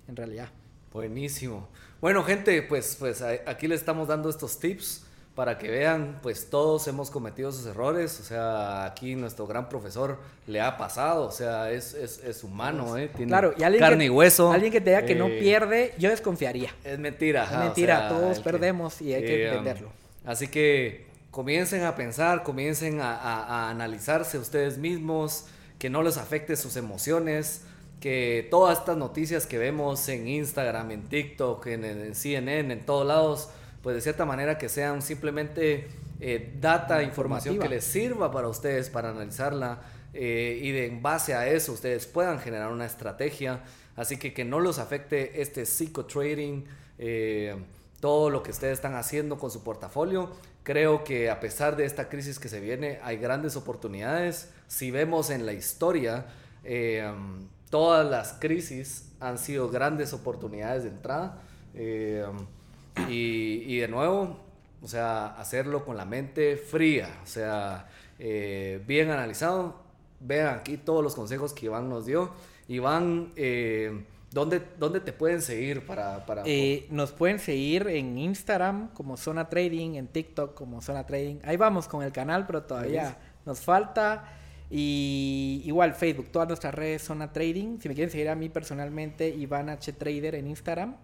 en 0.08 0.16
realidad. 0.16 0.50
Buenísimo. 0.94 1.68
Bueno, 2.02 2.24
gente, 2.24 2.62
pues, 2.64 2.96
pues 3.00 3.22
aquí 3.22 3.68
les 3.68 3.80
estamos 3.82 4.08
dando 4.08 4.30
estos 4.30 4.60
tips 4.60 5.04
para 5.36 5.60
que 5.60 5.70
vean, 5.70 6.18
pues 6.24 6.50
todos 6.50 6.88
hemos 6.88 7.12
cometido 7.12 7.50
esos 7.50 7.66
errores, 7.68 8.20
o 8.20 8.24
sea, 8.24 8.86
aquí 8.86 9.16
nuestro 9.16 9.46
gran 9.46 9.70
profesor 9.70 10.18
le 10.48 10.62
ha 10.62 10.78
pasado, 10.78 11.26
o 11.28 11.32
sea, 11.32 11.70
es, 11.72 11.94
es, 11.94 12.24
es 12.24 12.44
humano, 12.44 12.98
¿eh? 12.98 13.10
Tiene 13.16 13.30
Claro, 13.30 13.54
y 13.56 13.62
alguien 13.62 13.80
carne 13.84 14.00
que, 14.00 14.06
y 14.06 14.10
hueso. 14.10 14.52
Alguien 14.52 14.72
que 14.72 14.82
te 14.82 14.90
diga 14.92 15.06
que 15.06 15.14
no 15.14 15.28
eh, 15.28 15.38
pierde, 15.40 15.94
yo 16.00 16.10
desconfiaría. 16.10 16.72
Es 16.84 16.98
mentira, 16.98 17.44
Es 17.44 17.50
ajá, 17.52 17.62
o 17.62 17.64
mentira, 17.66 18.00
sea, 18.00 18.10
todos 18.10 18.38
que- 18.40 18.44
perdemos 18.44 19.00
y 19.02 19.14
hay 19.14 19.24
que 19.24 19.44
eh, 19.44 19.48
entenderlo. 19.50 19.90
Así 20.26 20.48
que 20.48 21.06
comiencen 21.42 21.84
a 21.84 21.94
pensar, 21.96 22.42
comiencen 22.42 23.00
a, 23.00 23.16
a- 23.16 23.44
a 23.46 23.70
analizarse 23.70 24.40
ustedes 24.40 24.80
mismos, 24.80 25.46
que 25.78 25.88
no 25.88 26.02
les 26.02 26.18
afecte 26.18 26.56
sus 26.56 26.76
emociones, 26.78 27.62
que 28.00 28.48
todas 28.50 28.80
estas 28.80 28.98
noticias 28.98 29.46
que 29.46 29.60
vemos 29.60 30.10
en 30.10 30.28
Instagram, 30.28 30.90
en 30.90 31.04
TikTok, 31.04 31.68
en, 31.68 31.86
en 31.86 32.16
CNN, 32.16 32.74
en 32.74 32.84
todos 32.88 33.06
lados, 33.06 33.50
pues 33.84 33.96
de 33.96 34.02
cierta 34.02 34.26
manera 34.26 34.58
que 34.58 34.68
sean 34.68 35.04
simplemente 35.04 35.88
eh, 36.20 36.54
data, 36.60 37.04
información 37.04 37.60
que 37.60 37.70
les 37.70 37.84
sirva 37.84 38.32
para 38.32 38.48
ustedes, 38.48 38.90
para 38.90 39.12
analizarla 39.12 39.82
eh, 40.16 40.60
y 40.60 40.72
de 40.72 40.88
en 40.88 41.04
base 41.04 41.36
a 41.36 41.48
eso 41.48 41.72
ustedes 41.72 42.08
puedan 42.08 42.40
generar 42.40 42.72
una 42.72 42.88
estrategia. 42.88 43.62
Así 43.96 44.18
que 44.18 44.34
que 44.34 44.44
no 44.44 44.60
los 44.60 44.80
afecte 44.80 45.40
este 45.40 45.68
psicotrading, 45.68 46.66
eh, 46.98 47.56
todo 48.00 48.32
lo 48.32 48.42
que 48.42 48.50
ustedes 48.52 48.74
están 48.74 48.96
haciendo 48.96 49.38
con 49.38 49.52
su 49.52 49.64
portafolio. 49.64 50.32
Creo 50.68 51.06
que 51.06 51.30
a 51.30 51.40
pesar 51.40 51.78
de 51.78 51.86
esta 51.86 52.10
crisis 52.10 52.40
que 52.40 52.50
se 52.50 52.60
viene, 52.60 53.00
hay 53.02 53.16
grandes 53.16 53.56
oportunidades. 53.56 54.52
Si 54.68 54.92
vemos 54.92 55.30
en 55.30 55.46
la 55.46 55.54
historia, 55.54 56.26
um, 56.66 57.48
todas 57.70 58.06
las 58.06 58.34
crisis 58.34 59.14
han 59.22 59.38
sido 59.38 59.70
grandes 59.70 60.12
oportunidades 60.12 60.84
de 60.84 60.90
entrada. 60.90 61.42
Y, 61.74 63.64
y 63.66 63.78
de 63.80 63.88
nuevo, 63.88 64.42
o 64.82 64.88
sea, 64.90 65.28
hacerlo 65.40 65.86
con 65.86 65.96
la 65.96 66.04
mente 66.04 66.58
fría, 66.58 67.08
o 67.24 67.28
sea, 67.28 67.88
eh, 68.20 68.84
bien 68.86 69.10
analizado. 69.10 69.82
Vean 70.20 70.54
aquí 70.60 70.76
todos 70.76 71.02
los 71.02 71.16
consejos 71.16 71.54
que 71.54 71.68
Iván 71.68 71.88
nos 71.88 72.06
dio. 72.06 72.32
Iván, 72.68 73.32
eh, 73.38 74.04
¿dónde, 74.38 74.62
¿dónde 74.78 75.00
te 75.00 75.14
pueden 75.14 75.42
seguir 75.42 75.84
para... 75.84 76.24
para 76.26 76.44
Eh, 76.46 76.86
nos 76.92 77.12
pueden 77.12 77.40
seguir 77.40 77.88
en 77.88 78.18
Instagram 78.20 78.90
como 78.94 79.18
Zona 79.18 79.50
Trading, 79.50 79.96
en 79.96 80.08
TikTok 80.08 80.54
como 80.54 80.80
Zona 80.82 81.08
Trading. 81.08 81.38
Ahí 81.44 81.58
vamos 81.58 81.88
con 81.88 82.04
el 82.04 82.12
canal, 82.12 82.46
pero 82.46 82.62
todavía 82.62 83.18
nos 83.46 83.62
falta. 83.62 84.32
Y 84.70 85.64
igual 85.66 85.96
Facebook, 85.96 86.28
todas 86.32 86.48
nuestras 86.48 86.76
redes 86.76 87.02
Zona 87.02 87.34
Trading. 87.34 87.80
Si 87.80 87.90
me 87.90 87.96
quieren 87.96 88.12
seguir 88.12 88.30
a 88.30 88.36
mí 88.36 88.48
personalmente, 88.48 89.28
Iván 89.30 89.70
H 89.70 89.92
Trader 89.94 90.36
en 90.36 90.48
Instagram, 90.48 90.98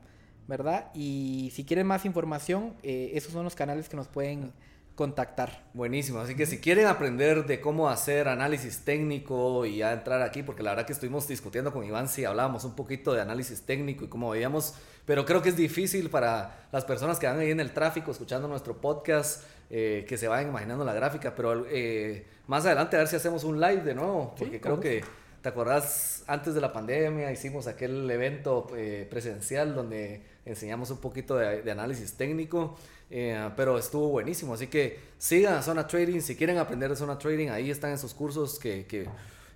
¿verdad? 0.47 0.91
Y 0.93 1.49
si 1.55 1.63
quieren 1.63 1.88
más 1.88 2.05
información, 2.05 2.75
eh, 2.84 3.13
esos 3.15 3.34
son 3.34 3.45
los 3.45 3.55
canales 3.55 3.89
que 3.89 3.97
nos 3.97 4.07
pueden 4.07 4.53
contactar. 4.95 5.63
Buenísimo, 5.73 6.19
así 6.19 6.35
que 6.35 6.45
si 6.45 6.59
quieren 6.59 6.85
aprender 6.85 7.45
de 7.45 7.59
cómo 7.59 7.89
hacer 7.89 8.27
análisis 8.27 8.85
técnico 8.85 9.65
y 9.65 9.77
ya 9.77 9.91
entrar 9.91 10.21
aquí, 10.21 10.43
porque 10.43 10.61
la 10.61 10.71
verdad 10.71 10.85
que 10.85 10.93
estuvimos 10.93 11.27
discutiendo 11.27 11.73
con 11.73 11.83
Iván 11.83 12.07
si 12.07 12.25
hablábamos 12.25 12.63
un 12.63 12.75
poquito 12.75 13.13
de 13.13 13.21
análisis 13.21 13.63
técnico 13.63 14.05
y 14.05 14.07
cómo 14.07 14.29
veíamos, 14.29 14.75
pero 15.05 15.25
creo 15.25 15.41
que 15.41 15.49
es 15.49 15.57
difícil 15.57 16.09
para 16.09 16.67
las 16.71 16.85
personas 16.85 17.17
que 17.17 17.25
van 17.25 17.39
ahí 17.39 17.51
en 17.51 17.59
el 17.59 17.71
tráfico 17.71 18.11
escuchando 18.11 18.47
nuestro 18.47 18.79
podcast, 18.79 19.43
eh, 19.69 20.05
que 20.07 20.17
se 20.17 20.27
vayan 20.27 20.49
imaginando 20.49 20.85
la 20.85 20.93
gráfica, 20.93 21.33
pero 21.35 21.65
eh, 21.67 22.27
más 22.47 22.65
adelante 22.65 22.95
a 22.95 22.99
ver 22.99 23.07
si 23.07 23.15
hacemos 23.15 23.43
un 23.43 23.59
live 23.59 23.81
de 23.81 23.95
nuevo, 23.95 24.35
porque 24.37 24.55
Sí, 24.55 24.59
creo 24.59 24.79
que, 24.79 25.03
¿te 25.41 25.49
acordás? 25.49 26.23
Antes 26.27 26.53
de 26.53 26.61
la 26.61 26.71
pandemia 26.71 27.31
hicimos 27.31 27.65
aquel 27.65 28.09
evento 28.09 28.67
eh, 28.75 29.07
presencial 29.09 29.73
donde 29.73 30.21
enseñamos 30.45 30.91
un 30.91 30.97
poquito 30.97 31.35
de, 31.35 31.63
de 31.63 31.71
análisis 31.71 32.13
técnico. 32.13 32.77
Eh, 33.10 33.49
pero 33.56 33.78
estuvo 33.78 34.10
buenísimo, 34.10 34.54
así 34.54 34.68
que 34.68 34.99
sigan 35.18 35.54
a 35.56 35.62
Zona 35.62 35.86
Trading, 35.86 36.20
si 36.20 36.36
quieren 36.36 36.58
aprender 36.58 36.89
de 36.89 36.95
Zona 36.95 37.18
Trading, 37.18 37.49
ahí 37.49 37.70
están 37.70 37.91
esos 37.91 38.14
cursos 38.14 38.58
que, 38.58 38.86
que, 38.86 39.08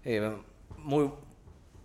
eh, 0.06 0.32
muy 0.78 1.12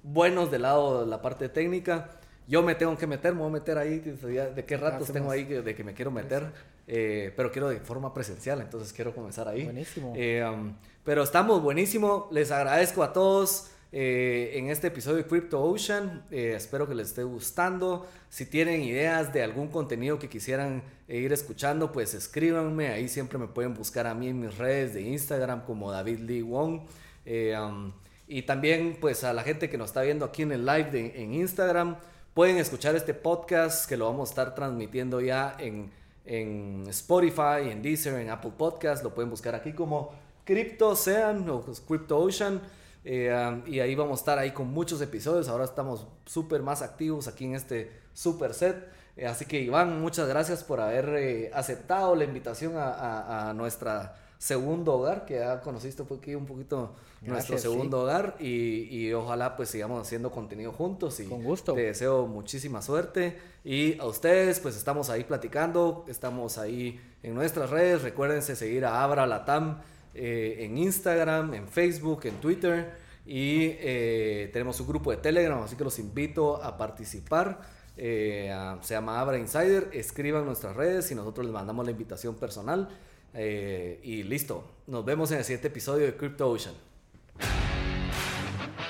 buenos 0.02 0.50
del 0.50 0.62
lado 0.62 1.04
de 1.04 1.06
la 1.06 1.22
parte 1.22 1.48
técnica. 1.48 2.10
Yo 2.46 2.62
me 2.62 2.74
tengo 2.74 2.96
que 2.98 3.06
meter, 3.06 3.32
me 3.32 3.40
voy 3.40 3.48
a 3.48 3.52
meter 3.52 3.78
ahí, 3.78 3.98
de 3.98 4.64
qué 4.66 4.76
ratos 4.76 5.02
Hacemos. 5.02 5.12
tengo 5.12 5.30
ahí 5.30 5.44
de 5.44 5.74
que 5.74 5.84
me 5.84 5.94
quiero 5.94 6.10
meter, 6.10 6.52
eh, 6.86 7.32
pero 7.36 7.52
quiero 7.52 7.68
de 7.68 7.80
forma 7.80 8.12
presencial, 8.12 8.60
entonces 8.60 8.92
quiero 8.92 9.14
comenzar 9.14 9.48
ahí. 9.48 9.64
Buenísimo. 9.64 10.12
Eh, 10.16 10.44
um, 10.44 10.74
pero 11.04 11.22
estamos 11.22 11.62
buenísimo, 11.62 12.28
les 12.32 12.50
agradezco 12.50 13.02
a 13.02 13.12
todos. 13.12 13.70
Eh, 13.94 14.52
en 14.54 14.70
este 14.70 14.86
episodio 14.86 15.18
de 15.18 15.26
Crypto 15.26 15.62
Ocean. 15.62 16.24
Eh, 16.30 16.54
espero 16.56 16.88
que 16.88 16.94
les 16.94 17.08
esté 17.08 17.24
gustando. 17.24 18.06
Si 18.30 18.46
tienen 18.46 18.80
ideas 18.80 19.34
de 19.34 19.42
algún 19.42 19.68
contenido 19.68 20.18
que 20.18 20.30
quisieran 20.30 20.82
eh, 21.08 21.18
ir 21.18 21.30
escuchando, 21.30 21.92
pues 21.92 22.14
escríbanme. 22.14 22.88
Ahí 22.88 23.06
siempre 23.06 23.38
me 23.38 23.48
pueden 23.48 23.74
buscar 23.74 24.06
a 24.06 24.14
mí 24.14 24.28
en 24.28 24.40
mis 24.40 24.56
redes 24.56 24.94
de 24.94 25.02
Instagram 25.02 25.66
como 25.66 25.92
David 25.92 26.20
Lee 26.20 26.40
Wong. 26.40 26.80
Um, 27.26 27.92
y 28.26 28.42
también 28.42 28.96
pues 28.98 29.24
a 29.24 29.34
la 29.34 29.42
gente 29.42 29.68
que 29.68 29.76
nos 29.76 29.90
está 29.90 30.00
viendo 30.00 30.24
aquí 30.24 30.40
en 30.40 30.52
el 30.52 30.64
live 30.64 30.90
de, 30.90 31.22
en 31.22 31.34
Instagram, 31.34 31.98
pueden 32.32 32.56
escuchar 32.56 32.96
este 32.96 33.12
podcast 33.12 33.86
que 33.86 33.98
lo 33.98 34.06
vamos 34.06 34.30
a 34.30 34.32
estar 34.32 34.54
transmitiendo 34.54 35.20
ya 35.20 35.54
en, 35.58 35.90
en 36.24 36.86
Spotify, 36.88 37.68
en 37.70 37.82
Deezer, 37.82 38.18
en 38.18 38.30
Apple 38.30 38.52
Podcast. 38.56 39.04
Lo 39.04 39.12
pueden 39.12 39.28
buscar 39.28 39.54
aquí 39.54 39.74
como 39.74 40.12
Crypto 40.46 40.88
Ocean 40.88 41.46
o 41.50 41.62
Crypto 41.86 42.18
Ocean. 42.18 42.62
Eh, 43.04 43.62
y 43.66 43.80
ahí 43.80 43.94
vamos 43.94 44.18
a 44.18 44.20
estar 44.20 44.38
ahí 44.38 44.52
con 44.52 44.68
muchos 44.68 45.00
episodios. 45.00 45.48
Ahora 45.48 45.64
estamos 45.64 46.06
súper 46.24 46.62
más 46.62 46.82
activos 46.82 47.28
aquí 47.28 47.44
en 47.44 47.54
este 47.54 47.90
super 48.12 48.54
set. 48.54 48.88
Eh, 49.16 49.26
así 49.26 49.44
que 49.44 49.60
Iván, 49.60 50.00
muchas 50.00 50.28
gracias 50.28 50.64
por 50.64 50.80
haber 50.80 51.08
eh, 51.16 51.50
aceptado 51.52 52.14
la 52.14 52.24
invitación 52.24 52.76
a, 52.76 52.90
a, 52.90 53.50
a, 53.50 53.54
nuestra 53.54 54.16
segundo 54.38 54.94
hogar, 54.94 55.24
que 55.24 55.34
ya 55.34 55.60
conociste 55.60 56.02
aquí 56.02 56.34
un 56.34 56.46
poquito 56.46 56.96
nuestro 57.20 57.58
segundo 57.58 58.00
hogar 58.00 58.34
y, 58.40 58.88
y, 58.90 59.12
ojalá 59.12 59.56
pues 59.56 59.68
sigamos 59.68 60.04
haciendo 60.04 60.32
contenido 60.32 60.72
juntos 60.72 61.20
y 61.20 61.26
con 61.26 61.44
gusto. 61.44 61.74
te 61.74 61.82
deseo 61.82 62.26
muchísima 62.26 62.82
suerte 62.82 63.38
y 63.64 63.96
a 64.00 64.06
ustedes 64.06 64.58
pues 64.58 64.76
estamos 64.76 65.10
ahí 65.10 65.22
platicando, 65.22 66.04
estamos 66.08 66.58
ahí 66.58 67.00
en 67.22 67.36
nuestras 67.36 67.70
redes, 67.70 68.02
recuérdense 68.02 68.56
seguir 68.56 68.84
a 68.84 69.04
Abra 69.04 69.28
Latam 69.28 69.78
eh, 70.14 70.56
en 70.60 70.78
Instagram, 70.78 71.54
en 71.54 71.68
Facebook, 71.68 72.20
en 72.24 72.34
Twitter 72.40 72.94
y 73.24 73.76
eh, 73.78 74.50
tenemos 74.52 74.78
un 74.80 74.86
grupo 74.88 75.10
de 75.10 75.18
Telegram, 75.18 75.62
así 75.62 75.76
que 75.76 75.84
los 75.84 75.98
invito 75.98 76.62
a 76.62 76.76
participar. 76.76 77.60
Eh, 77.96 78.54
se 78.80 78.94
llama 78.94 79.20
Abra 79.20 79.38
Insider, 79.38 79.90
escriban 79.92 80.44
nuestras 80.44 80.76
redes 80.76 81.10
y 81.10 81.14
nosotros 81.14 81.46
les 81.46 81.52
mandamos 81.52 81.84
la 81.84 81.90
invitación 81.90 82.34
personal. 82.34 82.88
y 83.34 84.22
listo, 84.24 84.64
nos 84.86 85.04
vemos 85.04 85.30
en 85.32 85.38
el 85.38 85.44
siguiente 85.44 85.68
episodio 85.68 86.06
de 86.06 86.16
Crypto 86.16 86.50
Ocean. 86.50 86.74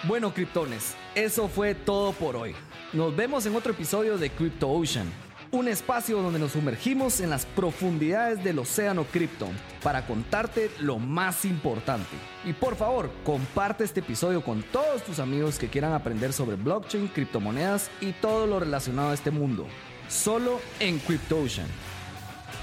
Bueno, 0.05 0.35
criptones, 0.35 0.97
eso 1.15 1.47
fue 1.47 1.77
todo 1.77 2.13
por 2.13 2.35
hoy. 2.35 2.57
Nos 2.93 3.15
vemos 3.15 3.47
en 3.47 3.55
otro 3.55 3.73
episodio 3.73 4.19
de 4.19 4.31
Crypto 4.31 4.69
Ocean 4.69 5.07
un 5.53 5.69
espacio 5.69 6.23
donde 6.23 6.39
nos 6.39 6.53
sumergimos 6.53 7.21
en 7.21 7.29
las 7.29 7.45
profundidades 7.45 8.43
del 8.43 8.59
océano 8.59 9.05
cripto 9.05 9.47
para 9.83 10.07
contarte 10.07 10.71
lo 10.81 10.99
más 10.99 11.45
importante. 11.45 12.17
Y 12.47 12.55
por 12.55 12.75
favor, 12.75 13.11
comparte 13.23 13.85
este 13.85 14.01
episodio 14.01 14.43
con 14.43 14.63
todos 14.63 15.03
tus 15.03 15.19
amigos 15.19 15.59
que 15.59 15.69
quieran 15.69 15.93
aprender 15.93 16.33
sobre 16.33 16.57
blockchain, 16.57 17.09
criptomonedas 17.09 17.91
y 18.01 18.13
todo 18.13 18.47
lo 18.47 18.61
relacionado 18.61 19.11
a 19.11 19.15
este 19.15 19.31
mundo. 19.31 19.67
Solo 20.09 20.59
en 20.81 20.99
CryptoOcean. 20.99 21.69